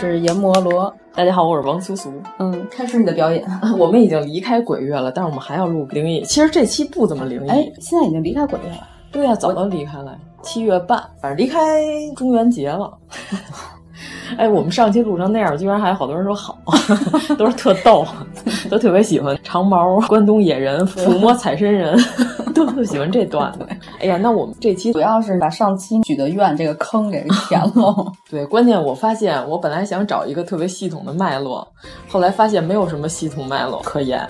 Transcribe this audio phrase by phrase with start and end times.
[0.00, 0.94] 是阎摩罗。
[1.12, 2.12] 大家好，我是王苏苏。
[2.38, 3.44] 嗯，开始你的表演。
[3.76, 6.22] 我们已经离开鬼月了，但是我们还要录灵异。
[6.22, 7.48] 其实这期不怎么灵异。
[7.48, 8.86] 哎，现在已经离开鬼月了。
[9.10, 11.82] 对呀、早都离开了，七月半，反正离开
[12.14, 12.96] 中元节了。
[14.36, 16.58] 哎，我们上期录成那样，居然还有好多人说好，
[17.38, 18.06] 都是特逗，
[18.70, 21.98] 都特别喜欢长毛关东野人抚摸彩身人，
[22.54, 23.66] 都特喜欢这段子。
[24.00, 28.12] 哎呀，那我们这期主要是把上期许的愿这个坑给填了。
[28.30, 31.66] 对，关键我发现我本来想找一个特别系统的脉络，
[32.08, 34.26] 后来发现没有什么系统脉络可言。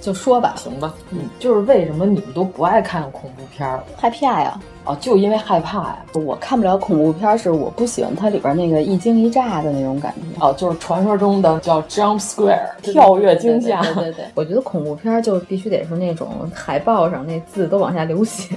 [0.00, 3.82] 就说吧，行吧，嗯，就是为什么你们都不爱看恐怖片儿？
[3.96, 4.58] 害怕呀。
[4.84, 5.98] 哦，就因为害怕呀！
[6.12, 10.44] 我看不了恐怖片，是我不喜欢它里边那个一惊一乍的那种感觉。
[10.44, 13.80] 哦，就是传说中的叫 jump square，跳跃惊吓。
[13.82, 18.54] 对对对，我觉得恐怖片就必须得是那种海报上那字都往下流血，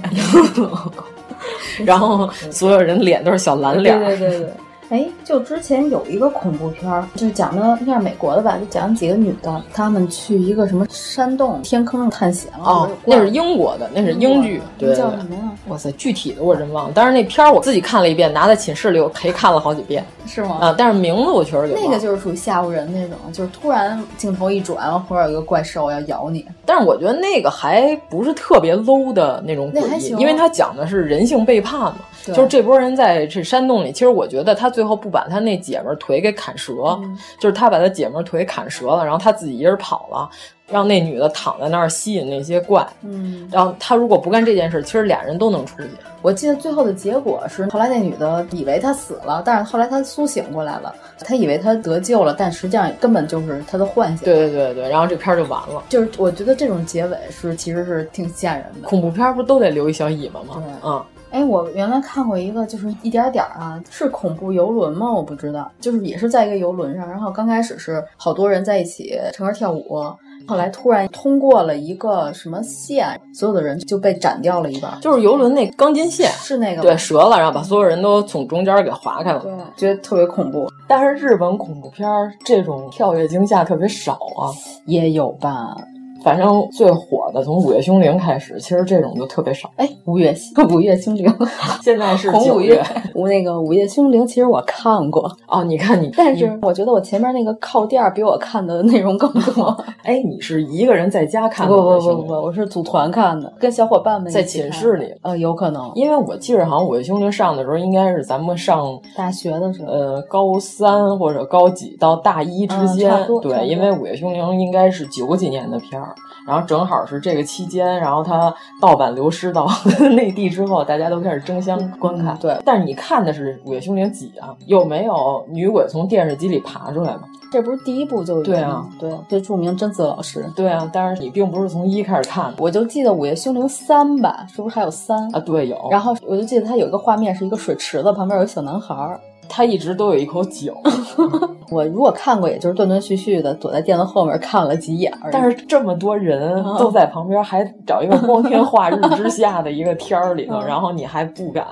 [1.84, 3.98] 然后所有人脸都是小蓝脸。
[3.98, 4.50] 对对对对。
[4.90, 12.64] 哎，就之前有一个恐怖片儿，就讲的应该是美国的吧，就讲几个女的，她们去一个什么山洞天坑探险了。
[12.64, 14.62] 哦，那是英国的，那是英剧。
[14.78, 15.52] 对叫什么呀？
[15.66, 16.92] 哇塞，具体的我真忘了。
[16.94, 20.02] 但是那片儿我自己看了一遍，拿在寝室里我陪看了好几遍。
[20.26, 20.56] 是吗？
[20.60, 26.46] 啊，但是名字我确实有那个就是属于吓唬人那种，就是突然镜头一转，或者有一个怪兽要咬你。
[26.64, 31.96] 但是我觉得那个还不是特别 low 的那种诡异，因为它讲的是人性背叛嘛。
[32.24, 40.30] 就是这波人在这山洞里，其实我觉得他最后不把他那姐们儿腿给砍折，嗯、就是他把他姐们儿腿砍折了，然后他自己一人跑了，
[40.68, 42.86] 让那女的躺在那儿吸引那些怪。
[43.02, 45.88] 嗯，然后他如果不干这件事，其实俩人都能出去。
[46.22, 54.24] 我记得最后的结果是，后来那女的以为他死了，但是后来他苏醒过来了，他以为他得救了，但实际上根本就是他的幻想。
[54.24, 55.82] 对对对对，然后这片儿就完了。
[55.88, 58.86] 就是我觉得这种结尾是其实是挺吓人的。
[58.88, 60.62] 恐怖片不都得留一小尾巴吗？
[60.64, 61.04] 对，嗯。
[61.30, 65.12] 哎，我原来看过一个，就是一点点啊，是恐怖游轮吗？
[65.12, 70.02] 我不知道，就是也是在一个游轮上，然后刚开始是好多人在一起唱歌跳舞，
[70.46, 80.70] 后来突然通过了一个什么线，所有的人就被斩掉了一半，就是游轮那钢筋线，是那个对折了，然后把所有人都从中间给划开了，对，觉得特别恐怖。
[80.86, 82.08] 但是日本恐怖片
[82.44, 84.48] 这种跳跃惊吓特别少啊，
[84.86, 85.76] 也有吧。
[86.22, 89.70] 反正最火的从《午夜凶铃》开始，其实这种就特别少。
[89.76, 90.34] 哎，午夜
[90.70, 91.32] 午夜凶铃，
[91.82, 92.82] 现在是红五月。
[93.14, 99.76] 我那个《午夜凶铃》其实我看过哦，你看你，但是我觉得我前面那个靠垫比我看的内容更多。
[100.02, 101.74] 哎，你是一个人在家看的？
[101.74, 105.12] 不不不不，我是组团看的，跟小伙伴们在寝室里。
[105.22, 113.12] 呃，有可能，因为我记着好像《午夜凶铃》上的时候，应该是咱们上大学的时候，呃，高三或者高几到大一之间。
[113.28, 116.07] 嗯、对，因为《午夜凶铃》应该是九几年的片儿，
[116.46, 116.98] 然后正好。
[117.08, 118.52] 是这个期间，然后它
[118.82, 119.66] 盗版流失到
[120.14, 122.34] 内地之后，大家都开始争相观看。
[122.34, 124.54] 嗯、对，但是你看的是《午夜凶铃》几啊？
[124.66, 127.22] 有没有女鬼从电视机里爬出来吗？
[127.50, 130.44] 这不是第一部就有对啊，对，最著名贞子老师。
[130.54, 135.40] 对啊，但是你并不是从一开始看的，我就记得《午夜凶铃三》吧，是不是还有三啊？
[135.40, 135.88] 对，有。
[135.90, 139.18] 然后我就记得它有一个画面是一个水池子旁边有一小男孩儿。
[139.48, 140.72] 他一直都有一口井。
[141.70, 145.12] 我如果看过，也就是断断续续的躲在垫子后面看了几眼。
[145.30, 151.66] 但是这么多人都在旁边，还找一个光天化日之下的一个天儿里头，然后你还不敢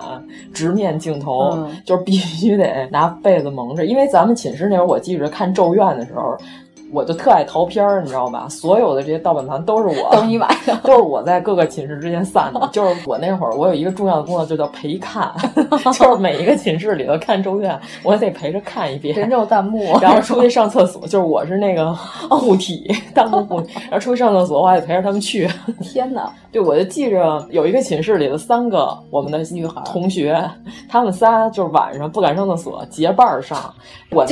[0.53, 3.87] 直面镜头，嗯、就是必须得拿被子蒙着。
[3.87, 6.37] 因为咱们寝室那会儿，我记着看《咒怨》的时候。
[6.97, 8.49] 我就特爱淘片儿，你知道吧？
[8.49, 12.71] 所有的这些盗版盘都是我，都是你买的， 都是我在各个寝室之间散的。
[12.73, 15.31] 就是我那会儿，我有一个重要的工作，就叫陪看，
[15.93, 21.93] 就是每一个寝室里头看《咒怨》，我得陪着看一遍，人肉弹幕，然后出去上厕所，就是我是那个
[22.31, 25.47] 护体弹幕护体，然后出去上厕所，我还得陪着他们去。
[25.83, 26.33] 天哪！
[26.51, 30.43] 对，我就记着有一个寝室里的三个我们的女孩同学，
[30.89, 33.59] 他们仨就是晚上不敢上厕所，结伴上。
[34.11, 34.25] 我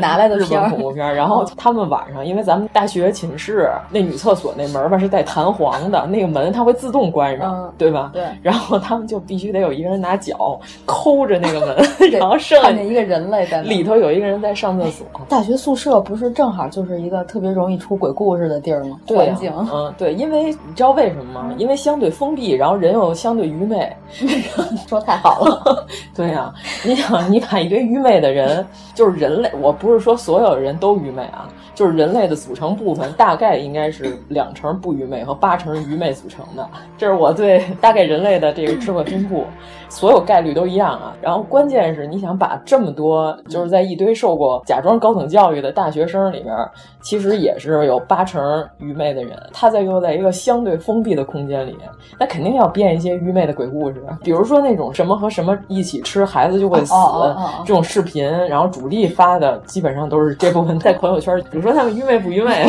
[0.00, 8.10] 拿来的日本恐怖片，然后他们晚上，因为咱们大学寝室那女厕所那门吧是带弹簧的，那个门它会自动关上，嗯、对吧？
[8.14, 8.24] 对。
[8.42, 11.76] 然后他们就必须得有一个人拿脚抠着那个门，
[12.12, 15.06] 然后剩看见一个人类在里头有一个人在上厕所。
[15.28, 18.98] 大学宿舍不是正好就是一个特别容易出鬼故事的地儿吗？
[19.06, 21.54] 对、环境，嗯，对，因为你知道为什么吗？
[21.58, 23.90] 因为相对封闭，然后人又相对愚昧。
[24.88, 25.86] 说太好了。
[26.14, 26.54] 对呀、啊，
[26.84, 28.64] 你想，你把一堆愚昧的人，
[28.94, 31.48] 就是人类，我不是说所有人都愚昧啊，
[31.80, 36.68] 就是人类的组成部分大概应该是两成不愚昧和八成愚昧组成的，
[36.98, 39.46] 这是我对大概人类的这个智慧分布，
[39.88, 41.16] 所有概率都一样啊。
[41.22, 46.54] 然后关键是你想把这么多就是在一堆受过假装高等教育的大学生里边，
[47.00, 51.74] 其实也是有八成愚昧的人，他在又在一个相对封闭的空间里，
[52.18, 62.66] 那肯定要编一些愚昧的鬼故事，比如说那种什么和什么一起吃孩子就会死、哦哦哦、这种视频，然后主力发的基本上都是这部分在朋友圈，比如说他们愚昧不愚昧，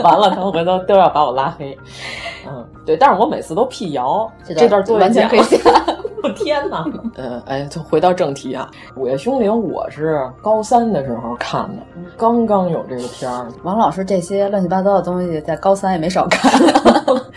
[0.00, 1.76] 完了他们回头都要把我拉黑。
[2.48, 5.58] 嗯，对，但是我每次都辟谣，这段完全可以下。
[6.22, 6.84] 我天哪！
[7.14, 8.68] 呃，哎，就回到正题啊，
[9.00, 11.82] 《午夜凶铃》我是高三的时候看的，
[12.16, 13.46] 刚刚有这个片儿。
[13.62, 16.50] 王老师这些乱七八糟的东西，在高三也没少看，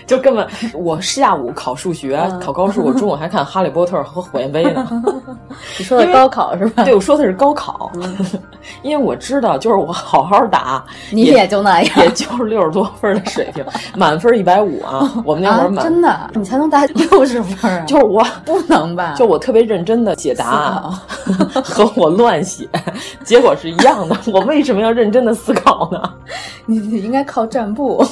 [0.09, 5.03] 就根本我下午考数学、嗯、考高数，我中午还看《哈利波特》和《火焰杯》呢。
[5.77, 6.83] 你说的高考是吧？
[6.83, 7.91] 对，我说的是高考，
[8.81, 10.83] 因为我知道，就是我好好答，
[11.13, 13.63] 你也就那样，也就是六十多分的水平，
[13.95, 15.21] 满分一百五啊。
[15.23, 17.85] 我们那会儿满、啊、真的，你才能答六十分啊？
[17.85, 19.13] 就是我不能吧？
[19.15, 20.83] 就我特别认真的写答案，
[21.63, 22.67] 和我乱写，
[23.23, 24.17] 结果是一样的。
[24.33, 26.01] 我为什么要认真的思考呢？
[26.65, 28.03] 你你应该靠占卜。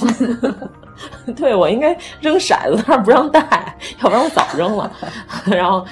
[1.35, 1.86] 对，我应该
[2.19, 4.91] 扔骰子，但是不让带，要不然我早扔了。
[5.45, 5.85] 然后，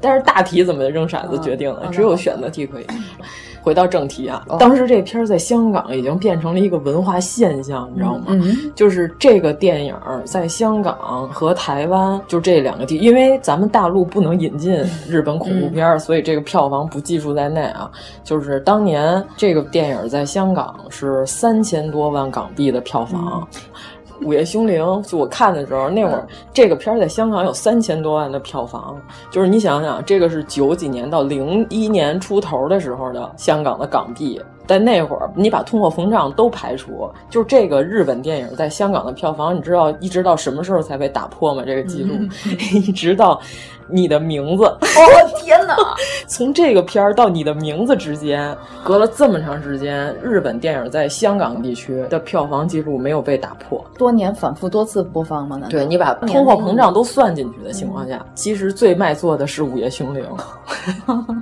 [0.00, 2.86] 但是大题怎么扔骰子决定了，嗯、只有选择题可以。
[3.60, 8.26] 回到正题啊，当时这片儿在香港已经变成了一个文化现象，你知道吗？
[8.28, 9.94] 嗯、就是这个电影
[10.24, 14.72] 在香港和台湾就这两个地，因为咱们大陆不能引进
[15.06, 17.90] 日本恐怖片，嗯、所以这个票房不计数在内啊。
[18.24, 23.46] 就是当年这个电影在香港是三千多万港币的票房。
[23.52, 23.60] 嗯
[24.22, 29.00] 《午夜凶铃》就我看的时候，那会儿这个片儿在香港有三千多万的票房，
[29.30, 34.40] 就是你想想，这个是九几年到零一年出头的时候的香港的港币。
[34.68, 41.62] 在那会儿，你把通货膨胀都排除，就是这个日本电影在香港的票房，你知道一直到什么时候才被打破吗？
[41.66, 42.28] 这个记录，嗯、
[42.74, 43.40] 一直到
[43.88, 44.64] 你的名字。
[44.64, 44.78] 哦
[45.38, 45.74] 天哪！
[46.28, 48.54] 从这个片儿到你的名字之间，
[48.84, 53.82] 隔了这么长时间，日本电影在香港地区的票房记录没有被打破。
[53.96, 55.58] 多年反复多次播放吗？
[55.70, 60.22] 对你把通货膨胀都算进去的情况下，嗯、其实最卖座的是《午夜凶铃》。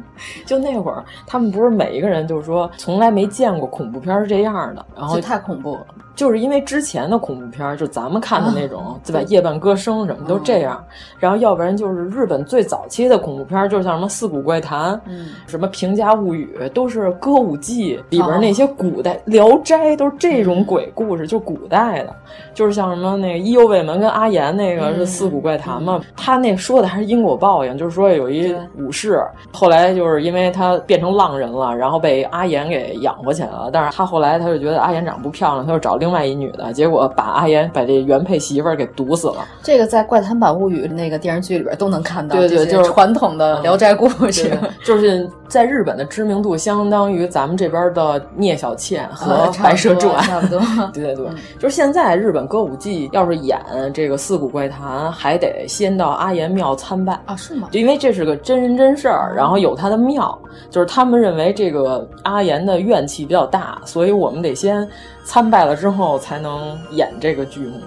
[0.46, 5.86] 就那会儿，他们不是每一个人就是说从来没见过恐怖片是这样的，然后太恐怖了。
[6.16, 9.20] 就是因为之前的恐怖片，就咱们看的那种，对吧？
[9.28, 10.82] 夜半歌声什么都这样。
[11.20, 22.14] 然后要不然就是日本最早期的恐怖片，就像什么《四谷怪谈》，嗯，什么《平家物语》，都是歌舞伎里边那些古代《聊斋》都是这种鬼故事，就古代的。
[22.54, 33.68] 就是像什么那个伊右卫门跟阿岩那个是《四谷怪谈》嘛，他那说的还是因果报应，就是说有一武士，后来就是因为他变成浪人了，然后被阿岩给养活起来了。
[33.70, 39.46] 但是他后来他就觉得阿岩长得不漂亮，他就找另外一女的，结果把阿岩把这原配媳妇儿给毒死了。
[39.62, 50.60] 这个在《怪谈版物语》那个电视剧里边都能看到，对对，就是传统的《聊斋》故事，就是在日本的知名度相当于咱们这边的聂小倩和《白蛇传》差不多。
[50.92, 53.60] 对对对，就是现在日本歌舞伎要是演
[53.92, 57.36] 这个四谷怪谈，还得先到阿岩庙参拜啊？
[57.36, 57.68] 是吗？
[57.70, 60.38] 就因为这是个真人真事儿，然后有他的庙，
[60.70, 64.88] 就是他们认为这个阿岩的怨气比较大，所以我们得先
[65.24, 67.80] 参拜了之后才能演这个剧目。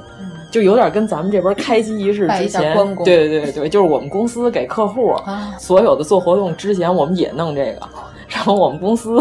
[0.51, 7.87] 就有点跟咱们这边开机仪式之前，对对对对，就是我们公司给客户、啊、所有的做活动之前，我们也弄这个，
[8.27, 9.19] 然后我们公司。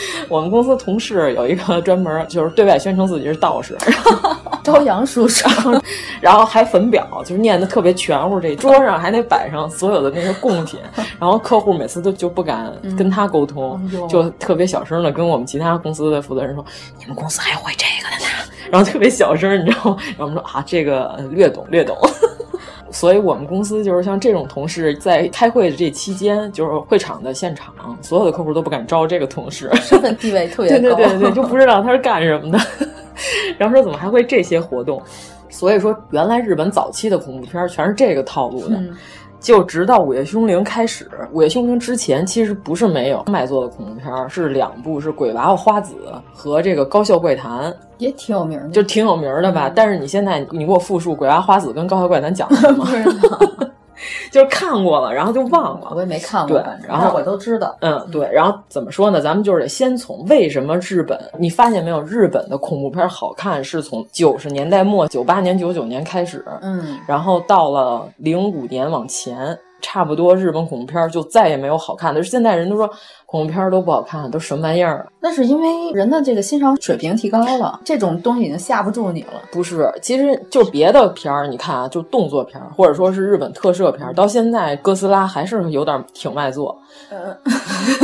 [0.28, 3.76] 我们公司同事有一个专门就是对外宣称自己是道士，
[4.62, 5.48] 朝阳叔叔，
[6.20, 8.38] 然后还粉表，就是念的特别全乎。
[8.40, 10.78] 这桌上还得摆上所有的那些贡品，
[11.18, 16.64] 然后客户每次都就不敢跟他沟通，嗯、就特别小声的跟我们其他公司的负责人说
[16.98, 19.96] ：“你们公司还会这个的呢。”然后特别小声，你知道吗？
[20.00, 21.96] 然后我们说啊，这个略懂略懂。
[22.90, 32.58] 所以我们公司就是像这种同事，在开会的这期间，就是会场的现场，所有的客户都不敢招这个同事，身份地位特别 高，对对对对，就不知道他是干什么的。
[33.58, 35.02] 然后说怎么还会这些活动？
[35.50, 38.76] 所以说，原来日本早期的恐怖片全是这个套路的。
[38.76, 38.96] 嗯
[39.40, 45.94] 就直到《午夜凶铃》开始，《午夜凶铃》之前其实不是没有卖座的恐怖片，是两部，是《鬼娃娃花子》
[46.32, 49.68] 和这个《高校怪谈》，也挺有名的，就挺有名的吧。
[49.68, 52.86] 嗯、但是你现在你给我复述《鬼娃娃花子》跟《高校怪谈》讲的什么？
[54.30, 55.92] 就是看过了，然后就忘了。
[55.94, 57.76] 我也没看过，对，然后我都知道。
[57.80, 59.20] 嗯，对，然后怎么说呢？
[59.20, 62.02] 咱们就是得先从为什么日本，你发现没有？
[62.02, 69.58] 日本的恐怖片好看是从九十年代末、九八年、九九年开始，嗯，然后到了零五年往前。
[69.80, 72.20] 差不多，日本恐怖片就再也没有好看的。
[72.24, 72.90] 现在人都说
[73.30, 75.06] 恐怖片都不好看，都什么玩意儿？
[75.20, 79.34] 那是因为人的这个欣赏水平提高了，这种东西已经吓不住你了。
[79.52, 86.74] 不是，其实就别的片儿，你看啊，就动作片或者说是日本特摄片，到现在哥斯拉还是有点挺卖座。
[87.10, 87.36] 呃，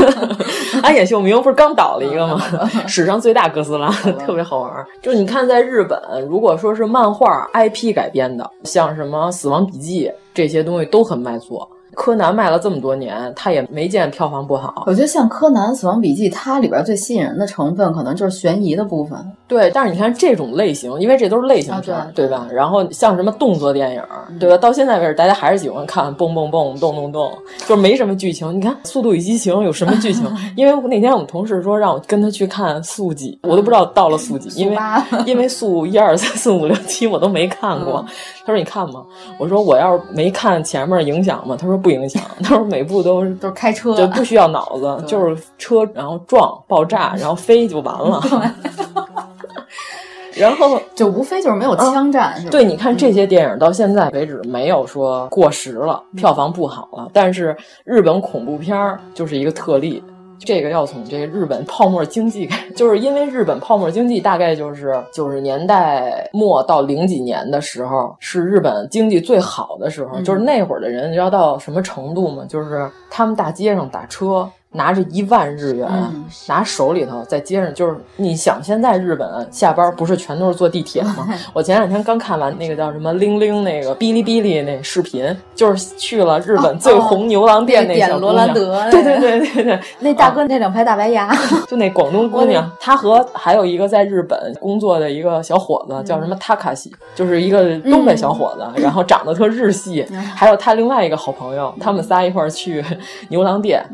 [0.85, 2.39] 安野秀明不是刚倒了一个吗？
[2.87, 3.89] 史上最大哥斯拉，
[4.27, 4.87] 特别好玩。
[5.01, 11.67] 就是你看，在日本，如果说是漫画 IP 改编的，像什么《死亡笔记》这些东西都很卖座。
[11.95, 14.85] 柯南卖了这么多年，他也没见票房不好。
[14.87, 19.19] 我觉得像柯南《死亡笔记》，它里边最吸引人的成分可能就是悬疑的部分。
[19.47, 22.47] 对，但是你看这种类型，因为这都是类型片，啊、对,对吧？
[22.53, 24.57] 然后像什么动作电影，嗯、对吧？
[24.59, 27.33] 到现在为止，大家还是喜欢看蹦蹦蹦、动动动，
[27.67, 28.55] 就是没什么剧情。
[28.55, 30.25] 你看《速度与激情》有什么剧情？
[30.57, 34.77] 因为那天我们同事说让我跟他去看速几，我都不知道到了速几，因为
[35.27, 38.05] 因为速一二三四五六七我都没看过。
[38.07, 39.05] 嗯、他说你看吗？
[39.39, 41.57] 我说我要是没看前面影响吗？
[41.57, 42.21] 他说不影响。
[42.43, 42.65] 他说。
[42.65, 48.21] 每部都是都是开车，就不需要脑子，就是车，然后撞、爆炸，然后飞就完了。
[50.37, 57.09] 然后就无非就是没有枪战，啊、对，你看这些电影到现在为止没有说过时了，嗯、票房不好了。
[57.13, 60.03] 但是日本恐怖片儿就是一个特例。
[60.41, 70.19] 这个要从这个日本泡沫经济开， 就是因为日本泡沫经济大概就是九十年代末到零几年的时候，是日本经济最好的时候。
[70.19, 72.45] 嗯、就是那会儿的人，你知道到什么程度吗？
[72.49, 74.47] 就是他们大街上打车。
[74.75, 81.29] 拿着一万日元，嗯、拿手里头在街上，就是你想现在日本下班不是全都是坐地铁吗？
[81.55, 91.33] 我前两天刚看完那个叫什么“铃铃”那个哔哩哔哩那视频，就是去了日本最红牛郎店那小姑娘，罗兰德，对对对对对， 那大哥那两排大白牙，
[91.69, 100.05] 就那广东姑娘，她和还有一个在日本工作的一个小伙子叫什么塔卡西，就是一个东北小伙子，嗯、然后长得特日系，
[100.35, 102.85] 还有他另外一个好朋友，他们仨一块儿去
[103.29, 103.85] 牛郎店。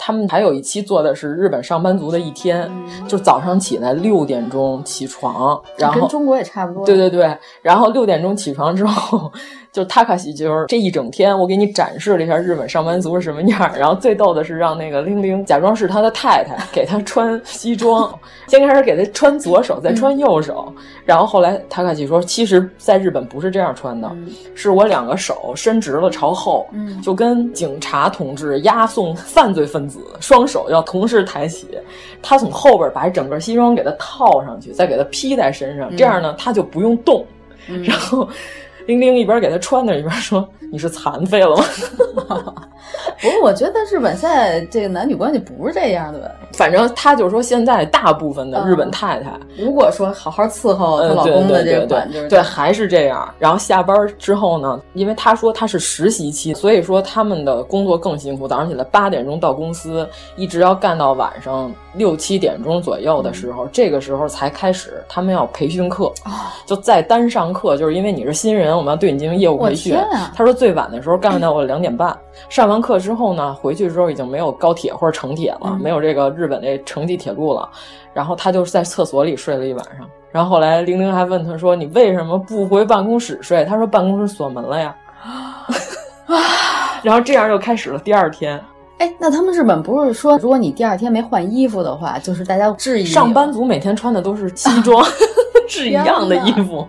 [0.00, 6.86] 嗯他们还有一期做的是日本上班族的一天，嗯、就早上起来六点钟起床，然后跟中国也差不多。
[6.86, 9.30] 对对对，然后六点钟起床之后，
[9.72, 13.70] 就塔卡西就是这一整天，我给你展示了一下日本上班族是什么样。
[13.78, 18.12] 然后最逗的是让那个玲玲假装是他的太太，给他穿西装，
[18.48, 20.72] 先开始给他穿左手，再穿右手。
[20.76, 30.00] 嗯、然后后来塔卡西说，其实在日本不是这样穿的，嗯、是我两个手伸直了朝后，嗯、就跟警察同志押送犯罪分子。
[30.20, 31.68] 双手要同时抬起，
[32.20, 37.24] 他从后边把整个西装给他套上去，再给他披在身上，嗯、这样呢他就不用动。
[37.68, 38.28] 嗯、然后
[38.98, 41.64] 玲玲一边给他穿着，一边说：“你是残废了吗？”
[43.20, 46.30] 不过我觉得日本现在这个男女关系不是这样的吧？
[46.54, 53.32] 反正他就说现在大部分的日本太太，嗯、如果说好好伺候她老公的这个款，对对还是这样。
[53.38, 58.48] 然后下班之后呢，因为他说他是实习期，所以说他们的工作更辛苦。
[58.48, 66.32] 早上起来八点钟到公司，一直要干到晚上六七点钟左右的时候，嗯、这个时候才开始他们要培训课，哦、
[66.64, 69.94] 就再单上课，就是因为你是新人，我们要对你进行业务培训。
[69.94, 72.16] 啊、他说最晚的时候干到我两点半，
[72.48, 77.68] 上完课之后呢，回去之后已经没有高铁或者城铁了，嗯、没有这个日本这城际铁路了。
[78.12, 80.08] 然后他就在厕所里睡了一晚上。
[80.32, 84.96] 然后后来玲玲还问他说：“你为什么不回办公室睡？”他说：“办公室锁门了呀。”
[87.02, 88.60] 然后这样又开始了第二天。
[88.98, 95.04] 哎，那他们日本不是说，如果你第二天没换衣服的话，就是大家质疑上班族每天穿的都是西装，
[95.66, 96.86] 是一样的衣服。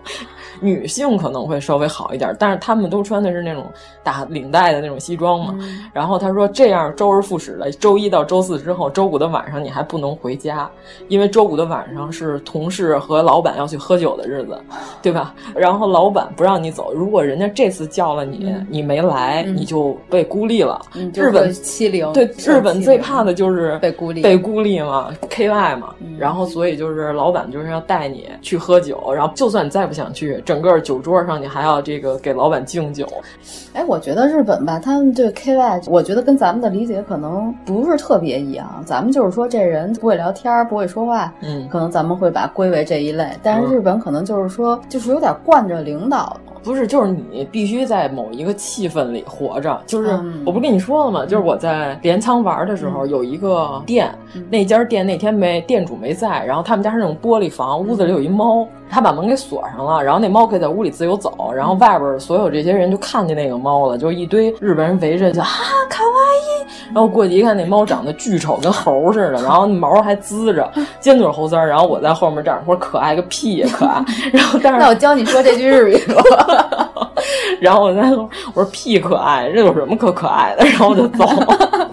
[0.62, 3.65] 女性可能会稍微好一点，但是他们都穿的是那种
[4.03, 5.53] 打领带的那种西装嘛。
[5.60, 10.70] 嗯、然后他说这样周而复始的，周一到周四之后，周五的晚上你还不能回家，
[11.08, 14.58] 因为周五的晚上是同事和老板要去喝酒的日子，
[15.01, 15.34] 对吧？
[15.56, 20.80] 然后老板不让你走，如果人家这次叫了你，嗯、你没来，嗯、你就被孤立了。
[20.94, 25.96] 嗯、日本欺凌，对日本最怕的就是被孤立，被孤立嘛，KY 嘛。
[26.00, 33.08] 嗯然后所以就是老板就是要带你去喝酒，然后就算你再不想去，整个酒桌上你还要这个给老板敬酒。
[33.72, 38.84] 哎，我觉得日本吧，他们对 KY，我觉得跟咱们的理解可能不是特别一样。
[38.86, 43.29] 咱们就是说这人不会聊天，不会说话，嗯，可能咱们会把归为这一类。
[43.41, 46.36] 但是日本可能就是说，就是有点惯着领导。
[46.63, 49.81] 不是，就是你必须在某一个气氛里活着。
[49.88, 51.25] 就是、嗯、我不是跟你说了吗？
[51.25, 65.48] 就是我在镰仓玩的时候，嗯、有一个店，嗯、那家店那天没店主没在，然后他们家是那种玻璃房，屋子里有一猫，他把门给锁上了，然后那猫可以在屋里自由走，然后外边所有这些人就看见那个猫了，就一堆日本人围着就啊
[65.89, 70.69] 卡哇伊，然后过去一看那猫长得巨丑，跟猴似的，然后毛还滋着，
[71.00, 77.07] 尖嘴猴腮，然后我在后面这样说可爱个屁呀可爱， 然后但是那我教你说这句日语吧。
[77.60, 80.65] 然后我在说，我说屁可爱，这有什么可可爱的？
[80.70, 81.25] 然后我就走。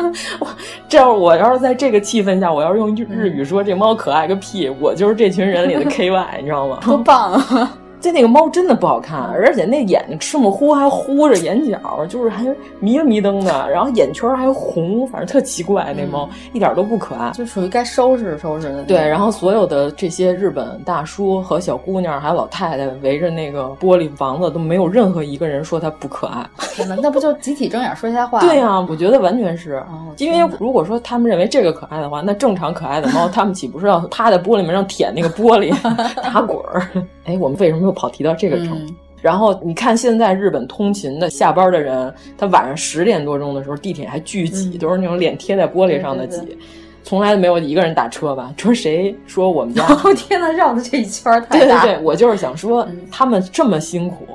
[0.89, 6.79] 这要我要是在这个气氛下，我要是用日语说这猫可爱个屁，我就是这群人里的 KY，你知道吗？
[6.83, 7.71] 多棒啊！
[8.01, 12.45] 这那个猫真的不好看，而且那眼睛赤目呼还呼着眼角，就是还
[12.79, 15.93] 迷了迷瞪的，然后眼圈还红，反正特奇怪。
[15.97, 18.85] 那猫、嗯、一点都不可爱，就属于该收拾收拾的。
[18.85, 26.47] 对，然后所有的这些日本大叔和小姑娘还有老太太围着那个玻璃房子，都没有任何一个人说它不可爱。
[26.75, 28.39] 天哪，那不就集体睁眼说瞎话？
[28.41, 35.75] 对呀、啊，我觉得完全是，哦、因为如果说他们认为这个可爱的话，那正常可爱的猫，他们岂不是要趴在玻璃门上舔那个玻璃
[36.23, 36.87] 打滚儿？
[37.25, 38.93] 哎，我们为什么又跑题到这个程度？
[38.93, 46.59] 嗯、然后你看，现在日本通勤的下班的人，他晚上十点多钟的时候，地铁还巨挤，嗯、都是那种脸贴在玻璃上的挤，对对对
[47.03, 48.53] 从来没有一个人打车吧？
[48.59, 49.83] 说谁说我们家？
[50.05, 51.81] 哦天呐，绕的这一圈太大！
[51.83, 54.27] 对对对，我就是想说，嗯他们这么辛苦。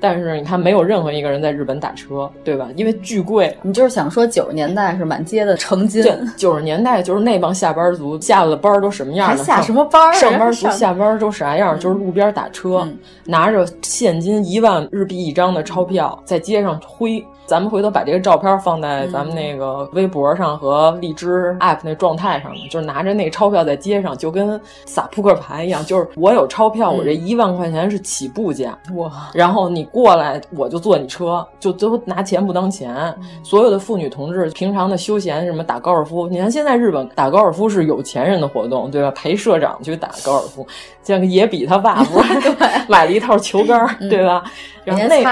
[0.00, 2.68] 但是你看，没有任何一个人在日本打车，对吧？
[2.76, 3.56] 因为巨贵。
[3.62, 10.12] 你就是想说九十年代是满街的成金，对，九十年代就是那帮下班族下了班都什么样还下什么班儿？
[10.14, 11.78] 上班族下班都啥样？
[11.78, 17.24] 就是路边打车，嗯、拿着现金一万日币一张的钞票在街上挥。
[17.46, 25.82] 咱们回头把这个照片放在咱们那个微博上和荔枝 app 那状态上，就是拿着那个钞票在街上，就跟撒扑克牌一样。
[25.82, 29.30] 就是我有钞票，我这一万块钱是起步价，哇！
[29.32, 33.14] 然后你过来，我就坐你车，就都拿钱不当钱。
[33.42, 39.10] 所有的妇女同志平常的休闲什么打高尔夫，你看现在日本打高尔夫是有钱人的活动，对吧？
[39.12, 40.66] 陪社长去打高尔夫，
[41.02, 42.34] 像野比他爸不是
[42.88, 44.44] 买了一套球杆，对吧？
[44.84, 45.22] 然后那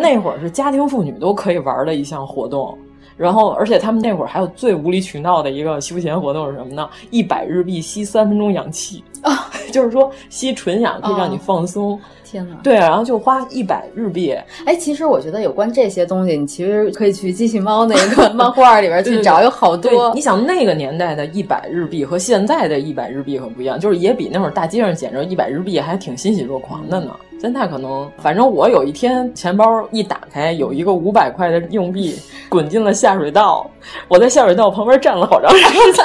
[0.00, 2.76] 那会儿是家庭妇女都可以玩的一项活动。
[3.16, 6.88] 然后，而且他们那会儿还有最无理取闹的一个休闲活动是什么呢？
[7.10, 11.92] 一百日币吸三分钟氧气啊，就是说吸纯氧可以让你放松。
[11.92, 12.56] 哦、天哪！
[12.62, 14.36] 对，然后就花一百日币。
[14.66, 20.12] 哎，其实我觉得有关这些东西，你其实可以去机器猫那个 漫画里边去找，有好多。
[20.14, 27.14] 你想那个年代的一百日币和现在的一百日币可不一样，就是也比那会儿大街上捡着一百日币还挺欣喜若狂的呢。
[27.40, 32.18] 现在可能，反正我有一天钱包一打开，有一个五百块的硬币
[32.48, 33.70] 滚进了下水道，
[34.08, 36.04] 我在下水道旁边站了好长时间。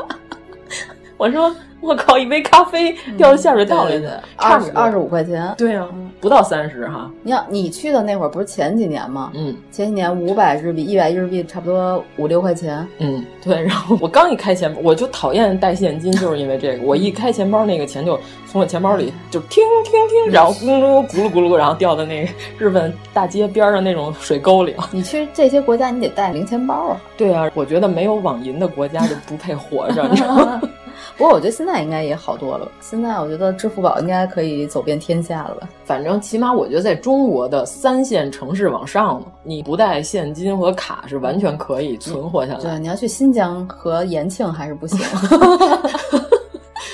[1.16, 1.54] 我说。
[1.80, 2.18] 我靠！
[2.18, 5.54] 一杯咖啡掉到下水道里去，二十二十五块钱。
[5.56, 5.88] 对啊，
[6.20, 7.10] 不到三十哈。
[7.22, 9.30] 你要，你去的那会儿不是前几年吗？
[9.34, 12.86] 嗯，前几年五百日币，一百日币差不多五六块钱。
[12.98, 13.62] 嗯，对。
[13.62, 16.84] 然后我刚一开钱包，我就讨厌带现金，就是因为这个。
[16.84, 24.76] 我一开钱包，那个钱就从我钱包里就听听听，然后咕噜咕噜咕噜，然后掉到那个日本大街边上那种水沟里。
[24.90, 27.00] 你去这些国家，你得带零钱包啊。
[27.16, 30.60] 对啊，我觉得没有网银的国家就不配活着，你知道吗？
[31.16, 32.68] 不过我觉得现在应该也好多了。
[32.80, 35.68] 现在我觉得支付宝应该可以走遍天下了吧？
[35.84, 42.60] 反正起码我觉得在中国的三线城市往上，你不带现金和卡是完全可以存活下来。
[42.60, 44.98] 对，你要去新疆和延庆还是不行。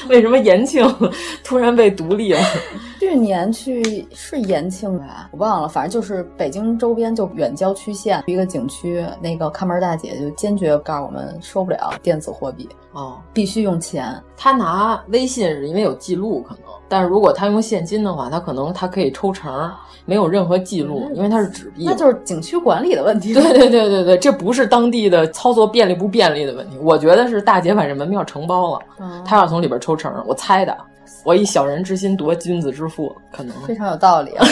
[0.08, 0.86] 为什么延庆
[1.42, 2.40] 突然被独立了？
[2.98, 14.14] 去年去是延庆吧，我忘了，反正就是北京周边就远郊区县一个景区，那个看门大姐就坚决告诉我们收不了电子货币哦，必须用钱。
[14.36, 19.70] 他拿微信是因为有记录可能，但是如果他用现金的话，他可能他可以抽成，
[20.04, 21.84] 没有任何记录，因为它是纸币。
[21.84, 23.34] 那就是景区管理的问题。
[23.34, 30.76] 对对对对对，这不是当地的操作便利不便利的问题，我觉得是大姐把这门票承包了，嗯、她要从里边抽成，我猜的。
[31.26, 34.46] 我以小人之心夺君子之腹，可能非常有道理啊。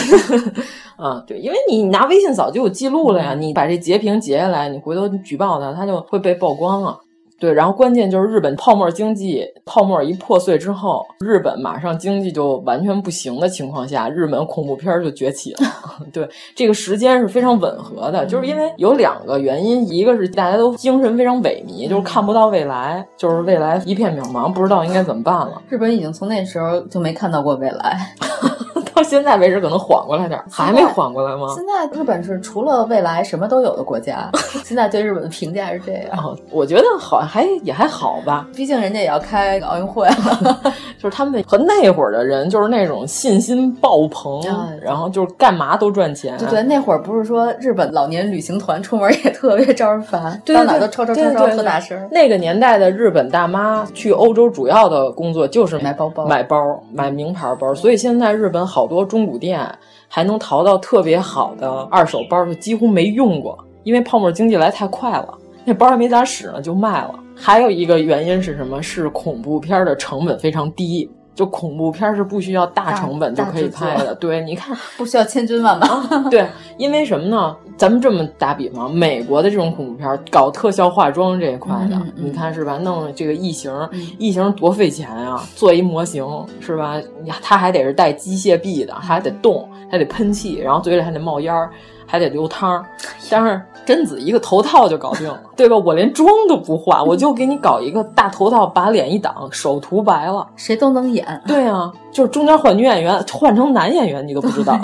[0.97, 6.99] 啊，对，因为你拿微信早就有记录了呀，你把这截屏截下来，你回头举报他，他就会被曝光了。
[7.45, 15.59] 对，然后关键就是日本泡沫经济泡沫一破碎之后，日本马上经济就完全不行的情况下，日本恐怖片就崛起了。
[16.11, 25.61] 对，这个时间是非常吻合的，就是因为有两个原因，一个是大家都精神非常萎靡，就是看不到未来，就是未来一片渺茫，不知道应该怎么办了。
[25.69, 28.15] 日本已经从那时候就没看到过未来。
[28.95, 31.47] 到现在为止，可能缓过来点，还没缓过来吗？
[31.53, 34.29] 现在日本是除了未来什么都有的国家。
[34.63, 40.07] 现在对日本的评价是这样，哦、我觉得好还也还好吧，毕竟人家也要开奥运会
[40.41, 40.73] 了。
[40.97, 46.37] 就是他们和那会儿的人，就是那种信心爆棚，嗯、然后就是干嘛都赚钱。
[46.37, 51.99] 对对，那会儿不是说日本老年旅行团出门也特别招人烦，对到哪都吵吵吵吵特大声。
[52.09, 56.57] 那个年代的日本大妈去欧洲主要的工作就是买包包、买包、
[56.91, 59.67] 买名牌包，所以现在日本好好多中古店。
[60.07, 67.19] 还能淘到特别好的二手包，就几乎没用过，因为泡沫经济来太快了，那包还没咋使呢就卖了。
[67.35, 68.81] 还有一个原因是什么？
[68.81, 74.15] 是恐怖片的成本非常低，就恐怖片是不需要大成本就可以拍的。
[74.15, 76.29] 对，你看不需要千军万马。
[76.29, 77.55] 对，因为什么呢？
[77.77, 82.77] 咱们这么打比方，美国的这种恐怖片搞特效化妆这一块的，嗯嗯、你看是吧？
[82.77, 83.69] 弄这个异形，
[84.17, 85.45] 异形多费钱啊！
[85.55, 86.25] 做一模型
[86.61, 87.01] 是吧？
[87.41, 91.69] 它还得是带机械臂的，还得动，还得喷气，然后嘴里还得冒烟儿，
[92.05, 92.85] 还得留汤儿。
[93.29, 95.77] 但是贞子一个头套就搞定了，对吧？
[95.77, 101.41] 我连妆都不化，我就给你搞一个大头套，把脸一挡，手涂白了，谁都能演。
[101.45, 104.79] 对啊，就是中间换女演员，换成男演员你都不知道。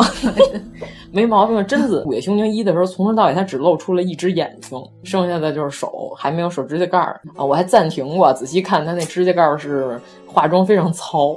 [1.12, 1.66] 没毛病。
[1.66, 7.44] 贞子《午夜凶铃一》的时候，从头到尾她只露出了一只眼睛，剩下的就是手，还没有手指甲盖儿啊！
[7.44, 11.36] 我还暂停过，仔细看她那指甲盖儿是化妆非常糙，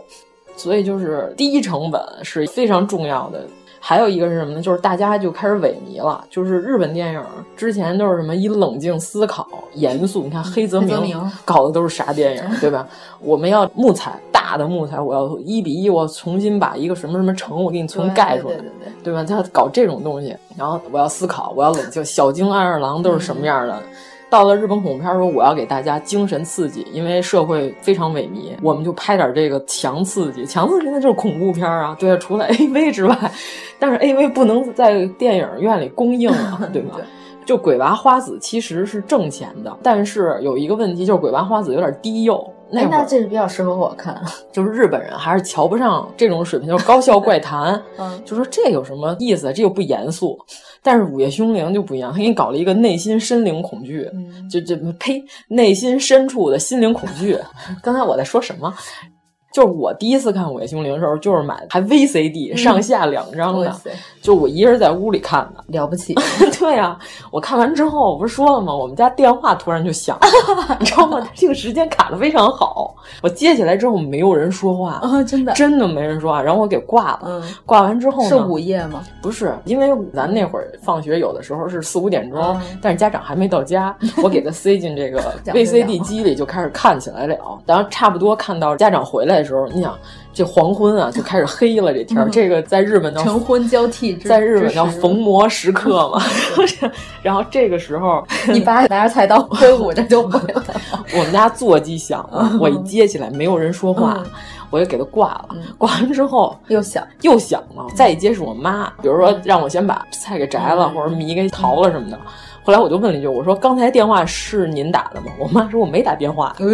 [0.56, 3.44] 所以就是低成本是非常重要的。
[3.86, 4.62] 还有一个是什么呢？
[4.62, 6.24] 就是大家就开始萎靡了。
[6.30, 7.22] 就是日本电影
[7.54, 10.22] 之前都是什么以冷静思考、严肃。
[10.22, 12.88] 你看黑泽明搞的都是啥电影，对吧？
[13.20, 19.22] 我们要木材，大的木材，我要一比一，我重新把一个什么什么城，我给你重盖出来，对对对对吧？
[19.22, 22.02] 他搞这种东西，然后我要思考，我要冷静。
[22.02, 23.78] 小津安二郎都是什么样的？
[24.34, 30.44] 到了日本恐怖片说，我要给大家精神刺激，因为社会非常萎靡，我们就拍点这个强刺激。
[30.44, 33.16] 强刺激那就是恐怖片啊，对啊，除了 A V 之外，
[33.78, 36.96] 但是 A V 不能在电影院里公映啊，对吧？
[37.46, 42.44] 就鬼娃花子其实是挣钱的，但是有一个问题就是鬼娃花子有点低幼。
[42.70, 49.52] 那哎，那这是比较适合我看， 就是日本人还是瞧不上这种水平，就是高校怪谈， 嗯，就说这有什么意思？
[49.52, 50.38] 这又不严肃。
[50.82, 57.38] 但是《午夜凶铃》就不一样，他给你搞了一个内心深灵恐惧，嗯、就就呸，内心深处的心灵恐惧。
[57.82, 58.74] 刚才我在说什么？
[59.54, 66.12] 就是我第一次看《午夜凶铃》的时候，就是买还 VCD 上下两张的，嗯、就我一人在屋里看的，了不起。
[66.58, 66.98] 对呀、啊，
[67.30, 68.74] 我看完之后，我不是说了吗？
[68.74, 71.24] 我们家电话突然就响了， 你知道吗？
[71.36, 72.96] 这个时间卡的非常好。
[73.22, 76.42] 我接起来之后，没有人说话啊、哦，真的， 真的没人说话。
[76.42, 78.28] 然后我给挂了，嗯，挂完之后呢？
[78.28, 79.04] 是午夜吗？
[79.22, 87.36] 不是，因为咱那会儿放学有的时候是四五点钟，嗯、但是家长还没到家，我给他塞进这个 VCD 机里就开始看起来了。
[87.66, 89.96] 然后差不多看到家长回来的时候，你想。
[90.36, 91.94] 这黄昏啊，就开始黑了。
[91.94, 96.20] 这天儿，嗯、这个在日本叫晨昏交替，在日本叫逢魔时刻嘛。
[97.22, 100.64] 然后这个时候， 你爸拿着菜刀挥舞着就回来了。
[101.16, 104.30] 我们家座机响了，我一接起来，没有人说话，嗯、
[104.70, 105.50] 我就给他挂了。
[105.78, 107.86] 挂完之后又响，又响了。
[107.94, 112.18] 再一接是我妈，比如说让我先把菜给摘了，嗯、或者米给淘了什么的。
[112.64, 116.56] 后来我就问了一句：“我说刚才电话是您打的吗？”我妈说：“我没打电话。”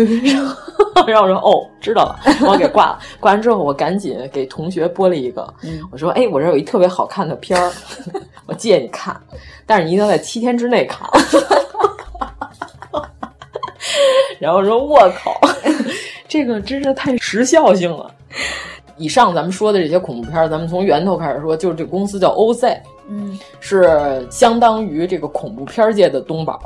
[1.07, 2.20] 然后我说：“哦，知道了。
[2.46, 2.98] ”我给挂了。
[3.18, 7.72] 挂完之后，我赶紧给同学拨了一个，嗯、我说：“哎，我这有一特别好看的片儿，
[8.46, 9.20] 我借你看，
[9.66, 11.00] 但是你一定要在七天之内看。”
[14.38, 15.40] 然后说：“我靠，
[16.29, 18.09] 这个真是太时效性了。”
[19.00, 22.76] 以上咱们说的这些恐怖片，咱们从源头开始说，就是这公司叫 OZ，
[23.08, 26.60] 嗯，是相当于这个恐怖片界的东宝，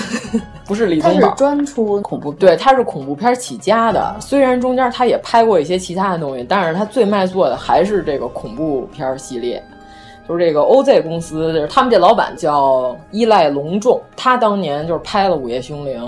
[0.66, 4.16] 不是李东宝，专出恐怖片，对，他是恐怖片起家的。
[4.20, 9.62] 虽然中间他也拍过一些其他的东西，但是他最卖座的还是这个恐怖片系列。
[10.28, 16.02] 就是这个 OZ 公司，他们这老板叫依赖隆重，他当年就是拍了《午夜凶铃》，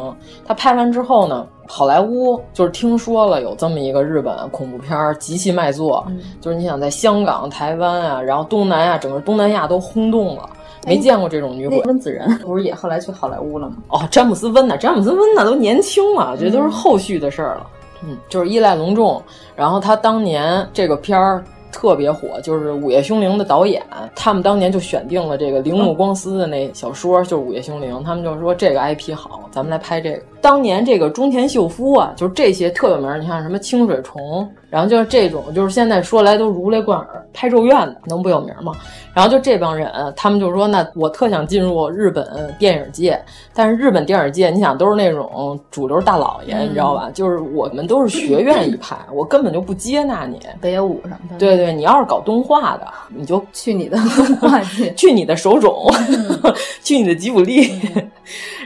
[0.46, 10.48] 他拍完之后呢，好莱坞就是听说了有这么一个日本恐怖片极其卖座，嗯、就是你想在香港、台湾啊，然后东南亚，整个东南亚都轰动了。
[10.86, 13.76] 没见过这种女鬼，温子仁 不是也后来去好莱坞了吗？
[13.88, 17.66] 哦，詹姆斯温呐，詹姆斯温呐都年轻了，这都是后续的事儿了。
[18.02, 19.20] 嗯，就是依赖隆重。
[19.54, 23.82] 然后他当年这个片儿特别火，就是《午夜凶铃》的导演，
[24.14, 30.22] 他们当年就选定了这个铃木光司的那小说，就是《午夜凶铃》，他们就说这个 IP 好，咱们来拍这个。
[30.40, 38.72] 当年这个中田秀夫啊，就是这些特有名，你像什么清水虫，然后就是这种，就是现在说来都如雷贯耳，拍《咒怨》的能不有名吗？
[39.14, 43.20] 然后就这帮人，他们就说，那我特想进入日本电影界，
[43.52, 47.10] 但是日本电影界，你想都是那种主流大佬爷，你知道吧？
[47.12, 50.38] 就是我们都是学院一派，我根本就不接纳你。
[50.60, 51.38] 北野武什么的。
[51.38, 55.90] 对对，你要是搞动画的，你就去你的动画界，去你的手冢，
[56.84, 57.72] 去你的吉卜力。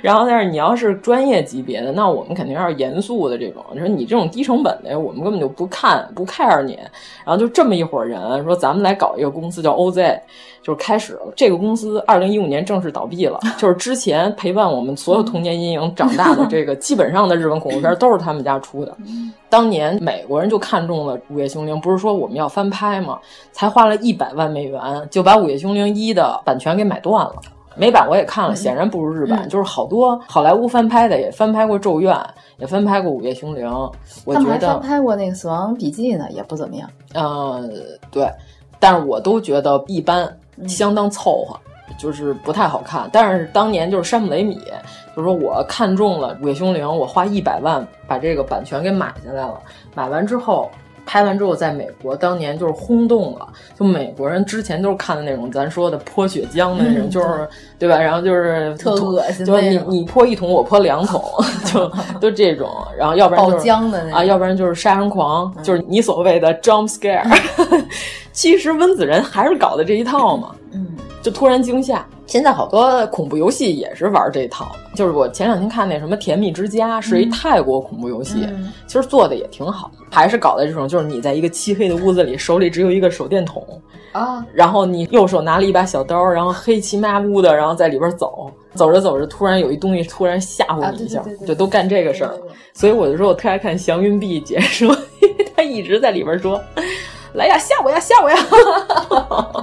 [0.02, 3.64] 然后，但是你要是专业级别的，那我们肯定要是严肃的这种。
[3.72, 6.76] 你说你这种低成本的，我们根本就不看不 care 你。
[7.24, 10.18] 然后就这么一伙人说，咱们来搞一个公司叫 OZ，
[10.60, 11.32] 就是开始了。
[11.36, 13.38] 这个公司二零一五年正式倒闭了。
[13.56, 18.96] 就是之前陪伴我们所有童年阴影长大的这个基本上的日本恐怖片都是他们家出的。
[19.48, 23.20] 当年美国人就看中了《午夜凶铃》，不是说我们要翻拍吗？
[23.52, 27.34] 才花了一百万美元就把《午夜凶铃一》的版权给买断了。
[27.76, 29.48] 美版我也看了，显然不如日版。
[29.48, 32.14] 就是好多好莱坞翻拍的，也翻拍过《咒怨》，
[32.58, 33.66] 也翻拍过《午夜凶铃》。
[34.24, 36.88] 我觉得翻拍过那个《死亡笔记》呢，也不怎么样。
[37.14, 37.70] 嗯，
[38.11, 38.30] 对，
[38.78, 41.58] 但是我都觉得一般，相当凑合，
[41.98, 43.08] 就是不太好看。
[43.12, 44.54] 但是当年就是山姆雷米，
[45.16, 49.61] 就是说我看中了《午夜凶铃》，我花一百万把这个版权给买下来了。
[49.94, 50.70] 买完之后。
[51.04, 57.98] 拍完之后，在美国当年就是轰动了，就美国人之前都是看的那种咱说的泼血浆的那种，就是对吧？
[57.98, 61.22] 然后就是特恶心，就是你你泼一桶，我泼两桶，
[61.72, 62.70] 就都这种。
[62.96, 67.24] 然后要不然就是浆的那啊，要不然就是杀人狂，就是你所谓的 jump scare。
[68.32, 70.86] 其实温子仁还是搞的这一套嘛，嗯，
[71.20, 72.04] 就突然惊吓。
[72.33, 78.49] 现在好多恐怖游戏也是玩这套，就是我前两天看那什么《甜蜜之家》，是一泰国恐怖游戏，
[78.87, 83.62] 其实做的也挺好，还是搞的这种，就是你在一个漆黑的屋子里，手里只有一个手电筒
[84.12, 92.35] 啊，然后你右手拿了一把小刀，然后黑漆麻乌的，然后在里边走，走着走着，突然有一东西突然吓唬你一下，就都干这个事儿。
[92.73, 94.88] 所以我就说我特爱看祥云碧解说，
[95.21, 96.59] 因为他一直在里边说。
[97.35, 98.37] 来呀，吓我呀，吓我呀！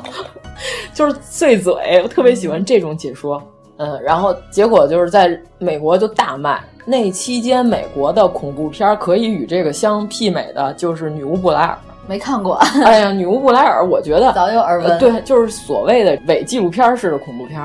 [0.94, 3.42] 就是碎嘴，我特别喜欢这种解说。
[3.78, 6.62] 嗯，然后结果就是在美国就大卖。
[6.86, 11.74] 那期间，美国的恐怖片可以与这个相媲美的，就是《女巫布莱尔》。
[12.08, 12.56] 没看过。
[12.84, 14.98] 哎呀，《女巫布莱尔》，我觉得早有耳闻。
[14.98, 17.62] 对，就是所谓的伪纪录片式的恐怖片。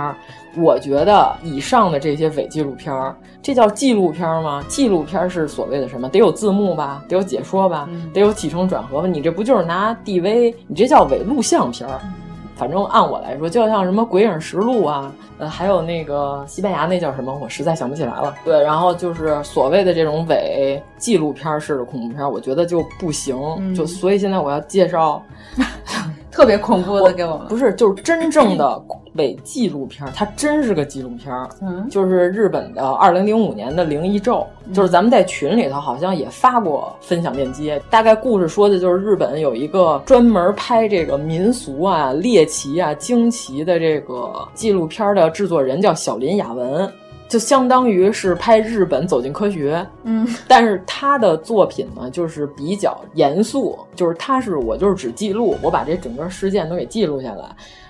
[0.57, 4.65] 我觉得以上的这些伪纪录片儿，这叫纪录片吗？
[4.69, 6.09] 纪录片是所谓的什么？
[6.09, 9.09] 得有字幕吧，得有解说吧，得有起承转合吧？
[9.09, 10.55] 你这不就是拿 DV？
[10.69, 12.01] 你这叫伪录像片儿。
[12.57, 18.33] 反正按我来说，就像什么《鬼影实录》啊，呃，还有那个西班牙那叫什么，我实在想不起来了。
[18.45, 23.75] 对，然后就是所谓的这种伪纪录片式的恐怖片，我觉得就不行。
[23.75, 25.21] 就所以现在我要介绍。
[26.35, 28.83] 特别恐怖的给我们，不是，就是真正的
[29.15, 31.33] 伪纪录片，它真是个纪录片。
[31.63, 34.45] 嗯，就是日本的二零零五年的《灵异咒》，
[34.75, 37.81] 就是咱们在群里头好像也发过分享链接。
[37.89, 46.93] 大概故事说的就是日本有一个专门拍这个民俗啊、猎奇啊、惊奇的这个纪录片的制作人叫小林雅文。
[47.35, 57.45] 就相当于是拍日本走进科学，嗯，但是他的作品呢，就是比较严肃，就是他是我就是只记录，我把这整个事件都给记录下来。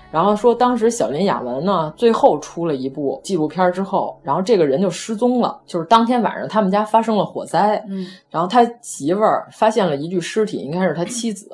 [0.09, 11.51] 然后说当时小林雅文呢，最后出了一部纪录片之后，然后这个人就失踪了，就是当天晚上他们家发生了火灾，嗯，然后他媳妇儿发现了一具尸体，应该是他妻子，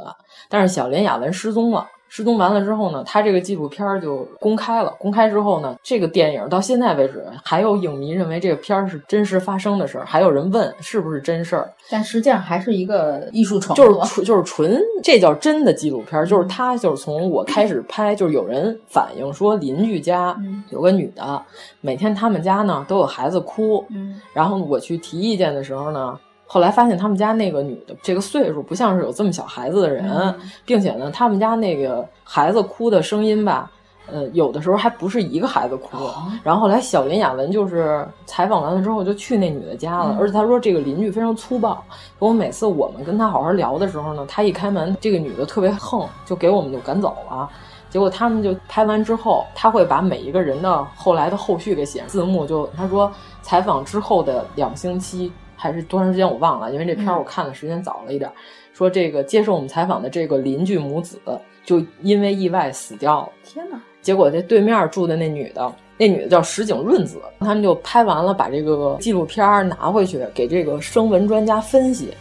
[0.48, 1.86] 但是小林雅文失踪了。
[2.14, 4.94] 失踪完了之后呢，他这个纪录片就公开了。
[5.00, 11.72] 公开之后呢，这个电影到现在为止，还有影迷认为这个片儿是真实发生的事儿，还有人问是不是真事儿。
[11.90, 16.26] 但实际上还是一个艺术创作，就是纯就是纯，这叫真的纪录片。
[16.26, 20.38] 就是他就是从我开始拍，就是有人反映说邻居家
[20.70, 21.42] 有个女的，
[21.80, 23.86] 每天他们家呢都有孩子哭，
[24.34, 26.20] 然后我去提意见的时候呢。
[26.54, 30.36] 后来发现他们家那个女的这个岁数不像是有这么小孩子的人，
[30.66, 33.72] 并且呢，他们家那个孩子哭的声音吧，
[34.12, 36.10] 呃，有的时候还不是一个孩子哭。
[36.44, 41.82] 然后后来小林雅文就是采访完了之后就去那女的家了，而且他说这个邻居非常粗暴。
[42.20, 47.50] 我每次我们跟他好好聊的时候呢，他一开门，这个女的特别横，就给我们就赶走了。
[47.90, 52.46] 结果他们就拍完之后，他会把每一个人的后来的后续给写字幕。
[52.46, 53.10] 就他说
[53.42, 55.32] 采访之后的两星期。
[55.62, 58.28] 还是多长时间我忘了，因为这片儿我看的时间早了一点。
[58.74, 61.22] 说这个接受我们采访的这个邻居母子
[61.64, 63.30] 就因为意外死掉了。
[63.44, 63.80] 天哪！
[64.02, 72.12] 结果这对面住的那女的，那女的叫石井润子，他们就拍完了，把这个纪录片拿回去给这个声纹专家分析。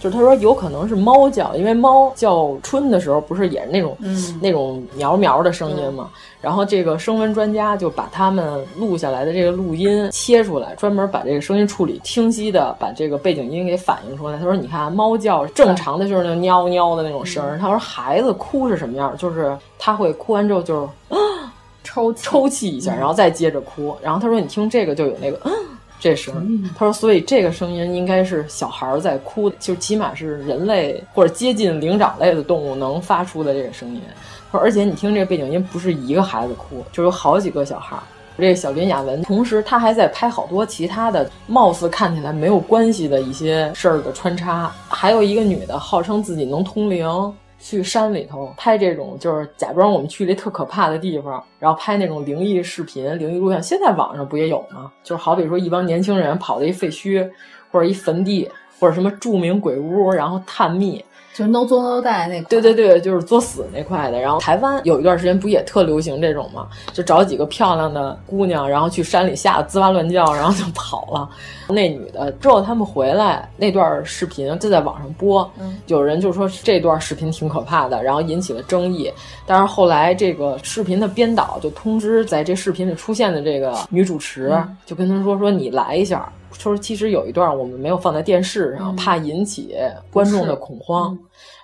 [0.00, 6.08] 就是他说有可能是猫叫，因为猫叫春的时候不是也是那种、嗯、那种喵喵的声音嘛。
[6.40, 14.38] 然后这个声纹专家就把他们录下来的这个录音切出来，专门把这个声音处理清晰的把这个背景音给反映出来。
[14.38, 19.14] 他说：“你看猫叫正常的就是那种喵喵的那种声儿。”他说：“孩子哭是什么样？
[19.18, 21.20] 就是他会哭完之后就是啊
[21.84, 23.94] 抽抽泣一下，然后再接着哭。
[24.02, 25.50] 然后他说：“你听这个就有那个啊。
[26.00, 34.00] ”这声，他说，所以这个声音应该是小孩在哭，就起码是人类或者接近灵长类的动物能发出的这个声音。
[34.50, 37.96] 他说，而且你听这个背景音，不是一个孩子哭，就有好几个小孩。
[38.38, 44.72] 这个小林雅文，同时他还在拍好多其他的，貌似看起来没有关系的一些事儿的穿插。
[44.88, 47.06] 还有一个女的，号称自己能通灵。
[47.60, 53.62] 去山里头拍这种，就是假装我们去了一特可怕的地方，然后拍那种灵异视频、灵异录像。
[53.62, 54.90] 现在网上不也有吗？
[55.04, 57.30] 就是好比说一帮年轻人跑到一废墟
[57.70, 61.04] 或者一坟地或者什么著名鬼屋，然后探秘。
[61.32, 64.18] 就是 no 作 no die 那块，对对对，就是作死那块的。
[64.18, 66.66] 然后台湾有一段时间不也特流行这种吗？
[66.92, 71.30] 就找几个漂亮的姑娘，然后去山里吓得滋哇乱叫，然后就跑了。
[71.68, 79.10] 那女的之后他们回来那段视频就在网上播，嗯、有人就说这段视频挺可怕的，然后引起了争议。
[79.46, 86.30] 但是后来这个视频的编导就通知在这视频里出现的这个女主持，嗯、就跟她说说你来一下。
[86.58, 89.74] 说其实有一段我们没有放在电视上，嗯、怕引起
[90.12, 91.16] 观众的恐慌。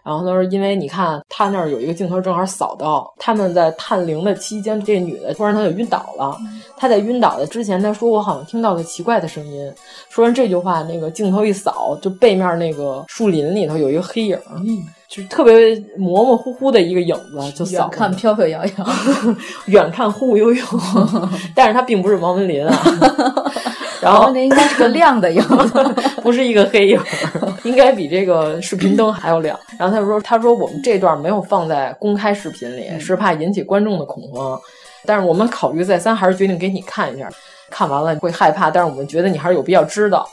[0.02, 6.38] 然后他说，因为你看他那儿有一个镜头正好扫到他们在探灵的期间，这女的突然她就晕倒了。
[6.76, 9.72] 她在晕倒的之前，她说我好像听到了奇怪的声音。
[10.08, 14.64] 说完这句话，那个镜头一扫，就背面那个树林里头有一个黑影，嗯、
[15.08, 18.86] 就是特别模模糊糊的一个影子，就扫远看飘飘摇摇，
[19.66, 20.64] 远看忽忽悠悠，
[21.52, 22.72] 但是他并不是王文林啊。
[24.06, 27.00] 然后那应该是个亮的影子， 不是一个黑影，
[27.64, 29.58] 应该比这个视频灯还要亮。
[29.76, 34.56] 然后他说：“他说我们这段没有放在公开视频里，嗯、是怕引起观众的恐慌。
[35.04, 37.28] 但是我们考虑再三，还是决定给你看一下。
[37.68, 40.28] 看完了会害怕，但是我们觉得你还是有必要知道。”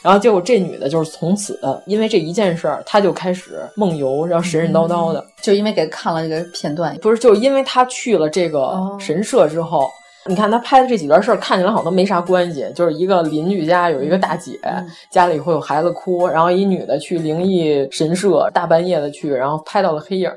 [0.00, 9.82] 然后结果这女的就是从此因为这一件事儿，她就开始梦游，然后神神叨叨的，嗯、就因为给看了这个片段，不是，就是因为她去了这个神社之后。
[9.82, 9.90] 哦
[10.28, 20.30] 你看他拍的这几段事儿，看起来好像都没啥关系，就是一个邻居家有一个大姐，嗯、家里会有孩子哭，然后一女的去灵异神社，大半夜的去，然后拍到了黑影。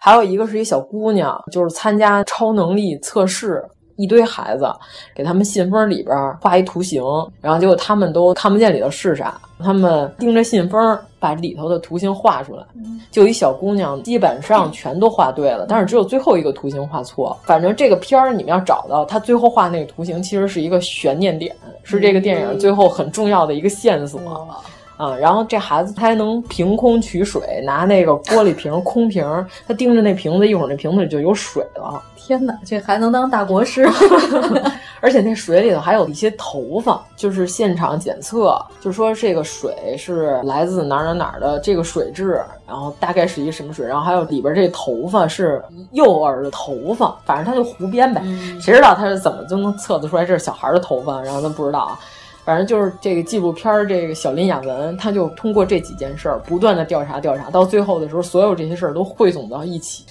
[0.00, 3.62] 还有一个是一小姑娘，就是参加超能力测试，
[3.96, 4.66] 一堆孩子
[5.14, 7.02] 给他们信封里边画一图形，
[7.40, 12.64] 然后结果他们都看不见里头是啥，他们盯着信封把里头的图形画出来，
[13.10, 17.36] 就一小姑娘基本上全都画对了，但是只有最后一个图形画错。
[17.44, 24.20] 反正这个片儿你们要找到他最后画那个图形，其实是一个悬念点，是这个电影最后很重要的一个线索。
[24.96, 29.24] 啊，然后这孩子他还能凭空取水，拿那个玻璃瓶、空瓶，
[29.66, 32.02] 他盯着那瓶子，一会儿那瓶子里就有水了。
[32.16, 33.86] 天哪，这还能当大国师？
[35.02, 51.98] 而且那水里头还有一些头发，就是现场检测，就说这个水是来自哪儿哪儿哪儿的这个水质，然后大概是一个什么水，然后还有里边这头发是幼儿的头发，反正他就胡编呗，嗯、谁知道他是怎么就能测得出来这是小孩的头发，然后他不知道啊。
[52.44, 60.04] 反正就是这个纪录片儿，这个小林雅文，他就通过这几件事儿不断的调查调查，到最后的时候，所有这些事儿都汇总到一起，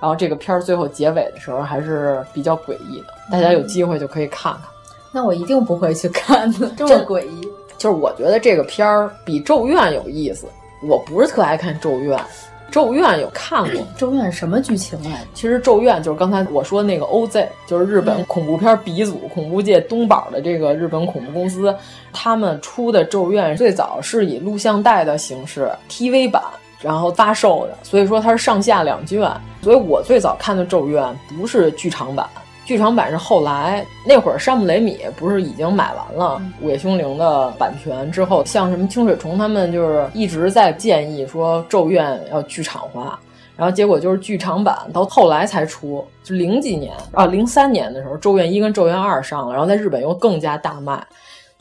[0.00, 4.62] 然后这个片儿最后结尾的时候还是比较诡异的，大家有机会就可以看看。
[5.12, 7.48] 那我一定不会去看的，这么诡异。
[7.76, 10.46] 就是我觉得这个片儿比《咒怨》有意思，
[10.86, 12.16] 我不是特爱看《咒怨》。
[12.70, 15.26] 《咒怨》有看过，《咒怨》什么剧情来着？
[15.34, 21.74] 其实《咒怨》就是刚才我说那个 OZ，就是日本恐怖片鼻祖、恐怖界东宝的这个日本恐怖公司，
[22.12, 26.42] 他们出的《咒怨》最早是以录像带的形式 TV 版，
[26.80, 29.30] 然后发售的，所以说它是上下两卷。
[29.62, 31.02] 所以我最早看的《咒怨》
[31.36, 32.28] 不是剧场版。
[32.70, 43.18] 剧场版是后来那会儿，山姆雷米不是已经买完了《午夜凶铃》的版权之后，像什么清水虫他们就是一直在建议说《咒怨》要剧场化，
[43.56, 51.04] 然后结果就是剧场版到后来才出，就零几年啊，零三年的时候，《咒怨一》跟《咒怨二》上了，然后在日本又更加大卖。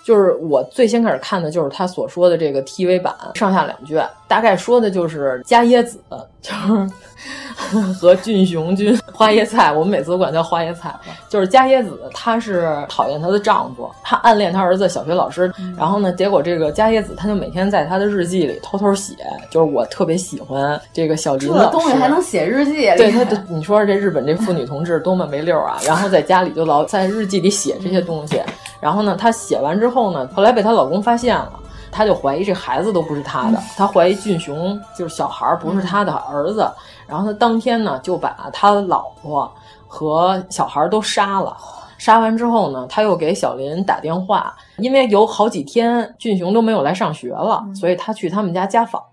[0.01, 5.99] 就是我最先开始看的就是他所说的这个 TV 版，上下两卷，大概说的就是加椰子，
[6.41, 6.89] 就是
[7.99, 10.93] 和俊雄君 花椰菜，我们每次都管叫花椰菜，
[11.27, 19.15] 就是加椰子，她是讨厌她的丈夫，她暗恋她儿子小学老师，然后呢，结果这个加椰子，她就每天在她的日记里偷偷写，
[19.49, 22.89] 就是我特别喜欢这个小林老师，这东西还能写日记？
[22.97, 25.77] 对，他你说这日本这妇女同志多么没溜啊！
[25.85, 28.41] 然后在家里就老在日记里写这些东西，
[28.79, 31.51] 然后呢，她写完之后呢，后来被她老公发现了。
[31.91, 36.69] 他就怀疑这孩子都不是他的，他怀疑俊雄就是小孩不是他的儿子，
[37.09, 39.51] 然后他当天呢就把他老婆
[39.87, 41.57] 和小孩都杀了。
[41.97, 49.03] 杀完之后呢，他又给小林打电话，因为有好几天俊雄都没有来上学了，所以他去他们家家访。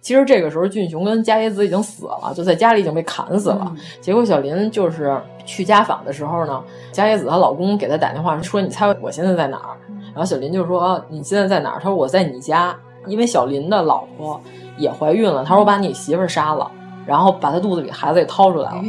[0.00, 3.70] 其实这个时候俊雄跟加耶子已经死了，就在家里已经被砍死了。
[4.00, 9.76] 结果小林就是去家访的时候呢，加耶子她老公给她打电话说：“你猜我现在在哪儿？”
[10.14, 12.74] 然后小林就说：“你现在在哪儿？”他说：“我在你家。”
[13.06, 14.40] 因为小林的老婆
[14.78, 16.70] 也怀孕了，他说：“我把你媳妇杀了，
[17.10, 18.80] 然后把她肚子里孩子也掏出来了。”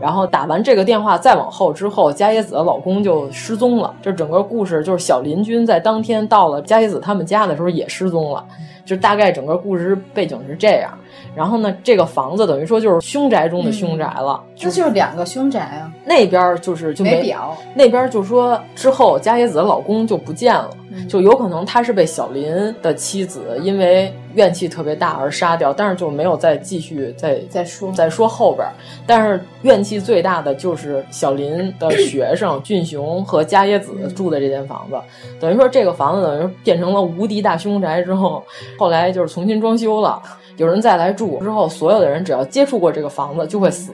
[0.00, 3.94] 然后打完这个电话，再往后之后，加野子的老公就失踪了。
[4.00, 8.42] 这整个故事就是小林君在当天到了加野子他们家的时候也失踪了，
[8.90, 10.92] 就大概整个故事背景是这样。
[11.36, 15.92] 然后呢，这个房子等于说就是凶宅中的凶宅了，这就是两个凶宅啊。
[16.04, 20.70] 那边就是就没表，那边就说之后加耶子的老公就不见了，
[21.08, 28.66] 就有可能他是被小林的妻子因为怨气特别大而杀掉，但是就没有再继续再再说再说后边。
[29.06, 34.96] 但是怨气最大的就是小林的 学生俊雄和加耶子住的这间房子，
[35.38, 38.42] 等于说这个房子等于变成了无敌大凶宅之后，
[38.80, 40.22] 后来就是重新装修了。
[40.56, 43.92] 有人再来住之后，所有的人只要接触过这个房子就会死，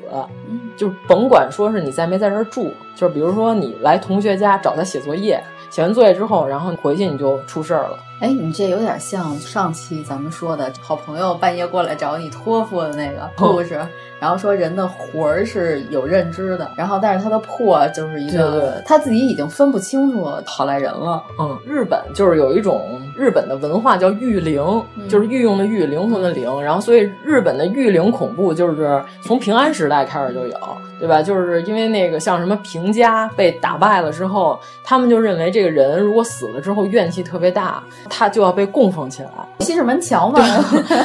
[0.76, 7.98] 就甭管说是你在没在这儿住，就是比如说你来同学家找他写作业，写完作业之后，然后回去你就出事儿了。
[8.20, 13.84] 哎，你这有点像上期咱们说的好朋友半夜过来找你托付的那个故事。
[14.18, 21.22] 然后说人的魂儿是有认知的，然后但是他的魄就是一个他自己已经分不清楚好赖人了。
[21.38, 26.62] 嗯，日本就是有一种日本的文化叫御灵，就是御用的御，灵魂的灵。
[26.62, 30.58] 然后所以日本的御灵恐怖就是从平安时代开始就有，
[30.98, 31.20] 对吧？
[31.22, 39.28] 就是因为那个像什么平家被打败了之后，他们就认为这个人如果死了之后怨气特别大，他就要被供奉起来。
[39.60, 40.40] 西直门桥嘛，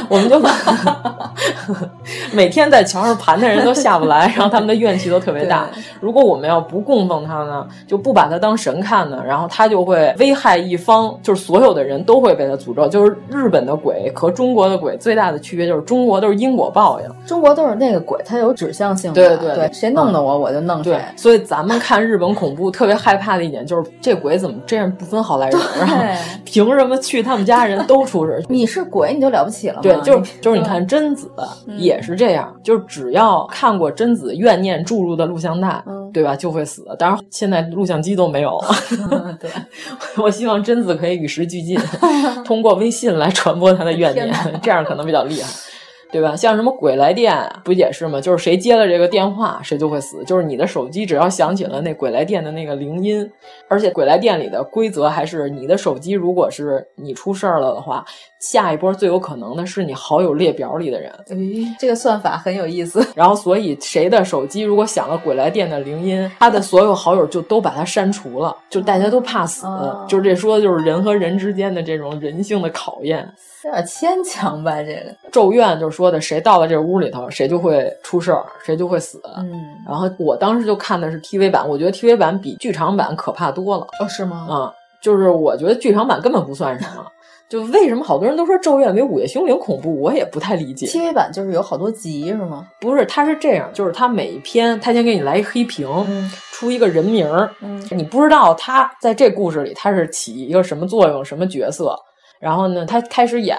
[0.08, 0.42] 我们就
[2.32, 3.01] 每天在桥。
[3.02, 5.68] 然后盘的人都下不来，然后他们的怨气都特别大。
[6.00, 12.88] 如果我们要不供奉他呢，就不把他当神看呢，然后他就会危害一方，就是所有的人都会被他诅咒。
[12.88, 19.12] 就是日本的鬼和中国的鬼最大的区别就是中国都是因果报应，中国都是那个鬼，它有指向性。
[19.14, 21.00] 对对对，谁弄的我我就弄谁。
[21.16, 26.18] 所以咱们看日本恐怖特别害怕的一点就是这鬼怎么这样不分好赖人啊？
[26.46, 28.44] 凭什么去他们家人都出事？
[28.48, 29.82] 你是鬼你就了不起了吗？
[29.82, 31.32] 对，就是就是你看贞子
[31.78, 32.82] 也是这样，就是。
[32.92, 35.82] 只要看过贞子怨念注入的录像带，
[36.12, 36.86] 对吧，就会死。
[37.00, 38.62] 当然，现在录像机都没有。
[39.40, 39.50] 对，
[40.22, 41.80] 我希望贞子可以与时俱进，
[42.44, 44.30] 通过微信来传播他的怨念，
[44.62, 45.50] 这样可能比较厉害。
[46.12, 46.36] 对吧？
[46.36, 47.34] 像什么鬼来电
[47.64, 48.20] 不也是吗？
[48.20, 50.24] 就是谁接了这个电话，谁就会死。
[50.26, 53.30] 就是你的手机只要响起了那鬼来电的那个铃音，
[53.70, 58.04] 而且鬼来电里的规则还是你的手机，如果是你出事儿了的话，
[58.42, 61.10] 下一波最有可能的是你好友列表里的人。
[61.30, 63.06] 哎，这个算法很有意思。
[63.16, 68.56] 然后，所以谁的手机如果响了鬼来电的铃音，他的所有好友就都把他删除了。
[68.70, 69.66] 就大家都怕死，
[70.08, 73.28] 就是这说的就是人和人之间的这种人性的考验。
[73.66, 74.82] 有点牵强吧？
[74.82, 79.22] 这个咒怨就是说的，谁到了这屋里头，谁就会出事儿，谁就会死。
[79.38, 79.52] 嗯，
[79.88, 83.88] 然后我当时就看的是 TV 版，我觉得 TV 版比剧场版可怕多了。
[84.00, 84.48] 哦，是吗？
[84.50, 87.06] 啊，就是我觉得剧场版根本不算什么。
[87.52, 90.86] 就为什么好多人都说咒怨比午夜凶铃恐怖，我也不太理解。
[90.88, 92.66] TV 版就是有好多集是吗？
[92.80, 95.86] 不是，它是这样，就是它每一篇，它先给你来一黑屏，
[96.54, 97.52] 出一个人名儿，
[97.92, 101.94] 你不知道他在这故事里他是起一个什么作用，什么角色。
[102.42, 103.56] 然后呢，他开始演，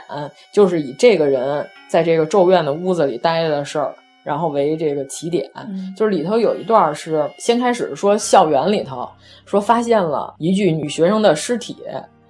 [0.53, 5.49] 就是以这个人在这个咒怨的屋子里待的事儿，然后为这个起点。
[5.97, 9.09] 就是里头有一段是先开始说校园里头
[9.47, 11.77] 说发现了一具女学生的尸体，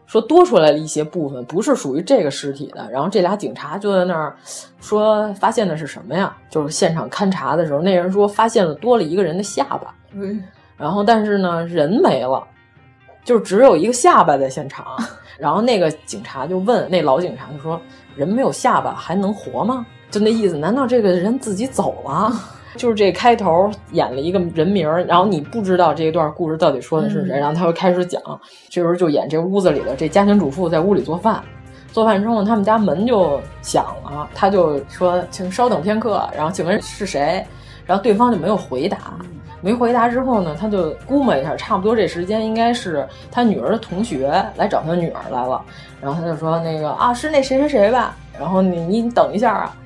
[0.07, 2.87] 说多出来了一些部分不是属于这个尸体的。
[2.93, 4.37] 然后这俩警察就在那儿
[4.79, 6.37] 说发现的是什么呀？
[6.51, 9.95] 就是现场勘查的时候，那人说发现了多了一个人的下巴。
[10.13, 10.45] 嗯，
[10.77, 12.47] 然后但是呢，人没了，
[13.25, 14.85] 就只有一个下巴在现场。
[15.43, 17.81] 然后那个警察就问那老警察，就说
[18.15, 22.33] ：“人没有下巴还能活吗？”就那意思，难道这个人自己走了？
[22.79, 28.23] 就是这开头演了一个人名，然后你不知道这一段故事到底说的是谁，然后他又开始讲，
[28.69, 31.43] 这时候就演这屋子里的这家庭主妇在屋里做饭，
[31.91, 37.45] 做饭之后他们家门就响了，他就说：“请稍等片刻。”然后请问是谁？
[37.85, 39.19] 然后对方就没有回答。
[39.63, 45.65] 没回答之后呢，他就估摸一下，差不多这时间应该是他女儿的同学来找他女儿来了。
[46.01, 49.77] 然后他就说：“那个啊，是那谁谁谁吧？”然后你你等一下啊。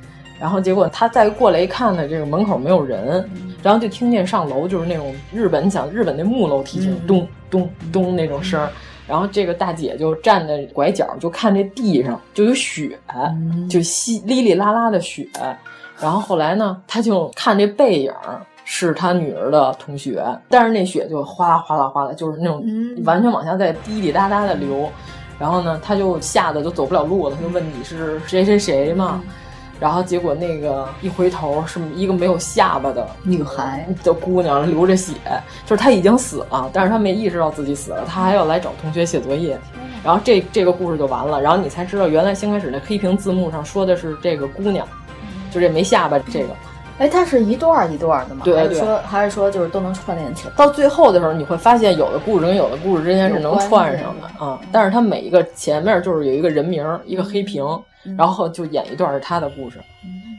[0.40, 3.28] 然后结果他再过来一看呢，这个门口没有人，
[3.62, 8.70] 然后就听见上楼就是那种日本讲日本那木楼梯，咚咚咚那种声儿。
[9.06, 12.98] 然后这个大姐就站在拐角，就看这地上就有血，
[13.70, 15.28] 就稀哩哩啦啦的血。
[16.00, 18.12] 然后后来呢，她就看这背影
[18.68, 22.66] 是他女儿的同学，但是那血就哗啦哗啦哗啦，就是那种
[23.04, 24.90] 完全往下在滴滴答答的流。
[25.38, 29.22] 然后呢，他就吓得就走不了路了，他就问你是谁谁谁嘛。
[29.78, 35.12] 然后结果那个一回头是一个没有下巴的女孩的姑娘，流着血，
[35.64, 39.56] 就是她已经死了，但是她没意识到自己死了，她还要来找同学写作业。
[40.02, 44.88] 然后这这个故事就完了，然后你才知道原来先开始那黑屏字幕上说的是这个姑娘，
[45.52, 46.48] 就这没下巴这个。
[46.98, 48.42] 哎，它是一段一段的吗？
[48.44, 50.52] 对，还是说还是说就是都能串联起来？
[50.56, 57.64] 到最后的时候，你会发现有的故事跟有的故事之间是能串上的啊，但是它每一个前面就是有一个人名，一个黑屏。
[58.16, 59.80] 然后就演一段是他的故事，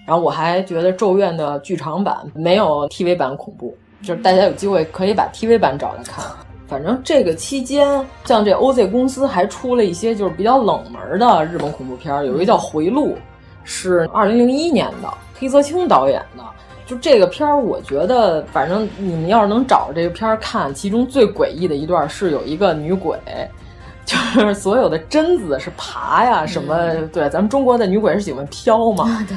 [0.06, 6.24] 然后我还觉得《咒怨》的剧场版没有 TV 版恐怖，就是大家有机会可以把 TV 版找来看。
[6.66, 7.86] 反正这个期间，
[8.24, 13.10] 像这 OZ 公司还出了一些就是比较冷门的日本恐怖片，有一个叫《回路》，
[13.68, 16.44] 是二零零一年的黑泽清导演的。
[16.86, 23.20] 就这个片儿，我觉得反正你们要是能找这个片儿看，其中最诡异的一段是有一个女鬼。
[24.08, 24.16] 就
[24.48, 29.26] 是所有的贞子是爬呀，什么对，咱们中国的女鬼是喜欢飘嘛。
[29.28, 29.36] 对，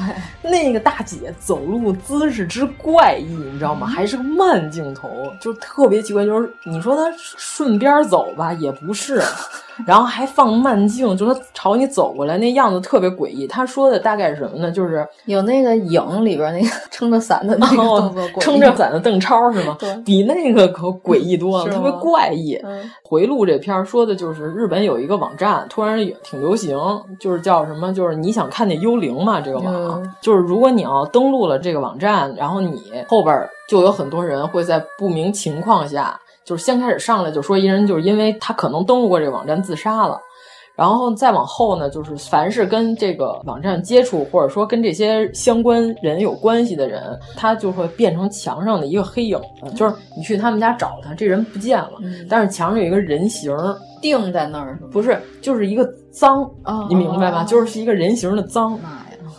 [0.49, 3.85] 那个大姐走路姿势之怪异，你知道吗？
[3.85, 5.09] 还是个慢镜头，
[5.41, 6.25] 就特别奇怪。
[6.25, 9.21] 就是你说她顺边走吧，也不是。
[9.87, 13.47] 然后还放慢镜，就她朝你走过来，那样子特别诡异。
[13.47, 14.71] 她说的大概是什么呢？
[14.71, 19.75] 就是有那个影里边那个 撑着伞的那个动作，撑着伞的邓超是吗？
[19.79, 22.53] 对，比那个可诡异多了， 特别怪异。
[22.63, 26.77] 嗯、回路这片说的就是日本有一个网站突然挺流行，
[27.19, 27.91] 就是叫什么？
[27.91, 29.41] 就是你想看见幽灵嘛？
[29.41, 36.19] 这个网、嗯、就是如果你要登录了这个网站，然后你后边就有很多人会在不明情况下。
[36.43, 40.19] 就是先开始上来就说一人就是因为他可能登录过这个网站自杀了，
[40.81, 47.03] 然后再往后呢，就是凡是跟这个网站接触或者说跟这些相关人有关系的人，
[47.35, 49.75] 他就会变成墙上的一个黑影子。
[49.75, 53.55] 就是你去他们家找他，这人不见了，嗯、但是墙上有一个人形
[54.01, 57.43] 定在那儿，不是，就是一个脏，哦、你明白吧？
[57.43, 58.79] 就是一个人形的脏，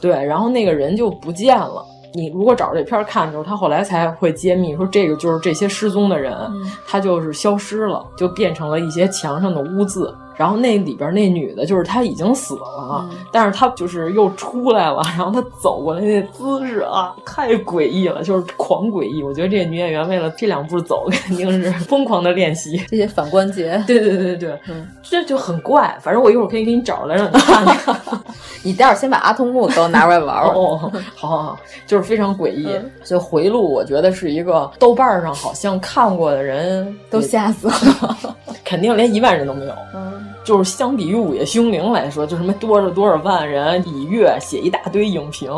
[0.01, 1.85] 对，然后那个人就不见了。
[2.15, 10.15] 你如果找着这片看的时候，他后来才会揭秘说这个就是这些失踪的人，嗯、他就是消失了，就变成了一些墙上的污渍。
[10.37, 15.03] 然后那里边那女的，就是她已经死了，嗯、但是她就是又出来了。
[15.17, 19.23] 然后她走过来那姿势啊，太诡异了，就是狂诡异。
[19.23, 23.83] 我觉得这个女演员为了这两步走，肯定是 疯狂的练习这些反关节。
[23.87, 25.97] 对对对对，嗯，这就很怪。
[26.01, 27.97] 反正我一会儿可以给你找来让你看看。
[28.65, 30.55] 你待会儿先把阿童木给我拿出来玩玩。
[30.55, 32.67] 哦，好好好，就是非常诡异。
[32.67, 39.73] 嗯、所以回路，我觉得是一个豆瓣上好像看过的人都吓死了，肯定连一万人都没有。
[39.95, 45.51] 嗯，就是相比于《午夜凶铃》来说，就什么多少多少万人以月写一大堆影评，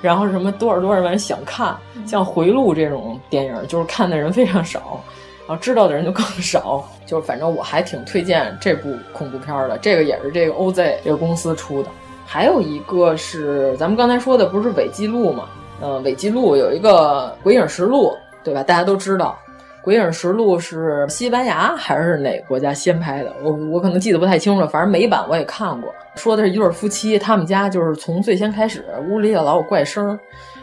[0.00, 5.00] 然后什么多少多少万人想看，像回路这种电影，就是看的人非常少。
[5.46, 11.88] 然后知道的人就更少，就是反正我还挺推荐这部恐怖片的，这个也是这个 OZ 这个公司出的。
[12.24, 15.46] 还有一个是咱们刚才说的，不是伪记录嘛？
[15.80, 18.62] 呃，伪记录有一个《鬼影实录》，对吧？
[18.62, 19.36] 大家都知道，
[19.82, 23.34] 《鬼影实录》是西班牙还是哪个国家先拍的？
[23.42, 25.90] 我我可能记得不太清楚，反正美版我也看过。
[26.16, 30.18] 说的是一对夫妻，他们家就是从最先开始屋里老有怪声。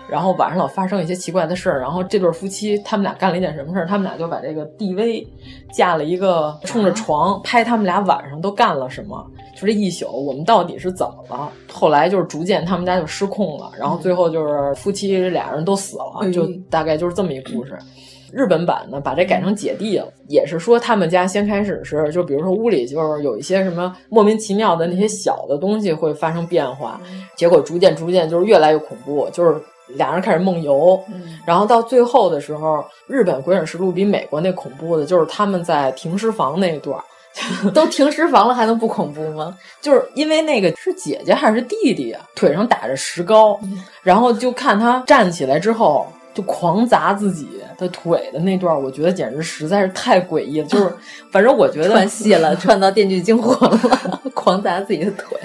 [0.09, 3.85] 然后晚上老发生一些奇怪的事儿，然后这对夫妻他们俩干了一件什么事儿？
[3.85, 5.27] 他们俩就把这个 DV
[5.73, 9.29] 架了一个冲着床，拍他们俩晚上都干了什么。
[9.53, 11.51] 就这一宿，我们到底是怎么了？
[11.69, 17.77] 后来就是逐渐他们家就失控了，然后最后就是夫妻俩人都死了，就大概就是这么一故事。
[18.31, 26.99] 日本版呢，把这改成姐弟了，也是说他们家先开始是，就比如说屋里就是有一些什么莫名其妙的那些小的东西会发生变化，
[27.35, 29.55] 结果逐渐逐渐就是越来越恐怖，就是。
[29.95, 37.01] 俩人开始梦游，嗯、然后到最后的时候，日本《鬼影实录》比美国那恐怖的，就是他们在停尸房那一段，
[37.73, 39.55] 都停尸房了还能不恐怖吗？
[39.79, 46.05] 就是因为那个是姐姐还是弟弟啊，腿上打着石膏，嗯、然后就看他站起来之后
[46.37, 47.47] 就狂砸自己
[47.79, 50.67] 的腿的那段，我觉得简直实在是太诡异了。
[50.67, 50.87] 就是
[51.31, 55.35] 反正我觉得串戏了， 串到《电锯惊魂》了， 狂砸自己的腿。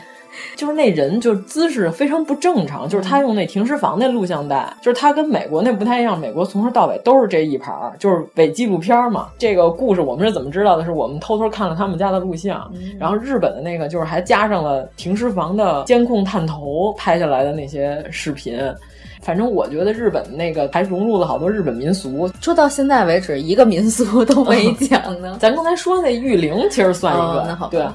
[0.55, 9.28] 就是那人就姿势非常不正常，就是他用那停尸房那录像带，就是他跟美国那不太一样，美国从头到尾都是这一盘儿，就是伪纪录片嘛。
[9.38, 10.84] 这个故事我们是怎么知道的？
[10.84, 18.59] 是我们偷偷看了他们家的录像，嗯、然后日本的那个就是还加上了停尸房的监控探头拍下来的那些视频。
[19.23, 22.29] 反正我觉得日本那个还融入了好多日本民俗。
[22.41, 25.37] 说到现在为止，一个民俗都没讲呢。
[25.41, 27.87] 咱刚才说那玉灵其实算一个，哦、那好对。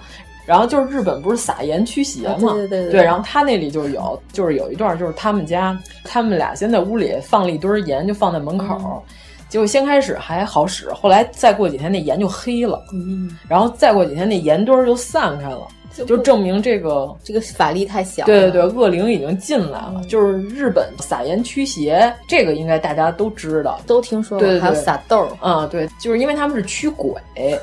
[0.45, 2.53] 然后就是日本不是撒盐驱邪嘛？
[2.53, 3.03] 对对对对。
[3.03, 8.77] 然后他那里就有，就是有一段，就是他们家，他们俩先在屋里放了一堆盐，就放在门口。
[8.85, 9.01] 嗯、
[9.49, 12.81] 结果先开始还好使，后来再过几天那盐就黑了。
[12.93, 13.37] 嗯。
[13.49, 15.67] 然后再过几天那盐堆儿就散开了。
[16.05, 19.95] 就证明这个这个法力太小，对对对，恶灵已经进来了。
[19.95, 24.45] 嗯、就是日本撒盐驱邪，这个应该大家都知道，都听说过。
[24.45, 27.13] 对对对还有撒豆，嗯，对，就是因为他们是驱鬼，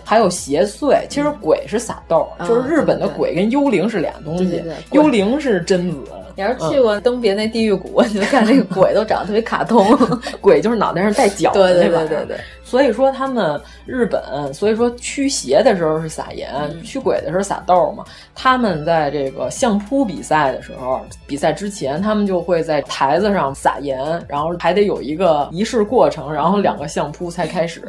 [0.05, 1.07] 还有邪祟。
[1.09, 4.61] 其实鬼是撒豆，嗯、就是日本的鬼跟幽灵是俩东西。
[4.61, 5.99] 对幽灵是贞子。
[6.37, 9.87] 你要是去过登别那地狱谷，你就看那个 鬼都长得特别卡通，
[10.41, 12.37] 鬼就是脑袋上带角对对对对对。
[12.64, 18.05] 所以说他们日本，所以说驱邪的时候是撒盐，嗯、驱鬼的时候撒豆嘛。
[18.35, 27.82] 他们在这个相扑比赛的时候，比赛之前，他们就会在台子上撒盐，然后还得有一个仪式过程，然后两个相扑才开始。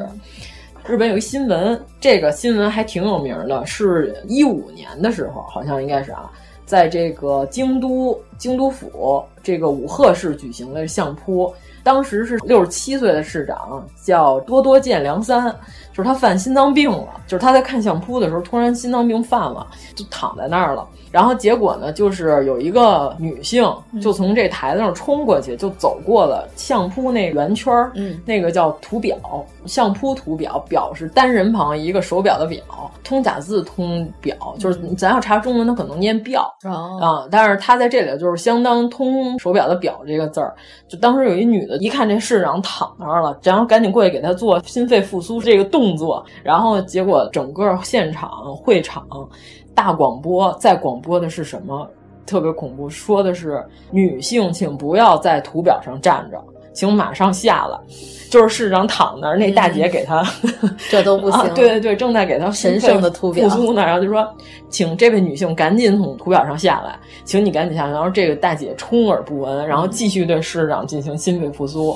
[0.85, 6.29] 日本有一新闻，这个新闻还挺有名的，是一五年的时候，好像应该是啊。
[6.65, 11.53] 在这个京都京都府这个武贺市举行的相扑，
[11.83, 15.49] 当时是六十七岁的市长叫多多见良三，
[15.93, 20.87] 就是他犯心脏病了，就是他在看相扑的时候突然心脏病犯了，就躺在那儿了。
[21.15, 23.65] 然后结果呢，就是有一个女性
[24.01, 29.17] 就从这台子上冲过去，就走过了相扑那圆圈儿，嗯，那个叫图表，
[29.65, 32.61] 相扑图表，表是单人旁一个手表的表，
[33.01, 36.53] 通假字通表，就是咱要查中文，它可能念表。
[36.65, 40.53] 哦啊，但是他在这里就是相当通手表的表这个字儿。
[40.89, 49.07] 就当时有一女的，一看这市长躺那儿了，然后赶紧过去给他做心肺复苏这个动作，然后结果整个现场会场
[49.75, 51.87] 大广播在广播的是什么？
[52.25, 57.77] 特别恐怖，说的是女性请不要在图表上站着，请马上下来。
[58.31, 60.25] 就是市长躺那儿，那大姐给他、
[60.63, 61.47] 嗯、 这都不行、啊。
[61.49, 64.27] 对对 对，正在给他神圣的图表复苏呢，然后就说，
[64.69, 67.91] 请这位女性赶紧从图表上下来，请你赶紧下来。
[67.91, 71.95] 然后这个大姐充耳不闻，然后继续对市长进行心肺复苏。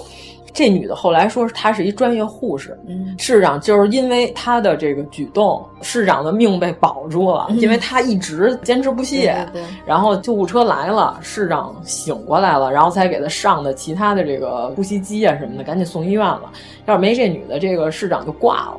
[0.54, 9.46] 这女的后来说她是一专业护士，嗯，市长就是因为她的这个举动，市长的命被保住了，嗯、因为她一直坚持不懈。
[9.54, 16.52] 对对对然后救护车来了，市长醒过来了，然后才给她上的其他的这个呼吸机啊什么的，赶紧送医院了。
[16.86, 18.78] 要是没这女的，这个市长就挂了。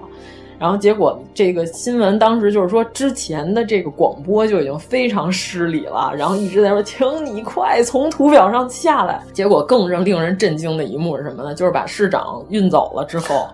[0.60, 9.22] 然后结果这个新闻当时就是说，之前的这个广播就已经非常失礼了，然后一直在说，请你快从图表上下来。
[9.32, 11.54] 结果更让令人震惊的一幕是什么呢？
[11.54, 13.48] 就是把市长运走了之后，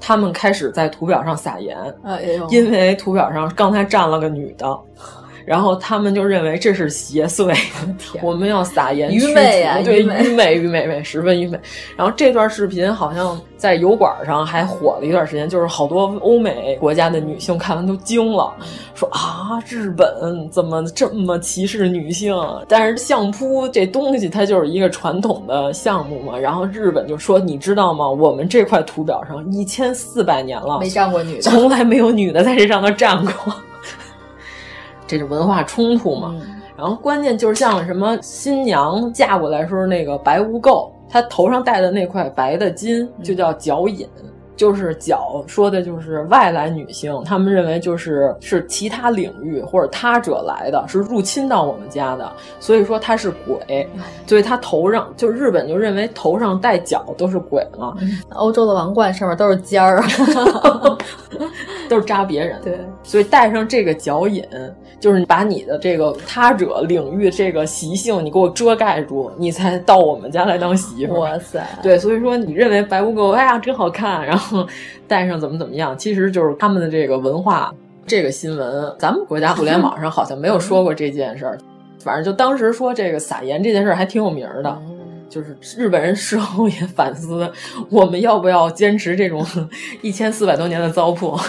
[0.00, 4.76] 他们开始在图表上撒盐，哎呦，因为图表上刚才站了个女的。
[5.48, 7.56] 然后他们就认为这是邪祟，
[8.20, 11.58] 我们要撒盐愚昧呀、啊，对，愚昧愚昧，愚昧，十分愚昧。
[11.96, 18.52] 然后这段视频好像在油管上还火了一段时间，就是好多欧美国家的女性看完都惊了，
[18.94, 20.06] 说啊，日本
[20.50, 22.36] 怎么这么歧视女性？
[22.68, 26.36] 但是相扑这东西它就是一个传统的项目嘛。
[26.36, 28.06] 然后日本就说，你知道吗？
[28.06, 33.54] 我们这块图表上一千四百年了，没站过女的，从来没有女的在这上头站过。
[35.08, 36.32] 这是文化冲突嘛？
[36.38, 52.30] 嗯、然后关键就是像什么新娘嫁过来时候那个白污垢，她头上戴的那块白的金就叫脚引，嗯、就是脚说的就是外来女性，他们认为就是是其他领域或者他者来的，是入侵到我们家的，
[52.60, 53.88] 所以说她是鬼，
[54.26, 57.94] 所以她头上就日本就认为头上戴角都是鬼嘛。
[58.00, 60.02] 嗯、欧洲的王冠上面都是尖儿。
[61.88, 64.44] 都是扎别人，对，所以带上这个脚引，
[65.00, 71.20] 就是把你的这个他者领域这个习性，你给我遮盖住，你才到我们家来当媳妇。
[71.20, 74.66] 哇塞，对，所以说你认为白污垢，哎呀真好看，然后
[75.08, 77.72] 带上怎么怎么样，其实就是他们的这个文化。
[78.06, 81.58] 这个新闻，咱们国家互联网上好像没有说过这件事儿，
[82.02, 84.78] 反正就当时说这个撒盐这件事儿还挺有名的。
[85.28, 87.52] 就是日本人事后也反思，
[87.90, 89.46] 我们要不要坚持这种
[90.02, 91.40] 一千四百多年的糟粕？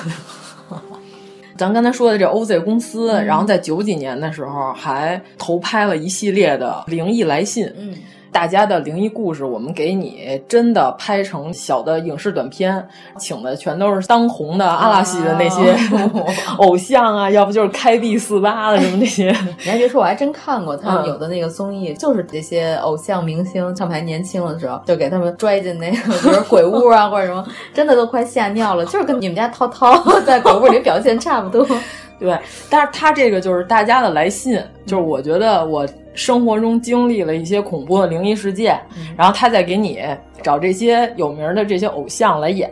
[1.58, 7.66] 咱刚才说的这 OZ 公司，嗯、然后在九几年的时候还投拍了一系列的灵异来信。
[7.78, 7.94] 嗯。
[8.32, 15.76] 大家的灵异故事，我们给你真的拍成小的影视短片，请的全都是当红的阿拉系的那些
[16.58, 19.36] 偶像啊，要不就是开 B 四八的什么那些。
[19.64, 31.66] 你还别说，我还真看过他们嗯有的那个综艺，就是这些偶像明星，他们还年轻的时候，就给他们拽进那个，比如鬼屋啊或者什么，真的都快吓尿了，就是跟你们家涛涛 在鬼屋里表现差不多。
[32.20, 32.38] 对，
[32.70, 38.80] 但是他这个就是大家的来信，就是我觉得我生活中经历了一些恐怖的灵异事件，
[39.18, 40.00] 然后他再给你
[40.42, 42.72] 找这些有名的这些偶像来演。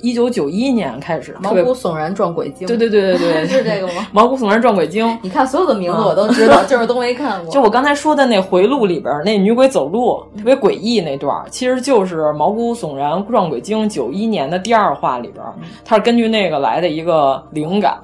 [0.00, 4.06] 一九九一年开始，毛骨悚然撞鬼经，对对对对对， 是这个吗？
[4.12, 7.52] 毛骨悚然撞鬼经， 你看所有的名字我都知道， 就是都没看过。
[7.52, 15.44] 就我刚才说的那回路里边那女鬼走路特别诡异那段，其实就是毛骨悚然撞鬼经九一年的第二话里边，
[15.84, 17.98] 它是根据那个来的一个灵感，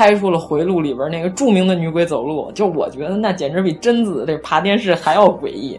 [0.00, 2.50] 拍出了回路里边那个著名的女鬼走路。
[2.52, 5.78] 就我觉得那简直比贞子这爬电视还要诡异。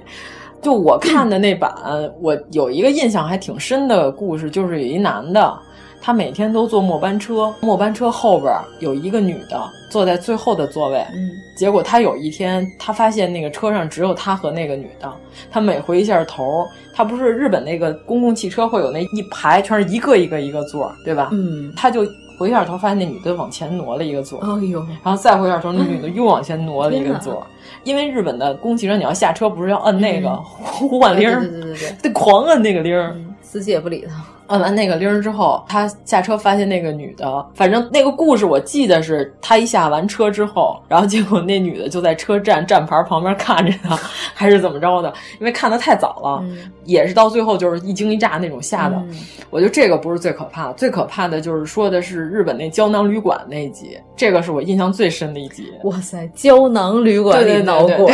[0.62, 1.74] 就我看的那版，
[2.22, 5.58] 我有一个印象还挺深的故事，就是有一男的，
[6.00, 9.60] 他每天都坐末班车，末班车后边有一个女的
[9.90, 11.00] 坐在最后的座位。
[11.16, 15.12] 嗯，结果他有一天，他发现那个车上只有他和那个女的。
[15.50, 16.64] 他每回一下头，
[16.94, 21.30] 他不是日本那个公共汽车会有那一排全是一个一个一个座，对吧？
[21.32, 22.06] 嗯，他就
[22.42, 24.40] 回一下头，发现那女的往前挪了一个座。
[24.40, 27.46] 哎呦，然后再回一下头，那女的又往前挪了一个座。
[27.84, 33.16] 因为日本的公汽车，你要下车不是要摁那个呼唤铃儿，对对对对，得狂摁那个铃儿。
[33.42, 34.24] 司机也不理他。
[34.52, 43.98] 摁完那个铃之后，他下车发现那个女的，反正那个故事我记得是，他一下完车之后，然后结果那女的就在车站站牌旁边看着他，
[44.36, 45.12] 还是怎么着的？
[45.40, 48.96] 因为看的太早了，嗯、也是到最后就是一惊一乍那种吓的。
[48.98, 49.16] 嗯、
[49.50, 55.72] 我觉得这个不是最可怕的，最可怕的就是说的是日本那胶囊旅馆那一集，这个是我印象最深的一集。
[55.84, 58.14] 哇塞，胶囊旅馆里闹鬼，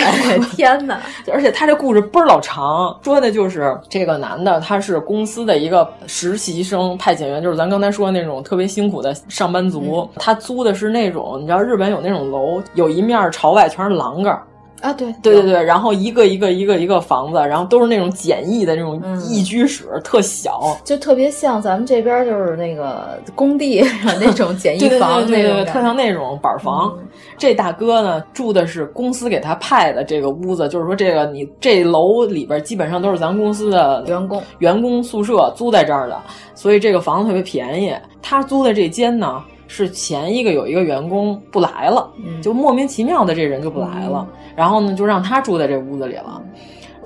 [0.51, 1.01] 天哪！
[1.31, 6.97] 而且他这故事倍儿老长，说的就是这个男的他是公司的一个实习生。
[6.97, 14.41] 派遣员就是咱刚才说的那种特别辛苦的上班族，嗯、他租的是那种，你知道日本有那种楼，有一面朝外全是栏杆。
[14.81, 23.83] 啊，对对对对，然后一个一个一个一个房子，然后都是那种简易的那种一居室，嗯、特小，就特别像咱们这边就是那个工地
[24.21, 26.95] 那种简易房对对对对特像那种板房。
[26.99, 27.07] 嗯、
[27.37, 36.21] 这大哥呢住的是公司给他派的这个屋子，就是说这个你这楼里边基本上都是咱公司的员工员工宿舍租在这儿的，
[36.53, 37.95] 所以这个房子特别便宜。
[38.21, 39.43] 他租的这间呢。
[39.67, 46.41] 是前一个有一个员工不来了，嗯、就莫名其妙的这人就不来了，嗯、然后呢就让他住在这屋子里了。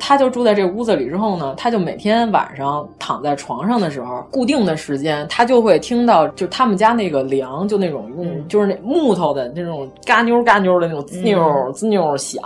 [0.04, 12.42] 他就住在这屋子里之后呢，他就每天晚上躺在床上的时候，固定的时间，他就会听到就他们家那个梁，就那种嗯，就是那木头的那种嘎妞嘎妞的那种滋妞滋妞响，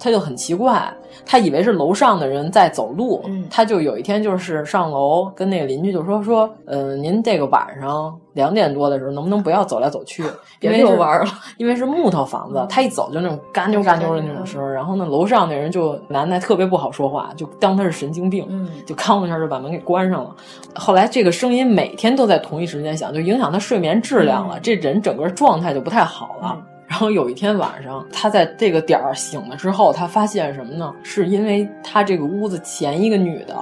[0.00, 0.92] 他就很奇怪，
[1.24, 10.22] 他以为是楼上的人在走路，嗯、他就有一天就是上楼跟那个邻居就说说，呃，您这个晚上两点多的时候能不能不要走来走去，
[10.60, 11.26] 因为遛弯了，
[11.58, 20.34] 因为是木头房子，他一走就那种嘎妞嘎妞的那种声，然后呢，楼上那人就男的特别不好说话，就当他是神经病，嗯，就吭一下就把门给关上了。
[20.74, 26.58] 后来这个声音每天都在同一时间响，就影响他睡眠质量了，嗯、这人整个状态就不太好了。
[26.90, 30.92] 然后有一天晚上，他在这个点儿醒了之后，他发现什么呢？
[31.04, 33.56] 是因为他这个屋子前一个女的。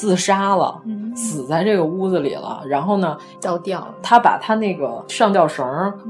[0.00, 2.62] 自杀了，嗯、死在这个屋子里了。
[2.66, 3.94] 然后呢，倒吊了。
[4.02, 5.62] 他把他那个上吊绳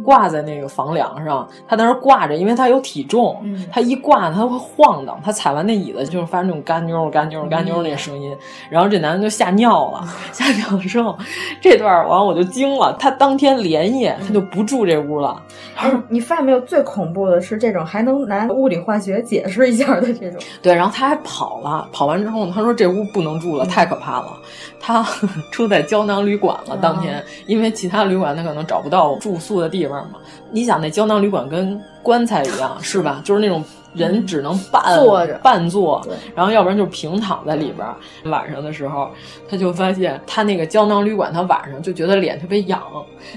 [0.05, 5.19] 挂在那个房梁上，他在那挂着，因为他有体重，嗯、他一挂他会晃荡。
[5.25, 8.33] 他踩完那椅子就是发出那种干妞干妞干妞那声音。
[8.71, 11.19] 然后这男的就吓尿了， 吓尿了之后，
[11.61, 12.95] 这段完我就惊了。
[12.97, 15.43] 他当天连夜他就不住这屋了。
[15.83, 16.61] 嗯、你发现没有？
[16.61, 20.41] 最恐怖的是这种还能拿物理化学解释一下的这种。
[20.63, 23.67] 对，然后他还跑了，跑完之后呢，他说这屋不能住了。
[23.81, 24.39] 太可怕了！
[24.79, 25.03] 他
[25.51, 26.77] 住在胶囊旅馆了。
[26.77, 30.19] 当天，因为其他旅馆他可能找不到住宿的地方嘛。
[30.51, 33.23] 你想，那胶囊旅馆跟棺材一样，是吧？
[33.25, 33.65] 就是那种
[33.95, 37.87] 人只能半坐着、半坐，然后要不然就是平躺在里边。
[38.33, 39.11] 晚上的时候，
[39.49, 42.81] 他就发现他那个胶囊旅馆，他晚上就觉得脸特别痒。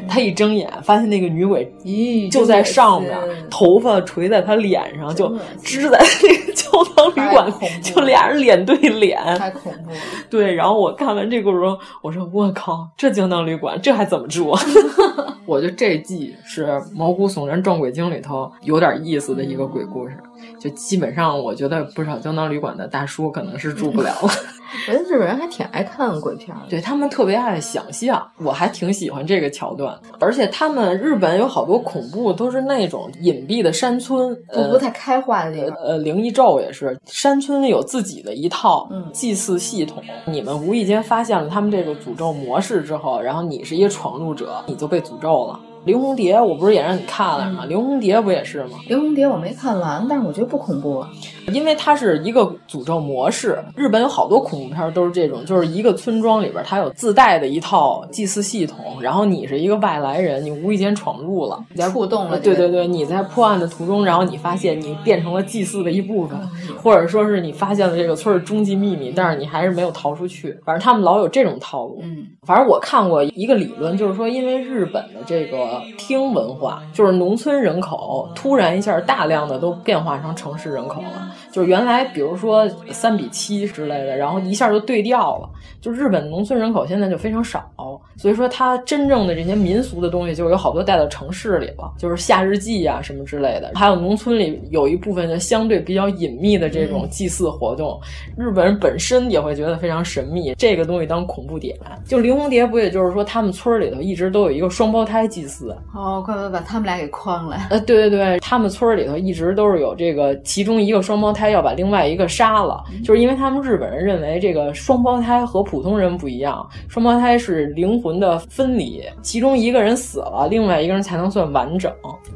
[0.07, 3.17] 他一睁眼，发现那个女鬼咦就在上面，
[3.49, 7.51] 头发垂在他脸上，就支在那个胶囊旅馆，
[7.81, 9.97] 就俩人脸对脸，太恐怖了。
[10.29, 14.55] 对，然后我看完这个时候，我说我靠，这胶囊旅馆这还怎么住？
[15.45, 20.15] 我觉得这季是《毛骨悚然撞鬼经》里头有点意思的一个鬼故事。
[20.63, 24.29] 就基本上，我觉得不少胶囊旅馆的大叔可能是住不了了。
[24.87, 29.93] 我觉得日本人还挺爱看鬼片儿，对他们特别爱想象，我还挺喜欢这个桥段。
[30.21, 35.75] 而且他们日本有好多恐怖都是那种隐蔽的山村，不不太开化的地方。
[35.83, 40.01] 呃，灵异咒也是，山村里有自己的一套嗯祭祀系统。
[40.25, 45.59] 你们无意间发现了他们这个诅咒模式之后，然后你是一个闯入者，你就被诅咒了。
[45.85, 47.65] 林红蝶，我不是也让你看了吗？
[47.65, 48.79] 林红蝶不也是吗？
[48.87, 51.05] 林红蝶我没看完，但是我觉得不恐怖，
[51.51, 53.61] 因为它是一个诅咒模式。
[53.75, 62.39] 日本有好多恐怖片都是这种，就是一个村庄里边它有自带的一套祭祀系统，然后你是一个外来人，你无意间闯入了，你触动了。
[62.39, 66.39] 对对对，你在破案的途中，然后你发现你变成了祭祀的一部分，
[66.81, 70.57] 或者说是你发现了这个村儿终极秘密，但是你还是没有逃出去。
[70.63, 71.99] 反正他们老有这种套路。
[72.03, 85.49] 嗯，反正我看过一个理论，就是说，因为日本的这个听文化，就是农村人口突然一下大量的都变化成城市人口了，就是原来比如说三比七之类的，然后一下就对调了。
[85.81, 87.69] 就日本农村人口现在就非常少，
[88.17, 93.71] 所以说它真正的这些民俗的东西就有好多带到城市里了，就是夏日祭啊什么之类的。
[93.75, 97.99] 还有农村里有一部分的相对比较隐秘的这种祭祀活动，
[98.37, 100.53] 日本人本身也会觉得非常神秘。
[100.57, 105.75] 这个东西当恐怖点，就林红蝶不也就是说他们村里头一直都有一个双胞胎祭祀？
[105.93, 107.57] 哦，快快把他们俩给诓了。
[107.69, 121.91] 呃，对对对，他们村里头一直都是有这个，其中一个双胞胎要把另外一个杀了，就是因为他们日本人认为这个双胞胎和普通人不一样，双胞胎是灵魂的分离，其中一个人死了，另外一个人才能算完整。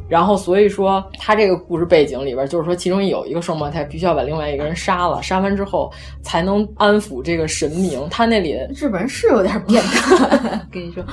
[0.08, 5.92] 然后所以说，他这个故事背景里边就是说，其中有一个双胞胎必须要把另外一个人杀了，杀完之后
[6.22, 8.08] 才能安抚这个神明。
[8.10, 11.04] 他那里日本人是有点变态， 跟你说，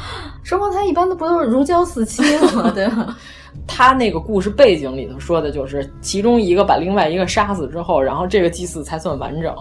[0.45, 2.23] 双胞胎一般都不都是如胶似漆
[2.55, 2.71] 吗？
[2.73, 3.17] 对吧？
[3.69, 9.55] 他那个故事背景里头说的就是，其中一个把另外一个杀死之后，然后这个祭祀才算完整。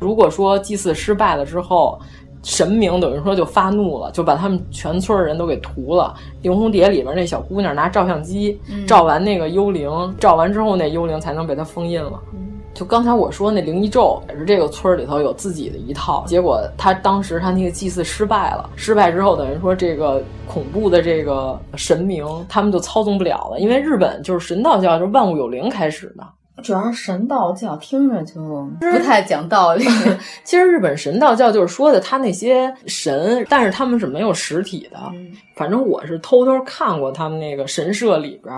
[0.00, 2.00] 如果说祭祀失败了之后，
[2.42, 6.14] 神明等于说就发怒了，就把他们全村人都给屠了。
[6.42, 12.20] 灵红蝶里边那小姑娘拿照相机、嗯、照完那个幽灵，照完之后那幽灵才能被他封印了。
[12.32, 26.24] 嗯就刚才我说那灵异咒也是这个村里头有自己的一套，结果他当时他那个祭祀失败了，失败之后等于说这个恐怖的这个神明他们就操纵不了了，因为日本就是神道教就是万物有灵开始的。
[26.60, 28.40] 主要是神道教听着就
[28.78, 29.84] 不太讲道理。
[30.44, 34.98] 其实日本神道教就是说的他那些神，但是他们是没有实体的。
[35.12, 38.54] 嗯、反正我是偷偷看过他们那个神社里边，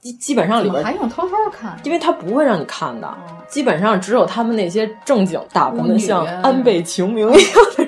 [0.00, 3.12] 基基本上里边还用偷偷看，因为他不会让你看的。
[3.48, 7.85] 基本上只有他们那些正经打扮的像安倍晴明一样的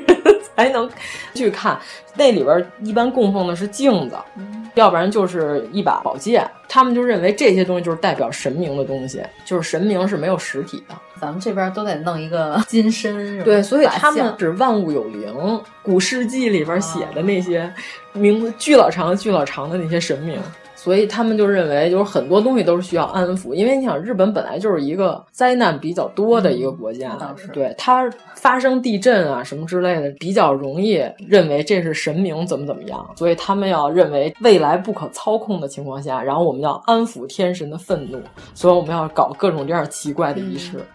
[0.65, 0.91] 人才能
[1.35, 1.79] 去看。
[2.15, 4.17] 那里边一般供奉的是镜子。
[4.37, 10.95] 嗯要不然就是一把宝剑，他们就认为这些东西就是代表神明的东西，就是神明是没有实体的。
[11.21, 15.61] 咱们这边都得弄一个 金身，对，所以他们是万物有灵。
[15.83, 17.73] 古世纪里边写的那些
[18.13, 20.39] 名字巨老长、巨老长的那些神明。
[20.79, 38.21] 所以他们就认为，就是很多东西都是需要安抚，因为你想，日本本来就是一个灾难比较多的一个国家，嗯、对它发生地震啊什么之类的，比较容易认为这是神明怎么怎么样，所以他们要认为未来不可操控的情况下，然后我们要安抚天神的愤怒，
[38.55, 40.77] 所以我们要搞各种这样奇怪的仪式。
[40.77, 40.87] 嗯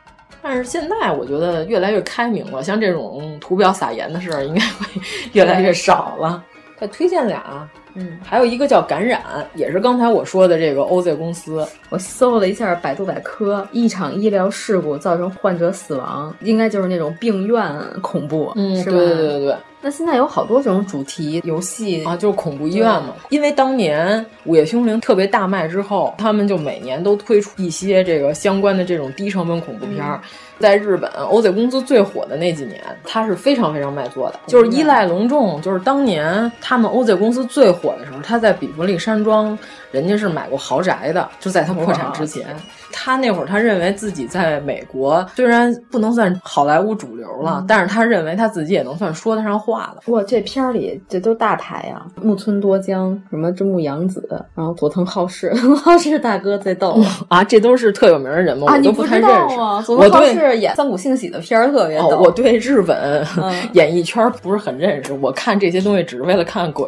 [0.45, 6.43] 但是现在我觉得越来越开明了，像这种图表撒盐的事儿，应该会 越来越少了。
[6.77, 7.65] 再推荐俩。
[7.95, 9.21] 嗯，还有一个叫感染，
[9.55, 11.65] 也是刚才我说的这个 OZ 公司。
[11.89, 17.63] 我搜了一下百度百科，一场医疗事故造成患者死亡，应该就是那种病院
[18.01, 18.97] 恐怖，嗯，是吧？
[18.97, 19.55] 对对对对。
[19.85, 23.13] 那现在有好多这种主题游戏啊，就是恐怖医院嘛。
[23.29, 30.19] 因为当年《午夜凶铃》特别大卖之后，他们就每年都推出一些这个相关的这种低成本恐怖片儿。
[30.23, 30.29] 嗯
[30.63, 35.61] 在日本，OZ 公司最火的那几年，它是非常非常卖座的，就是依赖隆重。
[35.61, 39.59] 就是当年他们 OZ 公司最火的时候，他在比弗利山庄，
[39.91, 42.55] 人家是买过豪宅的，就在他破产之前。
[42.93, 50.11] 他那会儿，他认为自己在美国虽然不能算好莱坞主流了，嗯、但是他认为他自己也能算说得上话的。
[50.11, 55.51] 哇，这片儿里这都大牌呀、啊，木村多江，什么真木阳子，然后佐藤浩市，
[55.83, 57.43] 浩市大哥最逗了、嗯、 啊！
[57.43, 58.67] 这都是特有名的人吗？
[58.71, 59.59] 啊，我都不太认识。
[59.59, 62.21] 啊、佐藤浩市演三谷幸喜的片儿特别逗、哦。
[62.23, 66.87] 我对日本嗯 演艺圈不是很认识，我看这些东西只是为了看鬼。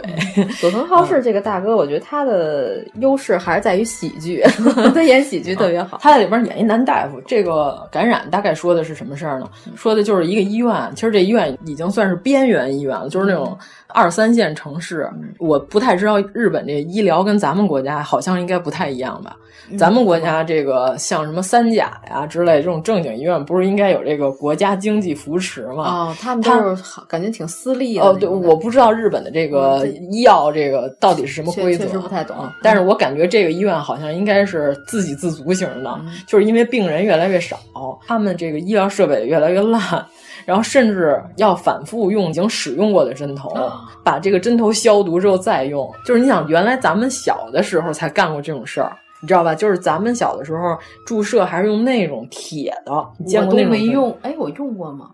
[0.60, 4.44] 佐藤浩市这个大哥，我觉得他的优势还是在于喜剧，
[4.94, 5.95] 他演喜剧特别好。
[6.02, 9.50] 他在里边演一男大夫，这个感染大概说的是什么事儿呢？
[9.76, 13.58] 说的就是一个医院，其实这医院已经算是边缘医院了，就是那种
[13.96, 15.10] 二三线城市。
[15.40, 19.38] 我不太知道日本这医疗跟咱们国家好像应该不太一样吧？
[19.80, 25.84] 咱们国家这个像什么三甲呀之类这种正经医院，不是应该有这个国家经济扶持吗？
[25.84, 28.04] 哦，他们就是感觉挺私立的。
[28.04, 32.36] 哦，对，我不知道日本的这个医药这个到底是什么规则，确实不太懂。
[32.62, 37.58] 但是我感觉这个医院好像应该是自给自足型的，就是因为病人越来越少，
[38.06, 40.06] 他们这个医疗设备越来越烂。
[40.46, 43.52] 然后甚至要反复用已经使用过的针头，
[44.04, 45.92] 把这个针头消毒之后再用。
[46.06, 49.56] 就是你想，原来咱们小的时候才干过这种事儿，你知道吧？
[49.56, 54.16] 就是咱们小的时候注射还是用那种铁的，你见过那种没用？
[54.22, 55.10] 哎，我用过吗？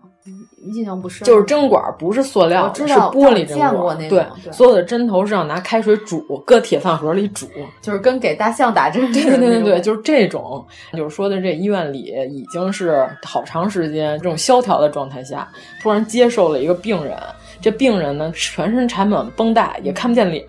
[0.62, 3.98] 印象不深，就是针管不是塑料，是玻璃针管。
[4.08, 7.48] 对，所有的针头是要拿开水煮，搁铁饭盒里煮，
[7.80, 9.12] 就是跟给大象打针。
[9.12, 10.64] 对对对对，就是这种。
[10.94, 15.48] 就是说的这医院里已经是好长时间这种萧条的状态下，
[15.82, 17.16] 突然接受了一个病人。
[17.60, 20.44] 这病人呢，全身缠满绷带，也看不见脸，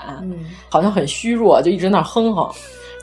[0.68, 2.50] 好像很虚弱，就一直那哼哼。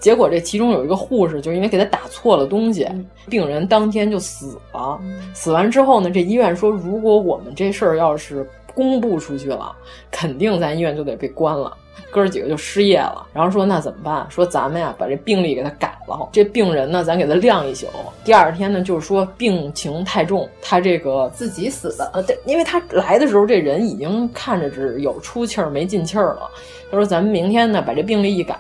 [0.01, 2.88] 结果这其中有一个护士，就因为给他打错了东西，
[3.28, 4.98] 病人当天就死了。
[5.34, 9.72] 死完之后呢，这医院说，如果我们这事儿要是公布出去了，
[10.11, 11.76] 肯定咱医院就得被关了，
[12.11, 13.26] 哥儿几个就失业了。
[13.34, 14.26] 然后说那怎么办？
[14.30, 17.86] 说咱们呀，把这病历给他改了，这病人呢，咱给他晾一宿。
[18.24, 22.11] 第二天呢，就是说病情太重，他这个自己死的。
[22.14, 26.48] 呃，对，因为他来的时候，这人已经看着是有出气儿没进气儿了。
[26.90, 28.59] 他说咱们明天呢，把这病历一改。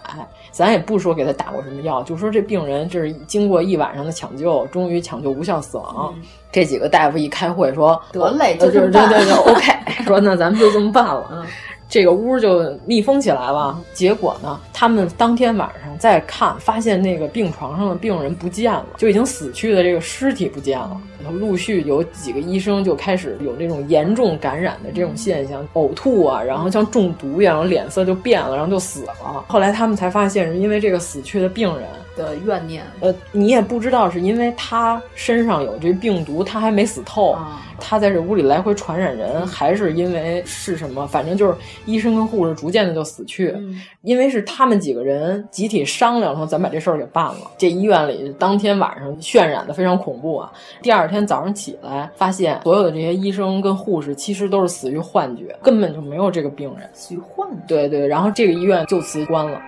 [0.50, 6.14] 咱也不说给他打过什么药，就说这病人这是经过一晚上的抢救，终于抢救无效死亡。
[6.52, 11.46] 这几个大夫一开会说得嘞，就是对对对，OK，说那咱们就这么办了。
[11.88, 13.76] 这个屋就密封起来了。
[13.92, 21.00] 结果呢，他们当天晚上再看，发现那个病床上的病人不见了，就已经死去的这个尸体不见了。
[21.22, 29.44] 然后陆续有几个医生就开始有那种严重感染的这种现象，呕吐啊，然后像中毒一样，脸色就变了，然后就死了。
[29.46, 32.82] 后来他们才发现是因为这个死去的病人的怨念。
[33.00, 37.36] 呃，你也不知道是因为他身上有这病毒，他还没死透。
[37.82, 41.06] 他在这屋里来回传染人，还是因为是什么？
[41.06, 41.54] 反正就是
[41.86, 43.56] 医生跟护士逐渐的就死去，
[44.02, 47.50] 因为是他们几个人集体商量说，咱把这事儿给办了。
[47.56, 50.52] 这医院里当天晚上渲染的非常恐怖啊！
[50.82, 56.88] 第二天早上起来，发现所有的这些医生跟护士其实都是死于幻觉，根本就没有这个病人。
[56.94, 57.56] 死于幻觉。
[57.66, 59.60] 对对，然后这个医院就此关了。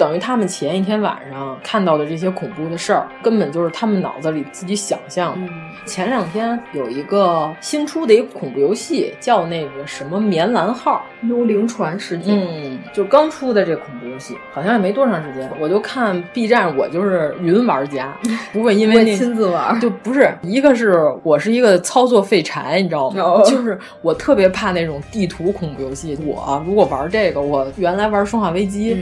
[0.00, 5.52] 等于他们前一天晚上看到的这些恐怖的事儿，根本就是他们脑子里自己想象的。
[5.84, 15.46] 前两天有一个新出的一个恐怖游戏，叫那个什么《棉兰号》幽灵船事件，嗯，就刚出的这恐怖游戏，好像也没多长时间。
[15.60, 18.16] 我就看 B 站，我就是云玩家，
[18.54, 23.42] 不会因为那亲自玩，就不是一个是我是一个操作废柴，你知道吗？
[23.44, 26.18] 就是我特别怕那种地图恐怖游戏。
[26.24, 28.94] 我如果玩这个，我原来玩《生化危机》。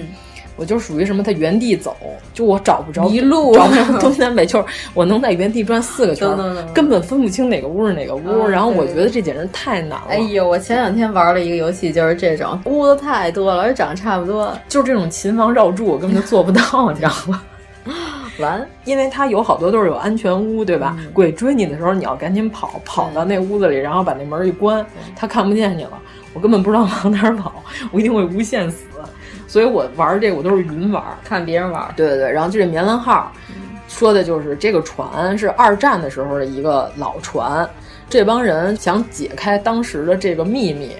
[0.59, 1.23] 我就属于什么？
[1.23, 1.97] 他原地走，
[2.35, 6.29] 就我找不着一路，找不着 东南北，就是我能在原地转四个圈，
[6.75, 8.47] 根本分不清哪个屋是哪个屋。
[8.47, 10.07] 然后我觉得这简直太难了。
[10.09, 17.43] 哎呦，我前两天玩了一个游戏，就是这种屋子太多了，而且长得差不多，就是这种琴房绕柱，我根本就做不到， 你知道吗？
[18.41, 20.97] 完，因为它有好多都是有安全屋，对吧？
[21.13, 24.85] 鬼追你的时候，你要赶紧跑，跑到那屋子里，然后把那门一关，
[25.17, 25.99] 他看不见你了。
[26.35, 27.53] 我根本不知道往哪儿跑，
[27.91, 28.85] 我一定会无限死。
[29.49, 31.93] 所以我玩这个我都是云玩，看别人玩。
[31.97, 33.33] 对对对，然后就这棉兰号，
[33.89, 37.69] 说的就是这个船是二战的时候的一个老船，
[38.09, 40.95] 这帮人想解开当时的这个秘密，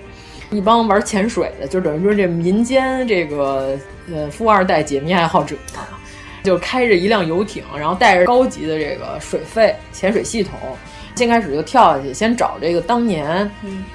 [0.51, 3.77] 一帮玩潜水的，就等于说这民间这个
[4.11, 5.55] 呃富二代解密爱好者，
[6.43, 10.53] 就开着一辆游艇，然后带着高级的这个水肺潜水系统。
[11.19, 13.51] 先开始就跳下去，先找这个当年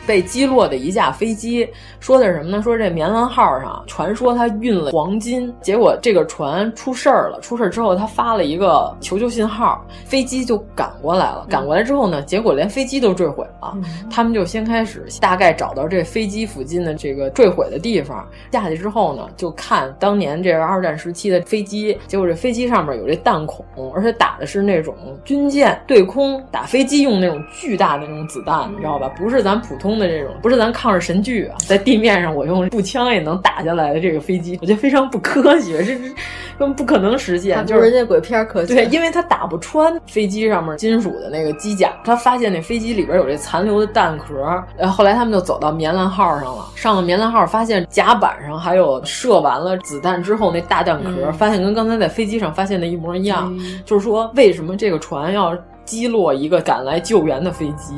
[0.06, 1.66] 被击落的一架飞机，
[2.02, 2.62] 说的是什么呢？
[2.62, 7.40] 说这棉兰号上传说它运了黄金，结果这个船出事儿了。
[7.40, 11.46] 出事儿之后，他发了一个求救信号，飞机就赶过来了。
[11.50, 13.74] 赶过来之后呢，结果连飞机都坠毁了。
[14.12, 23.66] 他们就先开始大概找到这飞机附近的这个坠毁的地方，下去之后呢，就看当年这个二战时期的飞机，结果这飞机上面有这弹孔，
[23.96, 24.94] 而且打的是那种
[25.24, 27.13] 军舰对空打飞机用。
[27.20, 29.10] 那种巨大的那种子弹，你知道吧？
[29.18, 36.14] 不是咱普通的这种，不是咱抗日神剧啊，在地面上我用步枪也能打下来的这个飞机，我觉得非常不科学，这根
[36.60, 37.66] 本不可能实现。
[37.66, 41.92] 就是人家鬼片科学，对，因为他打不穿飞机上面金属的那个机甲。
[42.04, 44.36] 他发现那飞机里边有这残留的弹壳，
[44.78, 53.54] 然后后来他们就走到棉兰号上了，上了棉兰号，发现甲板上还有射完了子弹之后那大弹壳，发现跟刚才在飞机上发现的一模一样。
[53.86, 55.58] 就是说，为什么这个船要？
[55.86, 57.94] 击落一个赶来救援的飞机，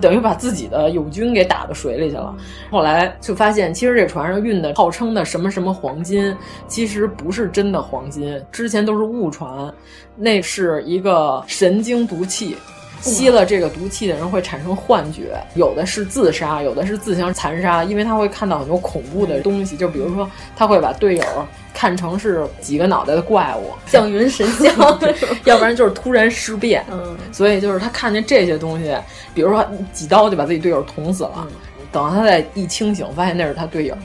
[0.00, 2.34] 等于把自己的友军给打到水里去了。
[2.70, 6.36] 后来就发现，其实这船上运的号称的什么什么黄金，
[6.66, 9.72] 其实不是真的黄金，之前都是误传，
[10.16, 12.56] 那是一个神经毒气。
[13.00, 21.24] 吸了这个毒气的人会产生幻觉，有的是自杀，有的是自相残杀，因为他会看到很多恐怖的东西，就比如说他会把队友
[21.72, 24.98] 看成是几个脑袋的怪物，降云神像，
[25.44, 26.84] 要不然就是突然尸变。
[26.90, 28.96] 嗯，所以就是他看见这些东西，
[29.32, 31.48] 比如说几刀就把自己队友捅死了，嗯、
[31.92, 33.96] 等到他再一清醒，发现那是他队友，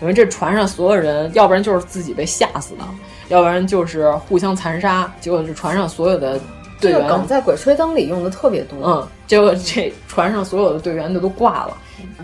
[0.00, 2.84] 因为这船上所有人，要不然就是自己被吓死的，
[3.28, 6.40] 要不然就是互相残杀，结果是船上所有的。
[6.80, 11.76] 队员梗在《鬼吹灯》里用的特别多，嗯，结果这船上所有的队员就都挂了。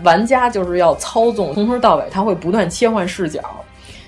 [0.03, 3.41] 玩家就是要操纵，从头到尾他会不断切换视角，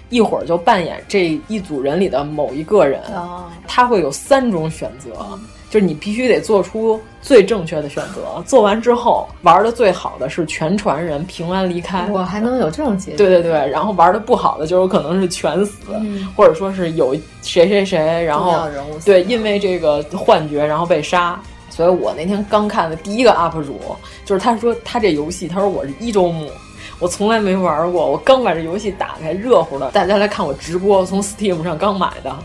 [0.10, 5.12] 一会儿就扮演这一组人里的某一个人，哦、他会有三种选择，
[5.70, 8.42] 就是你必须得做出最正确的选择。
[8.46, 12.08] 做完之后，玩的最好的是全船人平安离开。
[12.12, 13.18] 我还能有这种结局？
[13.18, 18.68] 对对对，然后玩的不好的就有可能是全死，嗯、或者说是有谁谁谁，然后
[19.06, 21.40] 对因为这个幻觉然后被杀。
[21.70, 23.80] 所以我那天刚看的第一个 UP 主，
[24.26, 26.50] 就是他说他这游戏，他说我是一周目。
[26.98, 32.36] 我从来没玩过，我刚把这游戏打开，热乎的，大家来看我直播，从 Steam 上刚买的，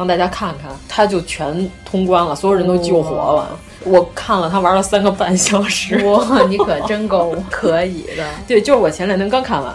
[0.00, 3.50] 让大家看看，他就全通关了，所有人都救活了。
[3.84, 8.24] 我看了他玩了三个半小时，哇，你可真够可以的。
[8.46, 9.74] 对，就是我前两天刚看完，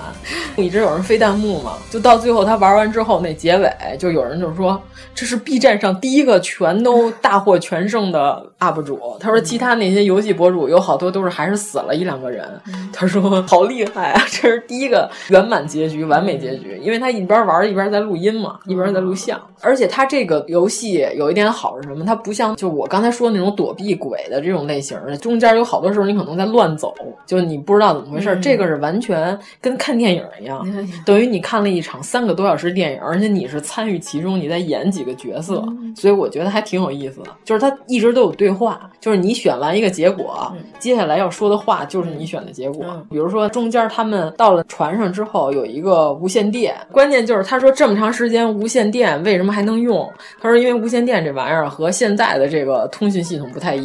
[0.55, 4.79] 一直有人飞弹幕嘛，就到最后他玩完之后那结尾，就有人就是说
[5.15, 9.17] 这是 B 站上第一个全都大获全胜的 UP 主。
[9.19, 12.47] 他说其他那些游戏博主有好多都是还是死了一两个人。
[12.93, 19.41] 他说好厉害啊，这是第一个圆满结局、完美结局，因为他一边玩一边在录音嘛，一边在录像。
[19.61, 22.05] 而且他这个游戏有一点好是什么？
[22.05, 23.94] 它不像就我刚才说那种躲避。
[23.95, 26.93] 鬼的这种类型的，中间有好多时候你可能在乱走，
[27.25, 28.35] 就你不知道怎么回事。
[28.35, 37.27] 嗯、这个是完全跟看电影一样， 嗯、等于你看了一场三个多小时电影，而且你是参与其中，你在演几个角色，嗯、所以我觉得还挺有意思的。
[37.43, 42.85] 就是他一直都有对话，就是你选完一个结果，接下来要说的话就是你选的结果。
[43.09, 50.11] 比如说中间他们到了船上之后有一个无线电，关键就是他说这么长时间无线电为什么还能用？
[50.41, 53.84] 他说因为无线电这玩意儿和现在的这个通讯系统不太一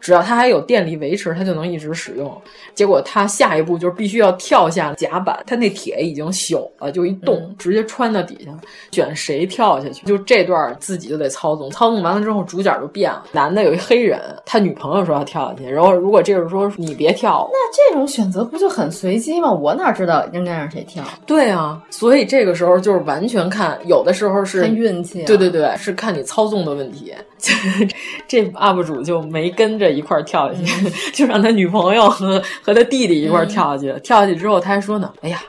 [0.00, 2.40] 只要它还有电力维持，它就能一直使用。
[2.74, 8.50] 结果他下一步就是必须要跳下甲板，他那铁已经朽了，就一动、嗯、直接穿到底下，
[8.92, 11.70] 选谁跳下去，就这段自己就得操纵。
[11.70, 19.50] 操纵完了之后，主角就变了，男的有一黑人，他女朋友说要跳下去，然后如果这个时候你别跳，那这种选择不就很随机吗？
[19.50, 21.04] 我哪知道应该让谁跳？
[21.26, 27.12] 对啊，所以这个时候就是完全看，有的时候是看运气、啊，对对对，是看你操纵的问题。
[28.28, 33.90] 这 UP 主就没跟着一块儿跳下去，嗯、 就让他女朋友和和他弟弟一块儿跳下去。
[33.90, 35.42] 嗯、跳下去之后，他还说呢：“哎呀，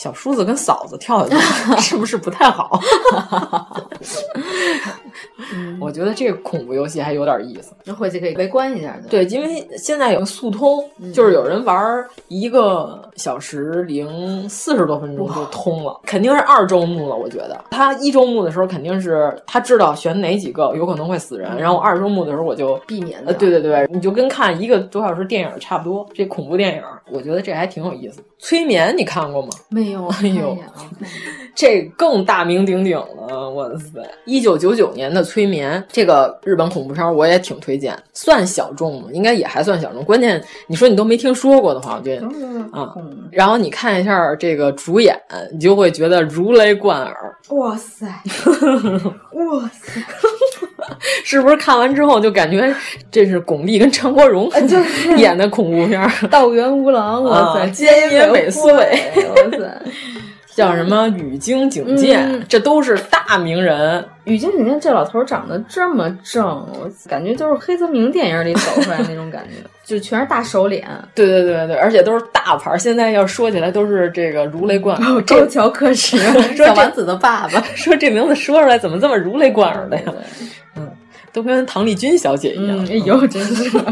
[0.00, 1.36] 小叔子跟嫂子跳下
[1.76, 2.80] 去 是不是不太好？”
[5.52, 9.02] 嗯、 我觉得这个恐怖游戏还有点意思，那回去可以围观一下的。
[9.10, 17.14] 对，因为现在有个速通，嗯、就是有人玩一个小时零四十多分钟就通了，肯定是二周目了。
[17.14, 23.22] 我觉得他一周目的时候肯定是他知道选哪几个有可能会死人，然后二周目的时候我就避免。
[23.26, 26.08] 呃，对对对，你就跟看一个多小时电影差不多。
[26.14, 26.82] 这恐怖电影，
[27.12, 28.20] 我觉得这还挺有意思。
[28.38, 29.48] 催眠你看过吗？
[29.68, 30.56] 没有，哎呦，
[31.54, 34.00] 这更大名鼎鼎了，哇塞！
[34.24, 39.08] 一九九九年的催眠，这个日本恐怖片我也挺推荐，算小众吗？
[39.12, 40.02] 应该也还算小众。
[40.04, 42.26] 关键你说你都没听说过的话，我觉得
[42.72, 42.94] 啊，
[43.30, 45.14] 然后你看一下这个主演，
[45.52, 47.36] 你就会觉得如雷贯耳。
[47.50, 48.06] 哇塞，
[49.34, 50.00] 哇塞！
[51.24, 52.74] 是不是看完之后就感觉
[53.10, 54.50] 这是巩俐跟张国荣
[55.16, 56.10] 演的恐怖片？
[56.30, 59.82] 道元无郎，哇塞，菅野美穗，哇塞，
[60.54, 61.08] 叫什么？
[61.16, 62.18] 雨京警戒，
[62.48, 64.04] 这都是大名人。
[64.24, 69.56] 雨京警戒这老头长得这么正，我感觉就是黑泽明电影里走出来那种感觉，
[69.90, 70.86] 就全是大手脸。
[71.16, 72.78] 对对对对，而且都是大牌。
[72.78, 75.20] 现在要说起来都是这个如雷贯耳。
[75.22, 76.16] 高桥克实，
[76.56, 80.04] 小丸子的爸爸， 说这名字说出来怎么这么如雷贯耳的呀？
[80.76, 80.88] 嗯，
[81.32, 82.78] 都跟唐丽君小姐一样。
[82.88, 83.68] 哎呦，真是。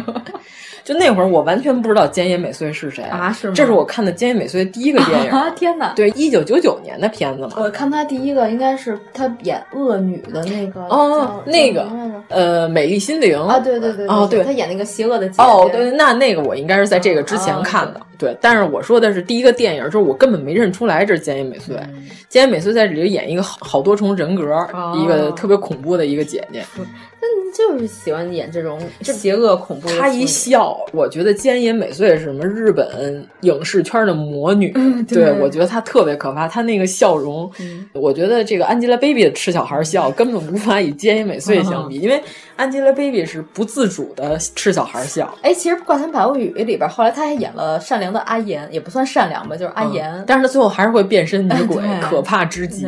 [0.89, 3.30] 就那会儿，我完全不知道菅野美穗是谁啊？
[3.30, 3.53] 是吗？
[3.55, 5.51] 这是我看的菅野美穗第一个电影啊！
[5.51, 5.93] 天哪！
[5.95, 7.51] 对，一九九九年的片子嘛。
[7.59, 11.86] 我看她第一个应该是她演恶女的那个哦，那个
[12.28, 18.34] 呃，美丽心灵啊，对对对，哦对，她演那个邪恶的姐哦，对，那那个我应该是在这个之前看的，对。
[18.41, 21.76] 但是我说的是第一个电影，就是我根本没认出来这是菅野美穗。
[22.30, 26.64] 菅野美穗在这里演一个好好多重人格，一个特别恐怖的一个姐姐。
[27.20, 29.88] 那就是喜欢演这种邪恶恐怖。
[29.88, 34.72] 他一笑，我觉得菅野美穗是什么日本影视圈的魔女。
[34.76, 42.22] 嗯、对，我觉得她特别可怕，她那个笑容，嗯、我觉得这个 Angelababy 的吃小孩笑根本无法与菅野美穗相比，嗯、因为
[42.57, 45.36] Angelababy 是不自主的吃小孩笑。
[45.42, 52.86] 哎，其实《怪谈百物语》里边，后来她还演了善良的阿岩，也不算善良吧，就是阿岩，嗯、但是她最后还是会变身女鬼，哎、可怕之极。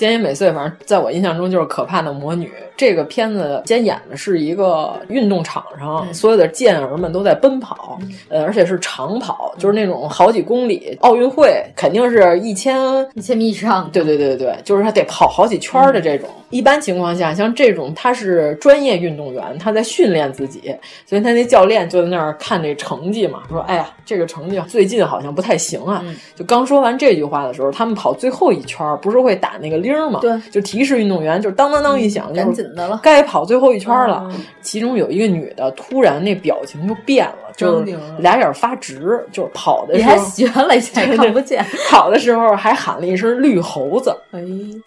[0.00, 2.50] 菅野美穗，反正在我印象中就是可怕的魔女。
[2.74, 10.96] 这个片子先演的是一个运动场上，嗯、所有的健儿们都在奔跑，嗯、呃，而且是长跑，就是那种好几公里。
[11.02, 16.26] 奥运会肯定是一千一千米以上，对对对对，就是他得跑好几圈的这种。
[16.30, 20.74] 嗯、一般情况下，像这种他是专业运动员，他在训练自己，
[21.04, 26.00] 所以他那教练就在那儿看这成绩嘛，说：“哎呀，这个成绩最近好像不太行啊。
[26.06, 30.20] 嗯”就刚说完这句话的时候，他们跑最后一圈，不是会打那个铃嘛？
[30.20, 34.28] 对，就提示运动员，就当当当一响，赶紧的了，该跑最后一圈了。
[34.60, 41.64] 其中有一个女的，突然那表情就变了，就是俩眼发直，就是跑的时候你还学了一下，看不见。
[41.90, 44.42] 跑的时候还喊了一声“绿猴子”，哎，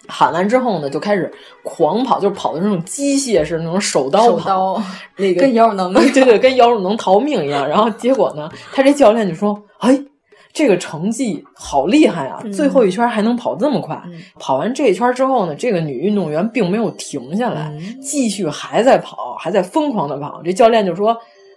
[0.08, 1.30] 喊完之后呢，就开始
[1.62, 4.82] 狂跑，就是跑的那种机械式那种手刀手刀，
[5.16, 7.68] 那个跟姚汝 能对对，跟姚汝能逃命一样。
[7.68, 10.02] 然后结果呢，他这教练就说：“哎。”
[10.54, 12.40] 这个成绩好厉害啊！
[12.44, 14.00] 嗯、最后一圈还能跑这么快。
[14.06, 20.40] 嗯、跑完这一圈之后呢，这个女运动员并没有停下来，嗯、继续还在跑，还在疯狂的跑。
[20.44, 21.14] 这教练就说：“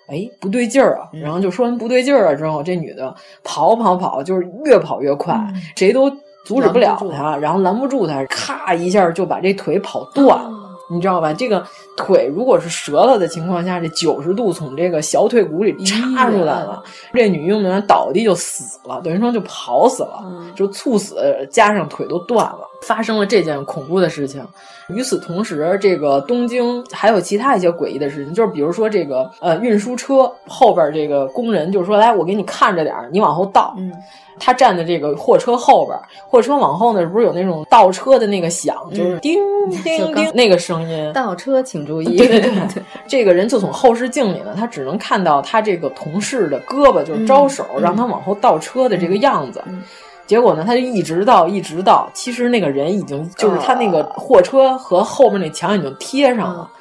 [0.09, 5.39] 哎，不对劲儿啊！”然后就说完不对劲儿了之后，这女的跑跑跑，就是越跑越快，
[5.75, 6.09] 谁都
[6.43, 10.49] 阻止不了她，然后拦不住她，咔一下就把这腿跑断了。
[10.49, 11.34] 哦你知道吧？
[11.34, 11.65] 这个
[11.95, 16.84] 腿如果是折了的情况下，这九十度从这个小腿骨里插出来了，
[17.14, 24.45] 这女运动员倒地就死了，等于说就跑死了，嗯、就猝死，加上腿都断了，发生了这件恐怖的事情。
[24.89, 33.91] 与此同时，这个东京还有其他一些诡异的事情，就是比如说这个呃运输车后边这个工人就说：“来，我给你看着点儿，你往后倒。”嗯。
[34.39, 35.97] 他站在这个货车后边，
[36.29, 39.39] 货车往后呢，不是有那种倒车的那个响，就是叮
[39.83, 41.11] 叮叮那个声音。
[41.11, 42.15] 倒车请注意！
[42.17, 49.59] 对对对，这个人就从后视镜里呢，他只能看到他这个同事的胳膊，就是招手、嗯、让他往后倒车的这个样子。
[49.65, 49.81] 嗯、
[50.27, 52.07] 结果呢，他就一直倒，一直倒。
[52.13, 56.69] 其实那个人已经就是他那个货车和后面那墙已经贴上了。
[56.71, 56.73] 嗯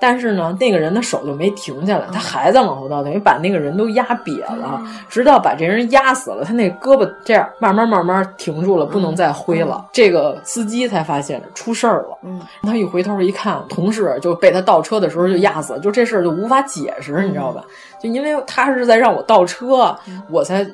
[0.00, 9.86] 但是呢，那个人的手就没停下来，他还在往后倒，等于把那个人都压瘪了，直到把这人压死了，他那胳膊这样慢慢慢慢停住了，不能再挥了。
[9.92, 17.64] 这个司机才发现出事儿了，嗯，他一回头一看，同事就被他倒车的时候就压死了，就这事儿就无法解释，你知道吧？
[17.98, 19.96] 就因为他是在让我倒车，
[20.28, 20.66] 我才。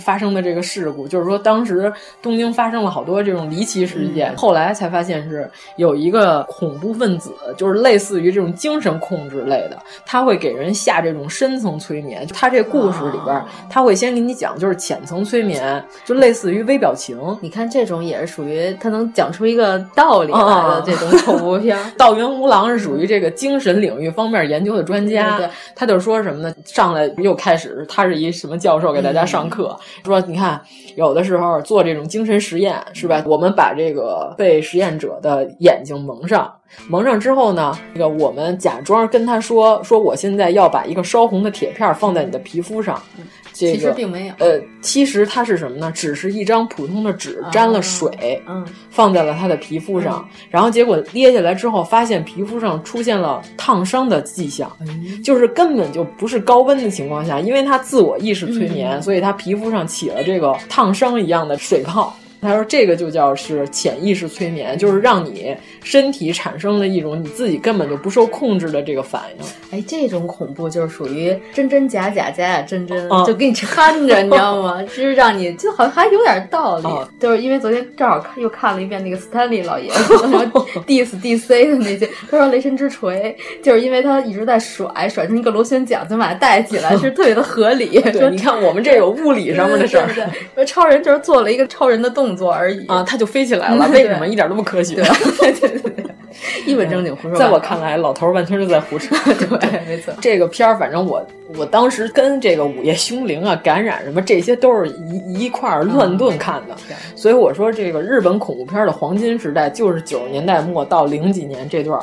[0.00, 12.26] 发生的这个事故，就是说当时东京发生了好多这种离奇事件，嗯、后来才发现是有一个恐怖分子，就是类似于这种精神控制类的，他会给人下这种深层催眠。
[12.34, 17.18] 他这故事里边，哦、他会先给你讲就是浅层催眠，就类似于微表情。
[17.40, 21.78] 你看这种也是属于他能讲出一个道理来的这种恐怖片。
[21.96, 26.52] 道元无郎是属于这个精神领域方面研究的专家，对对对他就说什么呢？
[26.64, 29.66] 上来又开始，他是一什么教授给大家上课。
[29.66, 29.67] 嗯
[30.04, 30.60] 说，你看，
[30.96, 33.22] 有的时候做这种精神实验，是吧？
[33.26, 36.52] 我们把这个被实验者的眼睛蒙上，
[36.88, 43.02] 蒙上之后呢，这个我们假装跟他说，说我现在要把一个烧红的铁片放在你的皮肤上。
[43.58, 45.90] 这个、其实并没有，呃，其实它是什么呢？
[45.90, 62.16] 只是一张普通的纸，沾了水，嗯，放在了他的皮肤上，嗯、然后结果捏下来之后，发现皮肤上出现了烫伤的迹象，嗯、就是根本就不是高温的情况下，因为他自我意识催眠，嗯、所以他皮肤上起了这个烫伤一样的水泡。
[62.40, 69.44] 他说：“这个就叫是潜意识催眠，就是让你身体产生了一种你自己根本就不受控制的这个反应。
[69.78, 74.82] 哎，这种恐怖就是属于真真假假，假假真真，啊、就给你掺着，你知道吗？
[74.82, 76.86] 就 是让你就好像还有点道理。
[76.86, 80.14] 啊、就是因为昨天正好看又看了一遍那个斯坦利老爷子，
[80.86, 88.00] diss DC 的那些，他说雷神之锤就是因为他一直在甩，甩成一个螺旋桨，就把它带起来，是特别的合理。
[88.00, 90.24] 对，你看我们这有物理上面的事儿，对对
[90.54, 92.27] 对，超人就是做了一个超人的动。
[92.28, 94.96] 动作而已啊，他就飞起来了， 为什么一点都不科学？
[95.40, 96.04] 对对对对，
[96.66, 97.38] 一本正经胡说。
[97.38, 99.16] 在我看来，老头完全是在胡扯。
[99.34, 100.12] 对，没错。
[100.20, 101.26] 这个片儿，反正我
[101.56, 106.76] 我当时跟这个午夜凶铃啊、感染什么，这些都是一一块儿乱炖看的。
[107.16, 111.98] 所以我说，这个日本恐怖片的黄金时代就是九十年代末到零几年这段，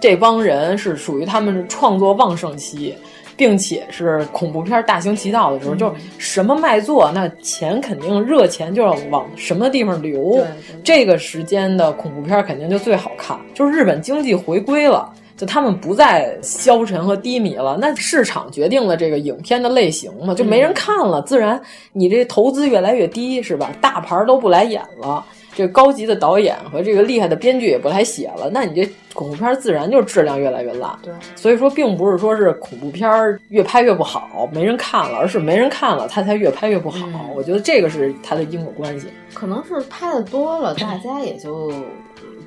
[0.00, 2.96] 这帮人是属于他们创作旺盛期。
[3.40, 10.46] 并且是恐怖片大行其道的时候，嗯、就什么卖座，那钱肯定热钱就要往什么地方流。
[10.84, 13.40] 这个时间的恐怖片肯定就最好看。
[13.54, 17.78] 就是日本经济回归了，就他们不再消沉和低迷了。
[17.80, 21.58] 那市场决定了这个影片的类型嘛，就没人看了，自然
[21.94, 23.70] 你这投资越来越低，是吧？
[23.80, 25.24] 大牌都不来演了。
[25.54, 30.90] 这高级的导演和这个厉害的编剧也不来写了，那你这恐怖片自然就质量越来越烂。
[31.02, 33.08] 对，所以说并不是说是恐怖片
[33.48, 37.06] 越拍越不好，没人看了，而是没人看了，它才越拍越不好。
[37.06, 39.08] 嗯、我觉得这个是它的因果关系。
[39.34, 41.72] 可能是拍的多了，大家也就。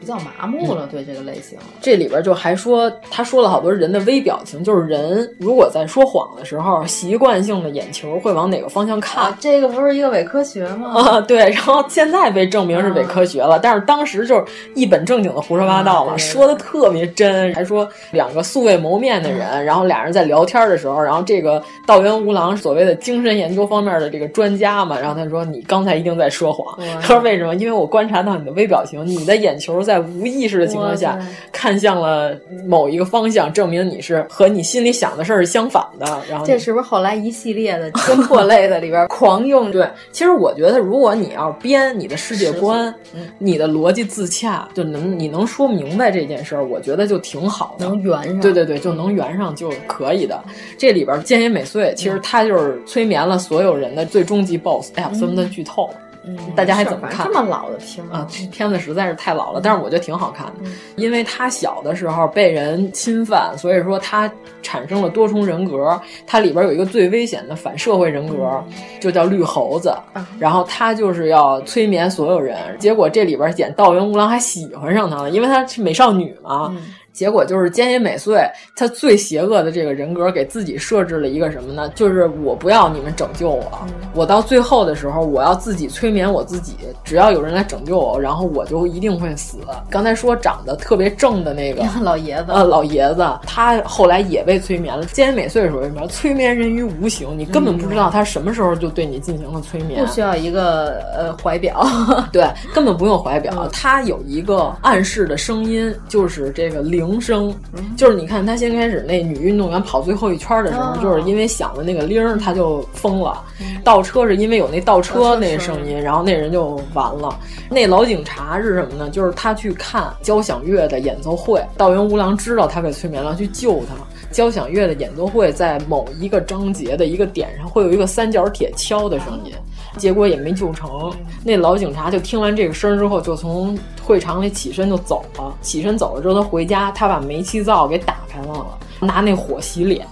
[0.04, 1.58] 比较麻木了，对这个类型。
[1.80, 9.24] 这里边就还说，他说了好多人的微表情，就是人如果在说谎的时候，习惯性的眼球会往哪个方向看。
[9.24, 10.94] 啊、这个不是一个伪科学吗？
[11.02, 11.50] 啊，对。
[11.52, 14.44] 然后现在被证明是伪科学了，嗯、但是当时就是
[14.76, 17.54] 一本正经的胡说八道嘛，啊、说的特别真。
[17.54, 26.78] 还说两个素未谋面的人，嗯、然后俩人在聊天的时候，然后这个道元无郎所谓的精神研究方面的这个专家嘛，然后他说你刚才一定在说谎。
[27.00, 27.54] 他说为什么？
[27.56, 30.74] 因为我观察到你的微表情，你的眼球在无意识的。
[30.74, 31.20] 情况下
[31.52, 36.20] 看向了某一个方向，证明你是和你心里想的事儿是相反的。
[36.28, 39.70] 然后这是不是后来一系列的侦破类的里边狂用？
[39.72, 42.92] 对，其实我觉得，如果你要编你的世界观，
[43.38, 48.40] 你的逻辑自洽，就能你能说明白这件事儿，我觉得就挺好的，能圆上。
[48.40, 50.44] 对对对，就能圆上就可以的。
[50.76, 54.92] 这里边菅野美穗其实她就是催眠了所有人的最终极 BOSS。
[54.96, 55.88] 哎呀，算不算剧透？
[56.26, 57.26] 嗯，大家还怎么看？
[57.28, 64.32] 这么老的片啊，这片子实在是太老了，但是我觉得挺好看的，因为他小的时候被人侵犯，所以说他
[64.62, 66.00] 产生了多重人格。
[66.26, 68.64] 它里边有一个最危险的反社会人格，
[69.00, 69.94] 就叫绿猴子。
[70.40, 76.74] 然后他就是要催眠所有人，结果这里边演道元无郎还喜欢上他了，因为她是美少女嘛。
[77.14, 78.44] 结果就是菅野美穗，
[78.76, 81.88] 她最邪恶的这个人格给自己设置了一个什么呢？
[81.96, 86.74] 就是我不要你们拯救我，嗯、我到最后的时候，我要自己催眠我自己。
[87.04, 89.60] 只要有人来拯救我，然后我就一定会死。
[89.92, 95.06] 刚才说长得特别正的那个 老爷子，呃，老爷子，他后来也被催眠了。
[95.06, 96.08] 菅野美穗说什么？
[96.08, 100.04] 催眠人于无形，你根本不知道他什么时候就对你进行了催眠。
[100.04, 101.86] 不需要一个呃怀表，
[102.34, 103.54] 对，根本不用怀表。
[103.58, 107.03] 嗯、他有一个暗示的声音，就是这个铃。
[107.06, 107.54] 铃声
[107.98, 113.44] 就是你看，他先开始那女运动员跑最后一圈的时候，哦、就是因为响了那个铃，他就疯了。
[113.84, 117.38] 倒车是因为有那倒车那声音，然后那人就完了。
[117.70, 119.10] 那老警察是什么呢？
[119.10, 123.96] 就是他去看交响乐的演奏会，道元无郎知道他被催眠了，去救他。
[124.32, 129.54] 交响乐的演奏会在某一个章节的一个点上会有一个三角铁敲的声音。
[129.98, 131.12] 结果也没救成，
[131.44, 135.56] 那老警察就听完这个声之后，就从会场里起身就走了。
[135.62, 138.66] 起身走了之后，他回家，他把煤气灶给打开了，
[139.00, 140.06] 拿那火洗脸。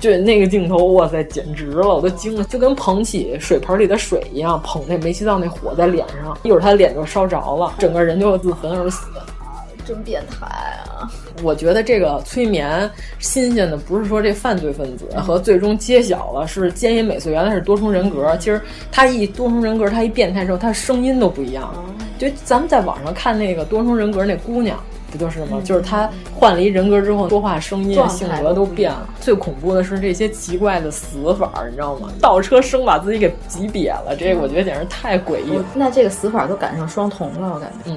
[0.00, 9.06] 就那个镜头，哇塞，简直了，我都惊了，就跟捧起水盆里的水一样，捧那煤气灶那火在脸上，一会儿他脸就烧着了，整个人就自焚而死。
[9.88, 11.08] 真变态啊！
[11.42, 18.60] 我觉得这个催眠新鲜的不是说这犯罪分子和最终揭晓了是菅野美穗原来是多重人格，其实
[18.92, 21.72] 他一多重人格，他一变态之后，他声音都不一样。
[22.18, 24.78] 就咱们在网上看那个多重人格那姑娘，
[25.10, 25.58] 不就是吗？
[25.64, 29.08] 就是他换了一人格之后，说话声音、性格都变了。
[29.20, 32.10] 最恐怖的是这些奇怪的死法，你知道吗？
[32.20, 35.64] 倒车生把自己给挤瘪了，这个我觉得简直太诡异了。
[35.74, 37.90] 那这个死法都赶上双瞳了，我感觉。
[37.90, 37.96] 嗯。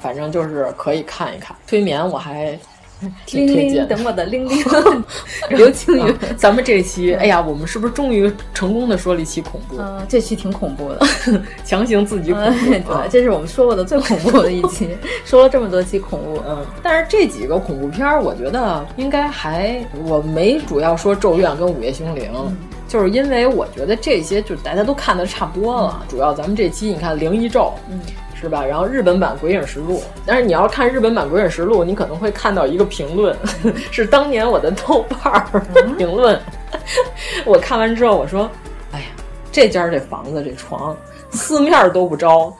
[0.00, 2.58] 反正就是可以看一看催眠，我还
[3.26, 3.86] 挺推荐。
[3.86, 4.58] 等我的铃铃，
[5.50, 6.14] 刘青云。
[6.36, 9.76] 咱们这期，哎呀，我们是不是终于成功的说了一期恐怖？
[9.78, 11.06] 嗯，这期挺恐怖的，
[11.64, 12.70] 强行自己恐怖。
[12.70, 14.88] 对，这是我们说过的最恐怖的一期，
[15.24, 16.42] 说了这么多期恐怖。
[16.48, 22.30] 嗯，但是这几个恐怖片儿，我觉得应该还，我没主要说《咒怨》跟《午夜凶铃》。
[22.88, 27.60] 就是因为我觉得这些就大家都看的差不多了，主要咱们这期你看《灵异咒》，
[27.90, 28.00] 嗯。
[28.40, 28.64] 是吧？
[28.64, 33.36] 然后日本版《鬼影实录》，但是你要看日本版《鬼影实录》，你可能会看到一个评论，
[33.90, 35.62] 是当年我的豆瓣儿
[35.98, 36.40] 评论。
[37.44, 38.48] 我看完之后，我说
[38.92, 39.06] ：“哎呀，
[39.50, 40.96] 这家这房子这床
[41.30, 42.52] 四面都不着，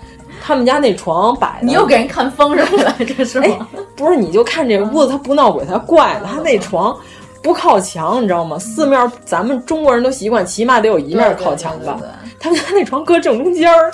[0.43, 1.59] 他们家那床摆……
[1.63, 3.69] 你又给人看风水了， 这是吗？
[3.97, 6.97] 不是，你就看这屋子，它不闹鬼，它怪呢，它那床。”
[7.41, 8.59] 不靠墙，你知道吗？
[8.59, 11.97] 四面，咱们中国人都习惯，起码得有一面靠墙吧。
[12.41, 13.93] 他们家那床搁正中间儿，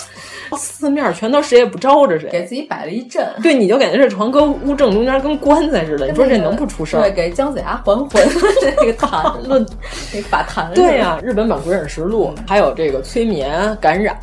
[0.57, 3.25] 四面全都谁也不招着谁，给自己摆了一阵。
[3.41, 6.07] 对，你就感觉这床搁屋正中间，跟棺材似的。
[6.07, 7.01] 你说这能不出事儿？
[7.01, 8.27] 对，给姜子牙还魂
[8.61, 9.65] 这个坛 论，
[10.13, 10.71] 那法坛。
[10.73, 14.17] 对呀、啊，日本版《鬼影实录》还有这个催眠感染，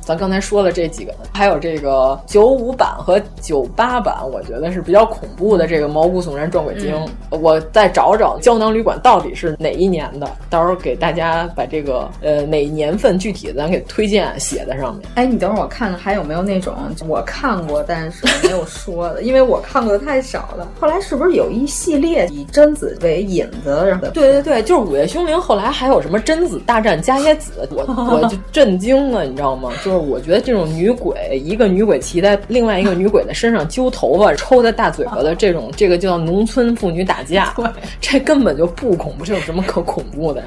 [0.00, 5.66] 咱刚才说了这几个，还有这个九五版和九八版，我觉得是比较恐怖的。
[5.66, 6.94] 这个毛骨悚然撞鬼经，
[7.30, 15.08] 嗯、我再找找胶囊旅馆到底是哪一年的，到时候给大家把这个呃哪年份具体的咱给推荐写在上面。
[15.14, 16.74] 哎，你等会儿我看看还有没有那种
[17.06, 20.68] 我看过但是没有说的，因为我看过的太少了。
[20.80, 23.70] 后来是不是有一系列以贞子为引子？
[23.86, 25.36] 然后对对对，就是《午夜凶铃》。
[25.40, 27.52] 后来还有什么贞子大战伽椰子？
[27.70, 27.84] 我
[28.20, 29.70] 我就震惊了，你知道吗？
[29.84, 37.54] 就是我觉得这种女鬼，一个女鬼骑在另外一个女鬼的身上揪头发、 抽她大嘴巴的这种，这个叫农村妇女打架，
[38.00, 40.42] 这根本就不恐怖，这有什么可恐怖的？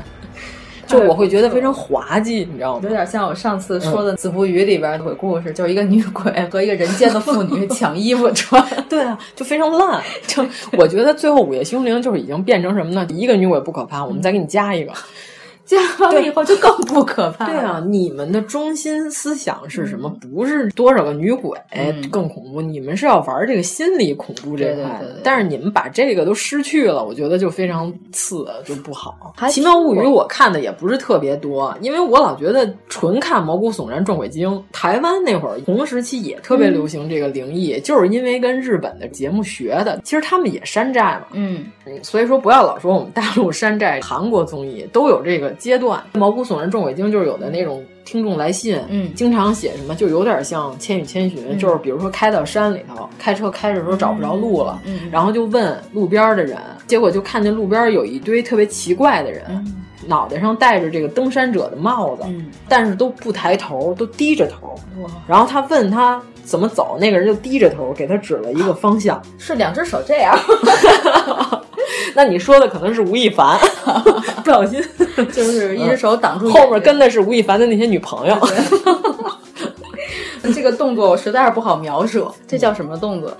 [0.88, 2.82] 就我会觉得非常滑稽，你知道吗？
[2.84, 8.64] 有点像我上次说的《子不语》里边的鬼故事，就是一个女鬼 和一个人间的妇女 抢衣服穿。
[8.88, 10.02] 对啊，就非常烂。
[10.28, 10.45] 就
[10.78, 13.06] 我觉得最后《午夜凶铃》就是已经变成什么呢？
[13.10, 14.91] 一个女鬼不可怕，我们再给你加一个。
[15.65, 17.47] 加完了以后就更不可怕。
[17.47, 20.07] 对啊，你们的中心思想是什么？
[20.31, 21.59] 不是多少个女鬼
[22.11, 25.01] 更恐怖，你们是要玩这个心理恐怖这块。
[25.23, 29.33] 但是你们把这个都失去了，我觉得就非常次，就不好。
[29.49, 34.63] 《奇妙物语》我看的也不是特别多，因为我老觉得纯看毛骨悚然、撞鬼经。
[34.71, 39.99] 台湾那会儿同时期也特别流行这个灵异，就是因为跟日本的节目学的。
[40.03, 41.65] 其实他们也山寨嘛，嗯，
[42.03, 45.55] 所以说不要老说我们大陆山寨，韩国综艺都有这个。
[45.57, 46.02] 阶段。
[46.14, 56.57] 毛骨悚然众鬼经就是有的那种听众来信，嗯，经常写什么，就有点像《千与千寻》，就是比如说开到山里头，开车开着时候找不着路了，嗯，然后就问路边的人，
[56.88, 59.44] 结果就看见路边有一堆特别奇怪的人，
[60.07, 64.76] 脑袋上戴着这个登山者的帽子，嗯，但是都不抬头，都低着头，
[65.27, 70.38] 然后他问他怎么走，那个人就低着头给他指了一个方向，是两只手这样。
[72.13, 73.57] 那你说的可能是吴亦凡，
[74.43, 74.84] 不小心
[75.31, 78.38] 就是一只手挡住，后面跟的是吴亦凡的那些女朋友。
[80.53, 83.35] 这个动作我实在是不好描述，这叫什么动作？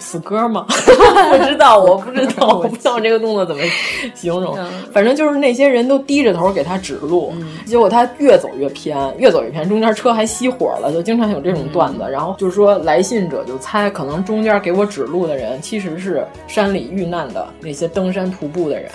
[0.00, 0.64] 死歌吗？
[0.68, 3.62] 不知道，我不知道， 我不知道这个动作怎么
[4.16, 4.58] 形容。
[4.92, 7.32] 反正就是那些人都低着头给他指路，
[7.64, 12.00] 结果他越走越偏，越走越偏，中间车还熄火了，就经常有这种段子。
[12.10, 18.90] 然后就是说，来信者就猜，可能中间给我指路的人其实是山里遇难的那些登山徒步的人，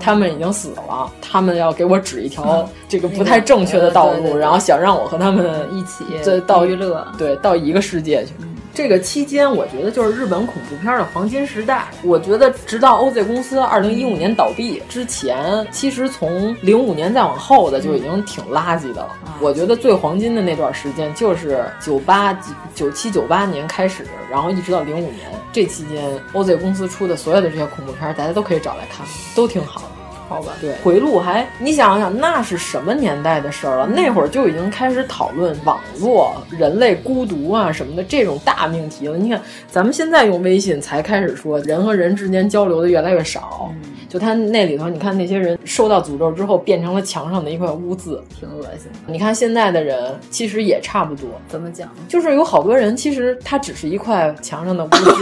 [0.00, 6.04] 他们已经死了，他们要给我指一条这个不太正确的道路，然后想让我和他们一起
[6.46, 8.32] 到娱乐，对，到一个世界去。
[8.78, 11.88] 这个期间，我觉得就是日本恐怖片的黄金时代。
[12.04, 19.16] 我觉得直到 OZ 公司二零一五年倒闭之前，其实从零五年再往后的就已经挺垃圾的了。
[19.40, 22.32] 我觉得最黄金的那段时间就是九八
[22.72, 29.97] 九七九八年开始，然后一直到零五年这期间，OZ 公司出的所有的这些恐怖片，大家都可以找来看，都挺好的。
[30.28, 33.86] 好吧，对，回路还你想想，那是什么年代的事儿了？
[33.86, 39.16] 那会儿就已经开始讨论网络、人类孤独啊什么的这种大命题了。
[39.16, 39.40] 你看，
[39.70, 43.72] 咱们现在用微信才开始说人和人之间交流的越来越少，
[44.06, 48.90] 就他那里头，你看那些人受到诅咒之后变成了墙上的一块污渍，挺恶心。
[49.06, 51.88] 你看现在的人其实也差不多，怎么讲？
[52.06, 55.14] 就是有好多人其实他只是一块墙上的污渍，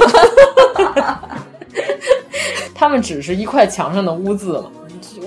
[2.75, 4.65] 他们只是一块墙上的污渍嘛。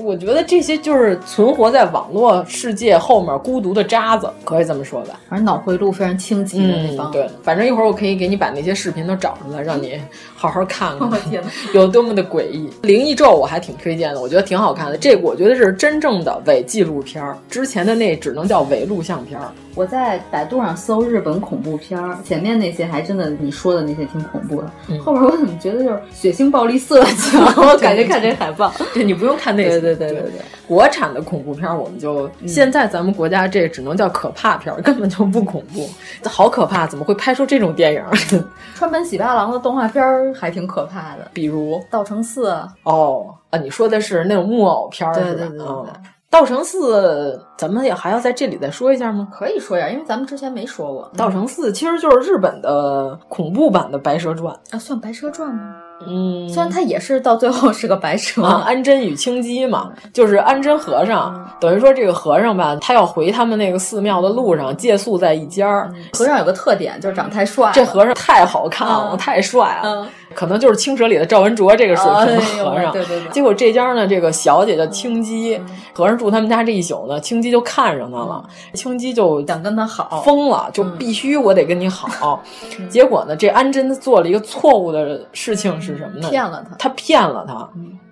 [0.01, 5.19] 我觉得这些就是存活在网络世界后面孤独的渣子，可以这么说吧。
[5.30, 7.11] 反正脑回路非常清晰的那方、嗯。
[7.11, 9.99] 对，反正一会儿我可以给你把那些视频都找出来，让你
[10.35, 11.43] 好好看看， 天，
[11.73, 12.69] 有多么的诡异。
[12.81, 14.97] 灵异咒我还挺推荐的，我觉得挺好看的。
[14.97, 19.51] 这个我觉得是真正的伪纪录片儿，之前的那只能叫伪录像片儿。
[19.80, 27.39] 我在百度上搜日本恐怖片儿，前面那些还真的你说的那些挺恐怖的，嗯、后边我怎么觉得就是血腥、暴力、色情？
[27.56, 29.80] 我感觉看这海报，对你不用看那些。
[29.80, 35.89] 对对对对对，国产的恐怖片我们就、嗯、现在咱们国家这只能叫可怕片，根本就不恐怖，
[36.27, 36.85] 好可怕！
[36.85, 38.03] 怎么会拍出这种电影？
[38.76, 40.03] 川本喜八郎的动画片
[40.34, 42.51] 还挺可怕的，比如《道成寺》
[42.84, 45.35] 哦啊，你说的是那种木偶片对是吧？
[45.39, 45.68] 对对对对。
[45.68, 46.01] 嗯
[46.31, 49.27] 道成寺，咱们也还要在这里再说一下吗？
[49.31, 51.11] 可以说一下，因为咱们之前没说过。
[51.18, 55.76] 道成寺其实就是日本的恐怖版的《白蛇传》啊，算《白蛇传》吗？
[56.07, 65.81] 嗯，虽然它也是到最后是个白蛇，啊、安贞与青姬嘛，就是安贞和尚，嗯、等于说这个和尚吧，他要回他们那个寺庙的路上借宿在一家。
[65.93, 70.07] 嗯、和尚有个特点就是长太帅，这和尚太好看了，嗯、太帅了。
[70.30, 73.30] 嗯可能就是青蛇里的赵文卓这个水平的和尚，哦、对对对。
[73.34, 82.41] 结果这家呢，这个小姐叫青姬，嗯、和尚住他们家这一宿呢，青姬就看上他了，青姬就想跟他好，疯了，就必须我得跟你好。
[82.89, 86.30] 结果呢，这安贞做了一个错误的事情是什么呢？
[86.30, 87.68] 骗了他，他骗了他。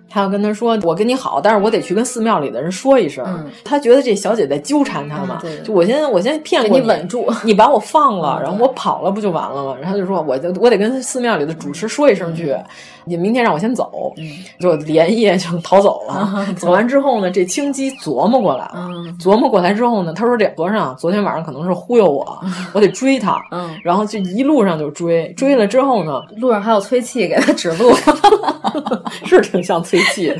[0.08, 3.24] 他要跟他说：“我跟你好，但是我得去跟寺庙里的人说一声。
[3.26, 9.76] 嗯”他觉得这小姐在纠缠他嘛，对就我先我先骗过你稳住，你把我放了，然后我跑了不就完了吗？
[9.80, 12.56] 然后就说我就我得跟寺庙里的主持说一声去，
[13.04, 14.12] 你明天让我先走，
[14.58, 16.46] 就连夜就逃走了。
[16.56, 18.90] 走完之后呢，这青姬琢磨过来了，
[19.20, 22.38] 琢磨过来之后呢，他说这和尚昨天晚上可能是忽悠我，
[22.72, 27.90] 我得追他，嗯，然后就一路上就追，追了之后呢，路上还有崔气给他指路，
[29.26, 30.36] 是挺像崔气的。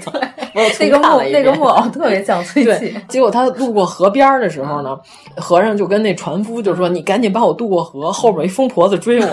[0.80, 2.96] 那个木那个木偶特别像崔气。
[3.08, 4.98] 结果他路过河边的时候呢，
[5.36, 9.28] 和尚就跟那船夫就说：“你赶紧帮我渡过河，后面一疯婆子追我。”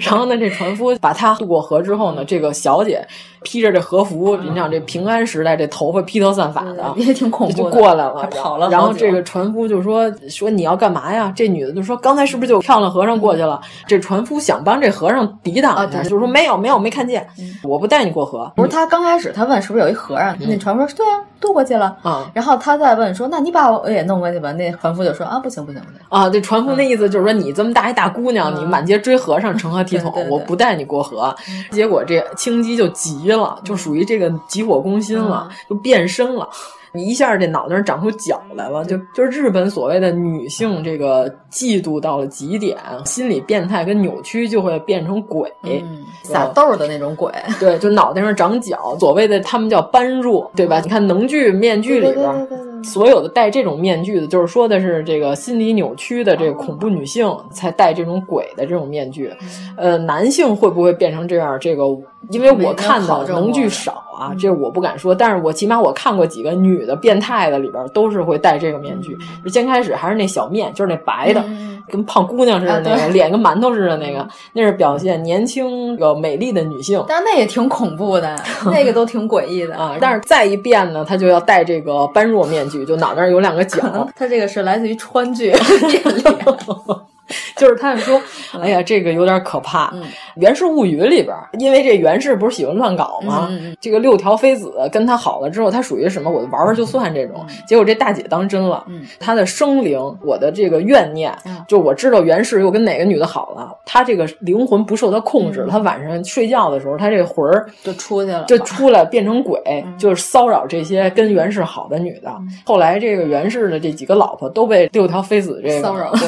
[0.00, 3.06] 然后呢，这船夫把他渡过河之后呢，这个小姐
[3.44, 8.68] 披着这和服，你想这平安时代这头发披头散发的，也挺恐怖就过来了，跑了。
[8.70, 17.24] 然后这个船夫就说：“说你要干嘛呀？”这女的就说：“刚才是不是就漂亮和尚过去了？”这船夫想帮这和尚抵挡他，就说：“没有，没有，没看见，
[17.62, 30.12] 我不带你过河。”不是他刚开始他问是不是有一和尚，那船夫说：“对啊，渡过去了。”啊，然后他再问说：“那你把我也弄过去吧？”那船夫就说：“啊，不行，不行，不行。”啊，这船夫那意思就是说，你这么大一大姑娘，你满街追和尚，成何体统？
[30.30, 31.34] 我不带你过河。
[31.70, 33.33] 结果这青姬就急了，
[33.64, 36.48] 就属于这个急火攻心了，就变身了。
[36.96, 47.32] 你一下这脑袋上长出角来了，就就是日本所谓的女性这个嫉妒到了极点，心理变态跟扭曲就会变成鬼，嗯、撒豆的那种鬼。
[47.58, 50.78] 对，就脑袋上长角，所谓的他们叫般若，对吧？
[50.78, 59.32] 你看能剧面具里边，所有的戴这种面具的，就是说的是这个心理扭曲的这个恐怖女性才戴这种鬼的这种面具。
[59.76, 61.58] 呃，男性会不会变成这样？
[61.58, 61.82] 这个
[62.30, 66.84] 因为我看到能剧少啊，这我不敢说，但是我起码我看过几个女。
[66.84, 71.42] 的变态的里边都是会戴这个面具，就先开始还是那小面，就是那白的，
[71.88, 77.02] 跟胖姑娘似的那个，脸跟馒头似的那个，那是表现年轻个美丽的女性。
[77.08, 78.36] 但是那也挺恐怖的，
[78.70, 79.96] 那个都挺诡异的啊。
[79.98, 84.06] 但是再一变呢，她就要戴这个般若面具，就脑袋上有两个角。
[84.14, 85.52] 她这个是来自于川剧
[87.56, 88.20] 就是他们说，
[88.60, 89.90] 哎呀，这个有点可怕。
[89.94, 90.02] 嗯
[90.40, 93.46] 《源氏物语》里边，因为这源氏不是喜欢乱搞吗？
[93.50, 96.28] 嗯、这个六条妃子跟他好了之后，他属于什么？
[96.28, 97.44] 我玩玩就算这种。
[97.48, 112.32] 嗯、结果这大姐当真了，嗯、她的生灵，我的这个怨念，嗯、就我知道源氏又跟哪个女的好了，她这个灵魂不受她控制，她晚上睡觉的时候，她这魂儿就出去了，就出来变成鬼，嗯就是骚扰这些跟源氏好的女的。
[112.64, 116.18] 后来这个源氏的这几个老婆都被六条妃子这个骚扰过。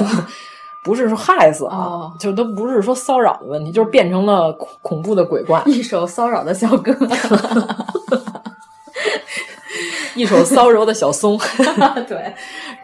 [0.86, 5.60] 不是说害死啊，哦、就都不是说骚扰的问题，就是变成了恐恐怖的鬼怪。
[5.66, 6.94] 一手骚扰的小哥，
[10.14, 11.36] 一手骚柔的小松。
[12.06, 12.32] 对，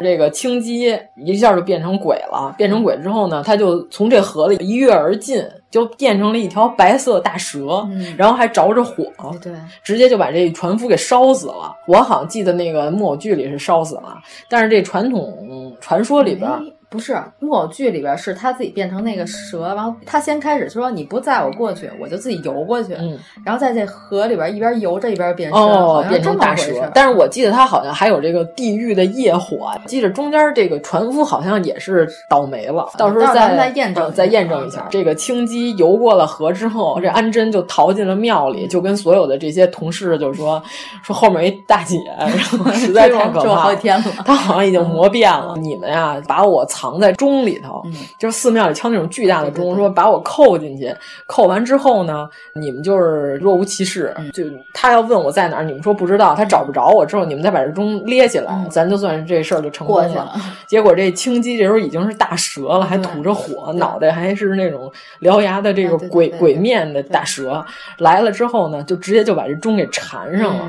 [0.00, 2.52] 这个青姬一下就变成鬼了。
[2.58, 9.04] 变成鬼之后呢，他就从这河里一跃而进，就变成了一条白色大蛇，嗯、然后还着着火，
[9.40, 9.52] 对，
[9.84, 11.72] 直接就把这船夫给烧死了。
[11.86, 14.18] 我好像记得那个木偶剧里是烧死了，
[14.48, 16.50] 但是这传统传说里边。
[16.92, 26.90] 不是木偶剧里边是他自己变成那个蛇，然后他先开始说你不载我过去，我就自己游过去，嗯，然后在这河里边一边游着一边变身，哦，变成大蛇。
[26.92, 32.86] 但是我记得他好像还有这个地狱的业火，记得中间这个船夫好像也是倒霉了。
[32.98, 34.86] 到时候再再验证，再验证一下。
[34.90, 40.62] 这个青姬游过了河之后，这安贞就逃进了庙里，就跟所有的这些同事就说
[41.02, 45.56] 说后面一大姐，然后 实在太可怕，好几天了，他好像已经磨遍了。
[45.56, 50.92] 你们呀，把我藏在钟里头，嗯、就是寺庙里敲那种巨大的钟，对对对说把我扣进去，
[51.26, 54.12] 扣完之后呢，你们就是若无其事。
[54.18, 54.42] 嗯、就
[54.74, 60.08] 他要问我在哪儿，你们说不知道，他找不着我之后，你们再把这钟咧起来，嗯、咱就算是这事儿就成功了。
[60.08, 60.34] 了
[60.66, 64.90] 结果这青鸡这时候已经是大蛇了，还吐着火，脑袋还是那种
[65.20, 67.64] 獠牙的这个鬼鬼面的大蛇，
[67.98, 70.68] 来了之后呢，就直接就把这钟给缠上了。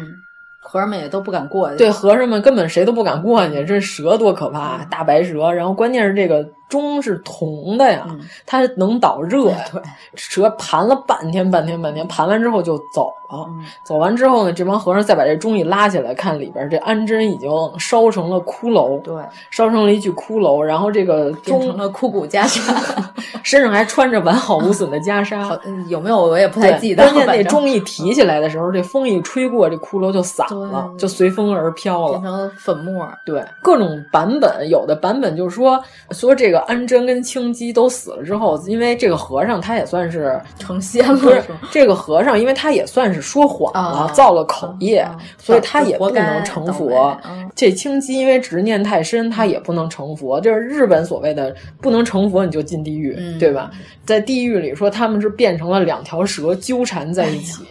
[0.73, 5.53] 嗯和尚们也都不敢过去，对，和尚们根本谁都不敢过去，这蛇多可怕，嗯、大白蛇。
[5.53, 6.43] 然后关键是这个
[6.73, 9.57] 钟是铜的呀，嗯、它能导热呀。
[9.71, 9.79] 对，
[10.15, 13.45] 蛇盘了半天，半天，半天，盘完之后就走了。
[13.47, 19.15] 嗯、走完之后呢，这帮和尚再把这钟一拉起来，看里边这安贞已经烧成了骷髅，对，
[19.51, 20.61] 烧成了一具骷髅。
[20.61, 22.73] 然后这个钟成了枯骨袈裟，
[23.43, 25.59] 身上还穿着完好无损的袈 裟。
[25.87, 27.03] 有没有我也不太记得。
[27.03, 33.07] 关键那钟一提起来的时候，这风一吹过，这骷髅就散了，就随风而飘了，变成粉末。
[33.25, 35.81] 对，各种版本，有的版本就是说
[36.11, 45.07] 说这个安贞跟青姬都死了之后，因为这个和尚他也算是成仙了，不是这个和尚，因为他也算是说谎了，造了口业，
[45.38, 47.15] 所以他也不能成佛。
[47.56, 50.41] 这青姬因为执念太深，他也不能成佛。
[50.41, 53.69] 就是日本所谓的不能成佛，你就进地狱，对吧？
[54.06, 57.64] 在地狱里说他们是变成了两条蛇纠缠在一起。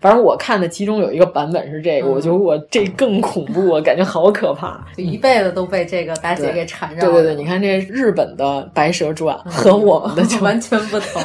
[0.00, 7.00] 反正我看的其中有一个版本是这个，我觉得我这更恐怖，我感觉好可怕，就一辈子都被这个大姐给缠绕。
[7.00, 8.44] 对对对，你看这日本的
[8.74, 11.22] 《白蛇传》和我们的就 完全不同，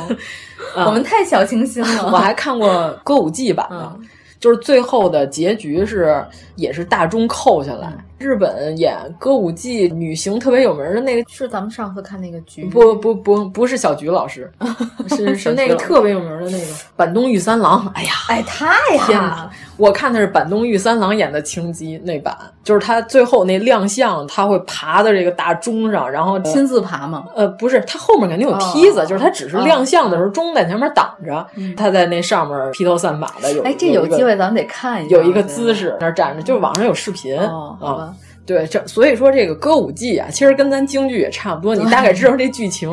[0.86, 2.06] 我们太小清新了。
[2.12, 3.92] 我还看过歌舞伎版的，
[4.40, 7.94] 就是最后的结局是也是大钟扣下来。
[8.20, 14.52] 日本演歌舞伎女星特别有名的那个是咱们上次看那个剧，不不不不是小菊老师，
[15.08, 16.66] 是是那个特别有名的那个
[16.98, 17.90] 板东玉三郎。
[17.96, 18.68] 哎呀，哎太
[19.08, 19.50] 天哪！
[19.78, 27.24] 我看的是板东玉三郎演的青姬那版，就是他最后那亮相，他会爬到这个大钟上，然后亲自爬吗？
[27.34, 31.48] 呃，不是，他后面肯定有梯子，就是他只是亮相的时候钟在前面挡着，
[31.78, 33.64] 他在那上面披头散发的有。
[33.64, 38.09] 哎，这有机会咱们得看一下，有一个姿势那站着，就是网上有视频啊。
[38.50, 42.92] 对，这所以说这个歌舞伎啊，其实跟咱京剧也差不多，你大概知道这剧情，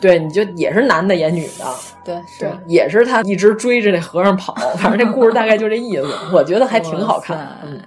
[0.00, 1.64] 对，你就也是男的演女的，
[2.04, 7.58] 对，是也是他一直追着那和尚跑，反正这故事大概就这意思，我觉得还挺好看。
[7.64, 7.80] 嗯，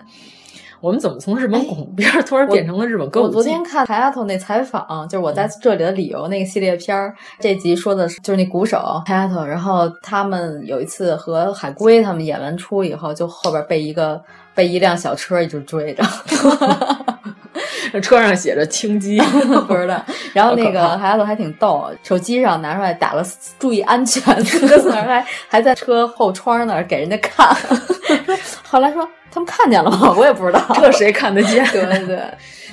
[0.82, 3.38] 我们怎么从日本恐怖片突然变成了日本歌舞伎？
[3.38, 14.22] 我昨天看台丫头那采访，就是我在这里的理由那个系列片儿，这集说的是就是那鼓手台丫头，然后他们有一次和海龟他们演完出以后，就后边被一个。
[14.58, 16.02] 被一辆小车一直追着，
[18.02, 19.22] 车上写着“青鸡”，
[19.68, 20.04] 不知道。
[20.34, 23.24] 然后那个孩子还挺逗，手机上拿出来打了
[23.60, 27.56] “注意安全”四个字，还还在车后窗那儿给人家看。
[28.68, 30.12] 后来说他们看见了吗？
[30.18, 31.64] 我也不知道，这谁看得见？
[31.70, 32.20] 对对对，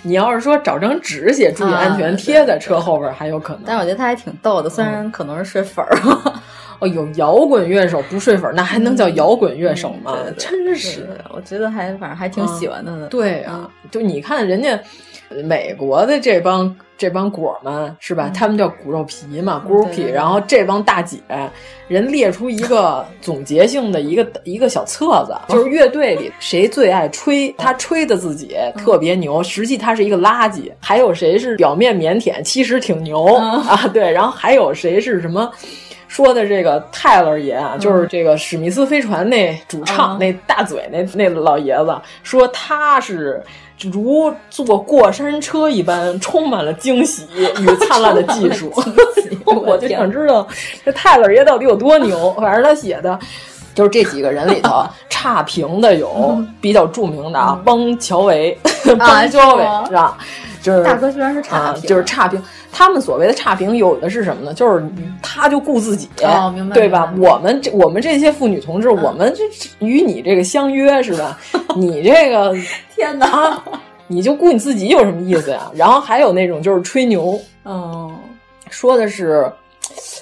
[0.03, 3.63] 你要是说找张纸写“注意安全”贴在车后边还有可能。
[3.67, 5.95] 但是我觉得他还挺逗的，虽然可能是睡粉儿。
[6.85, 10.19] 哦，有摇滚乐手不睡粉，那还能叫摇滚乐手吗？
[10.37, 13.07] 真是，我觉得还反正还挺喜欢他的呢。
[13.09, 14.79] 对啊，就你看人家
[15.45, 18.31] 美国的这帮这帮果们是吧？
[18.35, 20.03] 他们叫骨肉皮嘛，骨肉皮。
[20.03, 21.19] 然后这帮大姐
[21.89, 30.71] 人列出一个总结性的一个一个小册子，就是乐队里谁最爱吹，他吹的自己特别牛，实际他是一个垃圾。
[30.81, 33.89] 还有谁是表面腼腆，其实挺牛啊？
[33.93, 35.51] 对，然后还有谁是什么？
[36.15, 41.93] 说的这个泰勒爷啊，就是这个史密斯飞船那主唱，那大嘴那那老爷子，
[42.23, 43.43] 说他是
[43.93, 47.27] 如坐过山车一般，充满了惊喜
[47.59, 48.73] 与灿烂的技术。
[49.45, 50.47] 我就想知道
[50.85, 52.33] 这泰勒爷到底有多牛。
[52.35, 53.19] 反正他写的，
[53.75, 58.57] 就是这几个人里头 差评的有比较著名的啊，邦乔维，
[58.97, 60.17] 邦乔维是吧？
[60.63, 62.41] 就是大哥居然是差评，就是差评。
[62.77, 64.53] 他们所谓的差评，有的是什么呢？
[64.53, 64.85] 就是
[65.23, 67.15] 他就顾自己，对吧？
[67.17, 69.45] 我们这我们这些妇女同志，我们这
[69.87, 71.39] 与你这个相约是吧？
[71.77, 72.53] 你这个
[72.97, 73.63] 天哪，
[74.09, 75.71] 你就顾你自己有什么意思呀？
[75.73, 78.13] 然后还有那种就是吹牛，嗯，
[78.71, 79.49] 说的是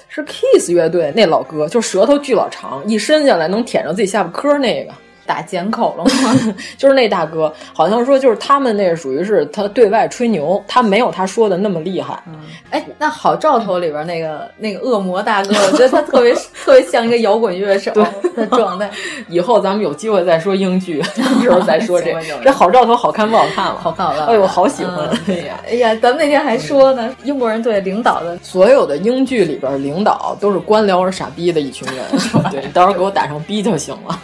[0.07, 4.93] 是 Kiss 乐队那老哥，就舌头巨老长，一伸下来能舔着自己下巴颏那个。
[5.25, 6.53] 打剪口了吗？
[6.77, 12.21] 就是那大哥，好像说就是他们那个属于是他对外吹牛，他没有他说的那么厉害。
[12.69, 16.33] 哎，那好兆头里边那个那个恶魔大哥，我觉得他特别
[16.63, 17.91] 特别像一个摇滚乐手
[18.35, 18.89] 的状态。
[19.29, 21.01] 以后咱们有机会再说英剧，
[21.41, 22.13] 时候再说这
[22.43, 23.77] 这好兆头好看不好看了？
[23.79, 24.25] 好看好看！
[24.25, 25.07] 哎呦，好喜欢！
[25.27, 32.03] 哎呀哎呀，咱们那天还说呢，英国人对领导的所有的英剧里边领导都是官僚而傻逼的一群人。
[32.51, 34.19] 对，到时候给我打上逼就行了，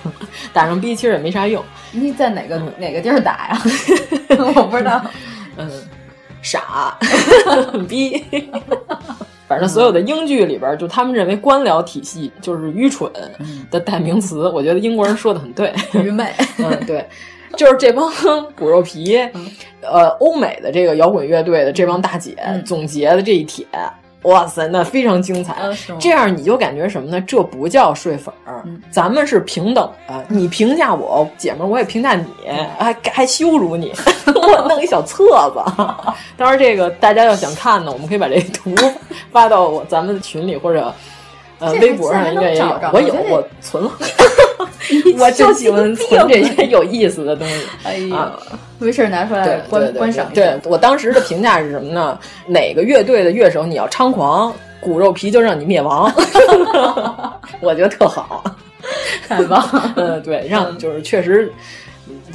[0.52, 0.89] 打上逼。
[0.96, 1.64] 其实也没啥用。
[1.92, 3.62] 你在哪个哪个地儿打呀？
[4.56, 5.02] 我不知道。
[5.58, 5.70] 嗯，
[6.42, 6.98] 傻
[7.88, 8.24] 逼。
[9.48, 13.12] 反正所有的英剧里边，就他们认为官僚体系就是愚蠢
[13.72, 14.48] 的代名词。
[14.50, 16.32] 我觉得英国人说的很对，愚昧。
[16.60, 17.04] 嗯，对，
[17.58, 18.12] 就是这帮
[18.56, 19.18] 骨肉皮，
[19.82, 23.66] 呃，欧美的这个摇滚乐队的这帮大姐总结的这一帖。
[24.24, 25.56] 哇塞，那非常精彩。
[26.00, 27.22] 这样你就感觉什么呢？
[27.22, 30.26] 这不叫睡粉儿，咱们是平等的。
[30.28, 32.26] 你评价我姐们儿，我也评价你，
[32.78, 33.94] 还还羞辱你。
[34.28, 35.24] 我弄一小册
[35.54, 35.84] 子，
[36.36, 38.76] 当然这个大家要想看呢，我们可以把这图
[39.32, 40.94] 发到我咱们的群里或者
[41.60, 42.80] 呃微博上，应该也有。
[42.92, 43.92] 我有，我存了。
[45.20, 47.68] 我就喜欢存这些有意思的东西。
[47.84, 48.32] 哎呀，
[48.80, 50.28] 没事拿出来观观赏。
[50.34, 52.18] 对我当时的评价是什么呢？
[52.48, 56.12] 哪个乐队的乐手你要猖狂，骨肉皮就让你灭亡。
[57.62, 58.44] 我觉得特好，
[59.28, 59.94] 太棒。
[59.96, 61.52] 嗯，对，让就是确实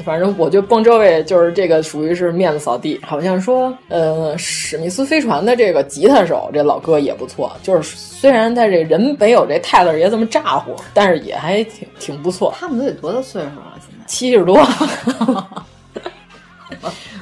[0.05, 2.99] 反正我觉得蹦这位就是这个属于是面子扫地。
[3.03, 12.53] 好像说，呃，史密斯飞船的这个吉他手这老哥也不错，就是虽然他这人没有这泰勒爷这么咋呼，但是也还挺挺不错。
[12.59, 13.73] 他们都得多大岁数了？
[13.81, 14.59] 现在七十多。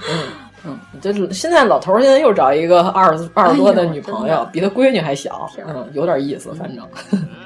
[0.09, 0.27] 嗯
[0.65, 6.87] 嗯，就是现在老头现在又找一个二十二十多的女朋友，比他闺女还小，嗯，有点意思，反正。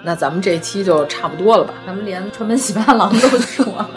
[0.05, 1.73] 那咱们这期就差不多了吧？
[1.87, 3.91] 咱们连川本喜八郎都说了，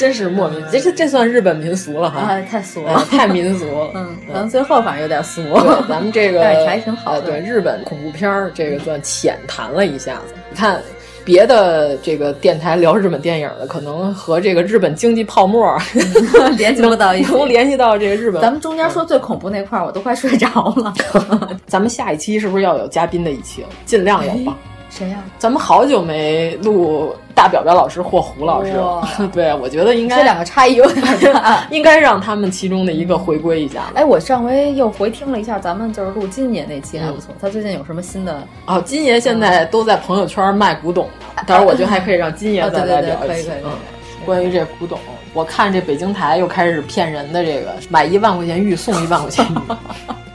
[0.00, 3.90] 真是莫名，这这这算日本民俗了哈，啊，太俗了，太民俗了。
[3.94, 5.42] 嗯，咱们最后反正有点俗。
[5.42, 7.20] 对，咱们这个 还挺好的。
[7.20, 10.80] 对，日本恐怖片儿这个算浅谈了一下子，你看。
[11.22, 15.78] 别的这个电台聊日本电影的，可能和这个日本经济泡沫
[16.56, 18.40] 联系不到一起，能联系到这个日本。
[18.40, 20.92] 咱们中间说最恐怖那块儿，我都快睡着了。
[21.66, 23.64] 咱们下一期是不是要有嘉宾的一期？
[23.84, 24.56] 尽量有吧。
[24.90, 25.22] 谁呀？
[25.38, 29.08] 咱们好久没录大表表老师或胡老师了。
[29.32, 33.84] 对，我觉得应该这两个差异有点大， 应该让他们其中的一个回归一下。
[33.94, 37.34] 哎，我上回又回听了一下咱们就是录金爷那期还不错。
[37.40, 38.42] 他最近有什么新的？
[38.66, 41.42] 哦，金爷现在都在朋友圈卖古董呢。
[41.46, 43.48] 到时候我觉得还可以让金爷再来聊一期。
[43.64, 43.70] 嗯，
[44.26, 44.98] 关于这古董，
[45.32, 49.58] 我看这北京台又开始骗人的这个，买一万块钱玉送一万块钱玉。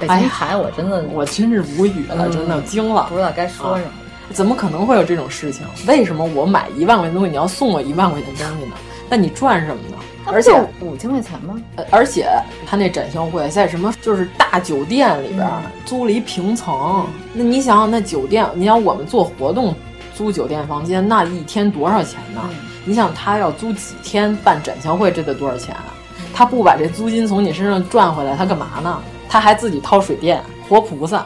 [0.00, 3.90] 北京台，我真的，我真是无语了，真的惊了，不知道该说什么。
[4.32, 5.66] 怎么可能会有这种事情？
[5.86, 8.72] 为什么我买一万块钱东西，你要送我一万块钱东西呢？
[9.10, 9.96] 那你赚什么呢？
[10.26, 11.60] 而且五千块钱吗？
[11.90, 12.28] 而且
[12.64, 13.92] 他那展销会在什么？
[14.00, 15.46] 就是大酒店里边
[15.84, 17.04] 租了一平层。
[17.32, 19.74] 那你想想，那酒店，你想我们做活动
[20.14, 22.40] 租酒店房间，那一天多少钱呢？
[22.84, 25.86] 你想他要租几天办展销会，这得多少钱啊？
[26.32, 29.02] 他不把这租金从你身上赚回来，他干嘛呢？
[29.30, 31.24] 他还自己掏水电，活菩萨，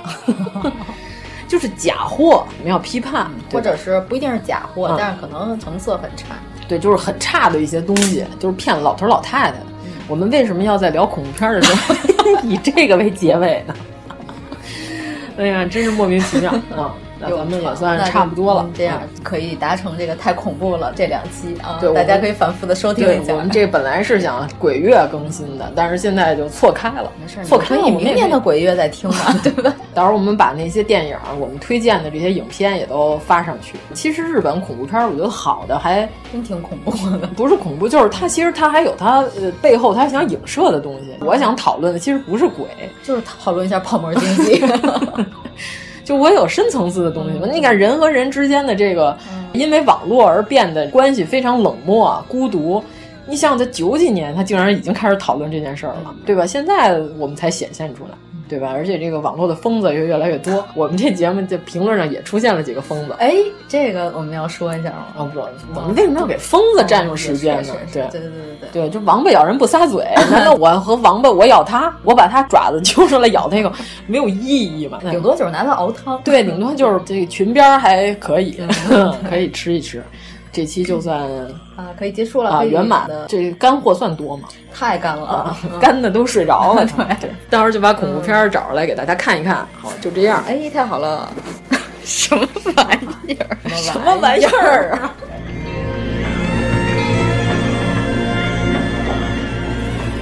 [1.48, 6.34] 就是假货，我们要批判，或者是不一定是假货，但是可能成色很差。
[6.68, 9.56] 对，就是很差的一些东西，就是骗老头老太太。
[10.06, 11.94] 我们为什么要在聊恐怖片的时候
[12.44, 13.74] 以这个为结尾呢？
[15.38, 16.94] 哎呀，真是莫名其妙啊！
[17.28, 23.32] 那咱们也算差不多了，这样可以达成这个太恐怖了这两期啊，对，大家可以反复的收听一下。
[23.34, 27.82] 我们这本来是想鬼月更新的，但是现在就错开了，没事，错开了。
[27.82, 29.74] 你明年的鬼月再听吧，对吧？
[29.94, 33.76] 到时候我们把那些电影，我们推荐的这些影片也都发上去。
[33.92, 41.14] 其实日本恐怖片，我觉得好的还真挺恐怖的，不是恐怖，就是它其实它还有它呃背后它想影射的东西。
[41.20, 42.66] 我想讨论的其实不是鬼，
[43.02, 44.64] 就是讨论一下泡沫经济。
[46.04, 47.48] 就我有深层次的东西吗？
[47.50, 49.16] 你看人和人之间的这个，
[49.52, 52.82] 因为网络而变得关系非常冷漠、孤独。
[53.26, 56.44] 你想，在九几年，他竟然已经开始讨论这件事儿了，对吧？
[56.44, 58.10] 现在我们才显现出来。
[58.54, 58.70] 对吧？
[58.72, 60.64] 而且这个网络的疯子也越来越多。
[60.74, 63.14] 我们这节目的评论上也出现了几个疯子。
[63.18, 63.34] 哎，
[63.66, 65.06] 这个我们要说一下吗？
[65.18, 65.40] 啊，不，
[65.74, 67.74] 我们为什么要给疯子占用时间呢？
[67.92, 70.04] 对对对对对对，就王八咬人不撒嘴。
[70.30, 73.72] 难道我和王八，我咬他，我把他爪子 揪出来咬那个，
[74.06, 75.00] 没有意义吗？
[75.10, 76.20] 顶多就是拿它熬汤。
[76.22, 78.56] 对，顶多就是这个裙边还可以，
[79.28, 80.00] 可以吃一吃。
[80.54, 81.20] 这期就算
[81.74, 83.26] 啊，可以结束了啊，圆满的。
[83.28, 84.48] 这干货算多吗？
[84.72, 86.86] 太干了啊， 干的都睡着了。
[87.20, 89.66] 对，到时候就把恐怖片找出来给大家看一看。
[89.82, 90.44] 好，就这样。
[90.46, 91.28] 哎，太好了！
[92.04, 92.86] 什么玩
[93.26, 93.58] 意儿？
[93.74, 95.12] 什么玩意儿啊？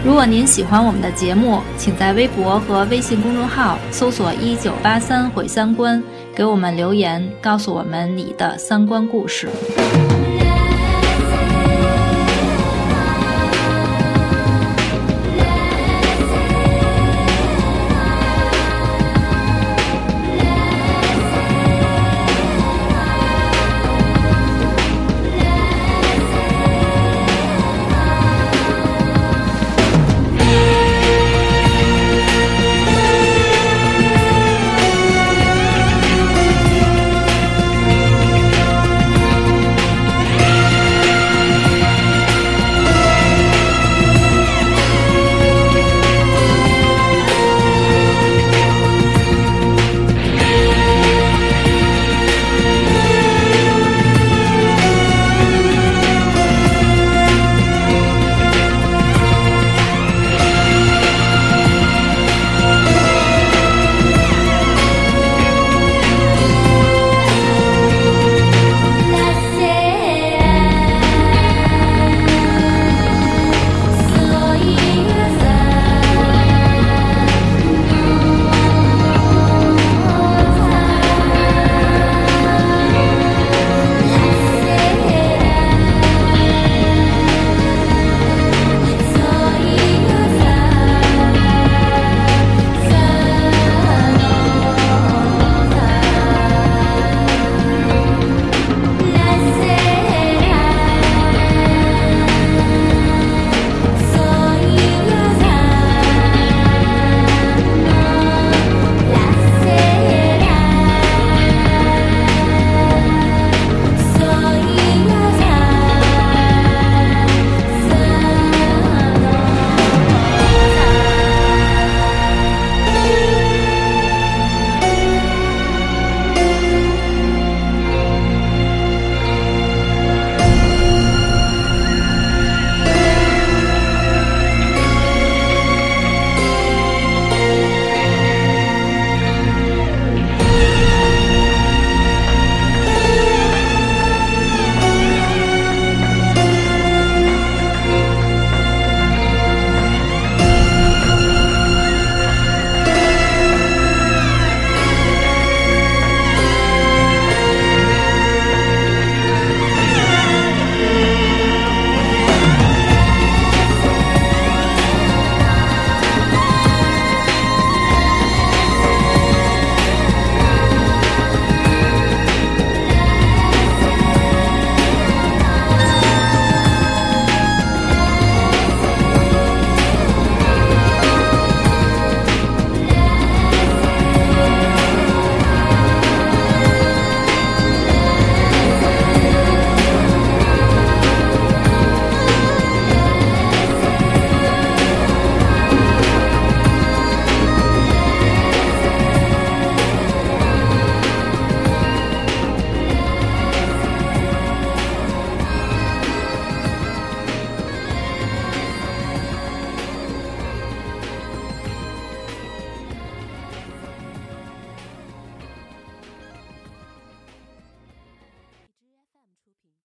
[0.04, 6.02] 如果您喜欢我们的节目，请在微博和微信公众号搜索“一九八三毁三观”，
[6.34, 9.48] 给我们留言，告诉我们你的三观故事。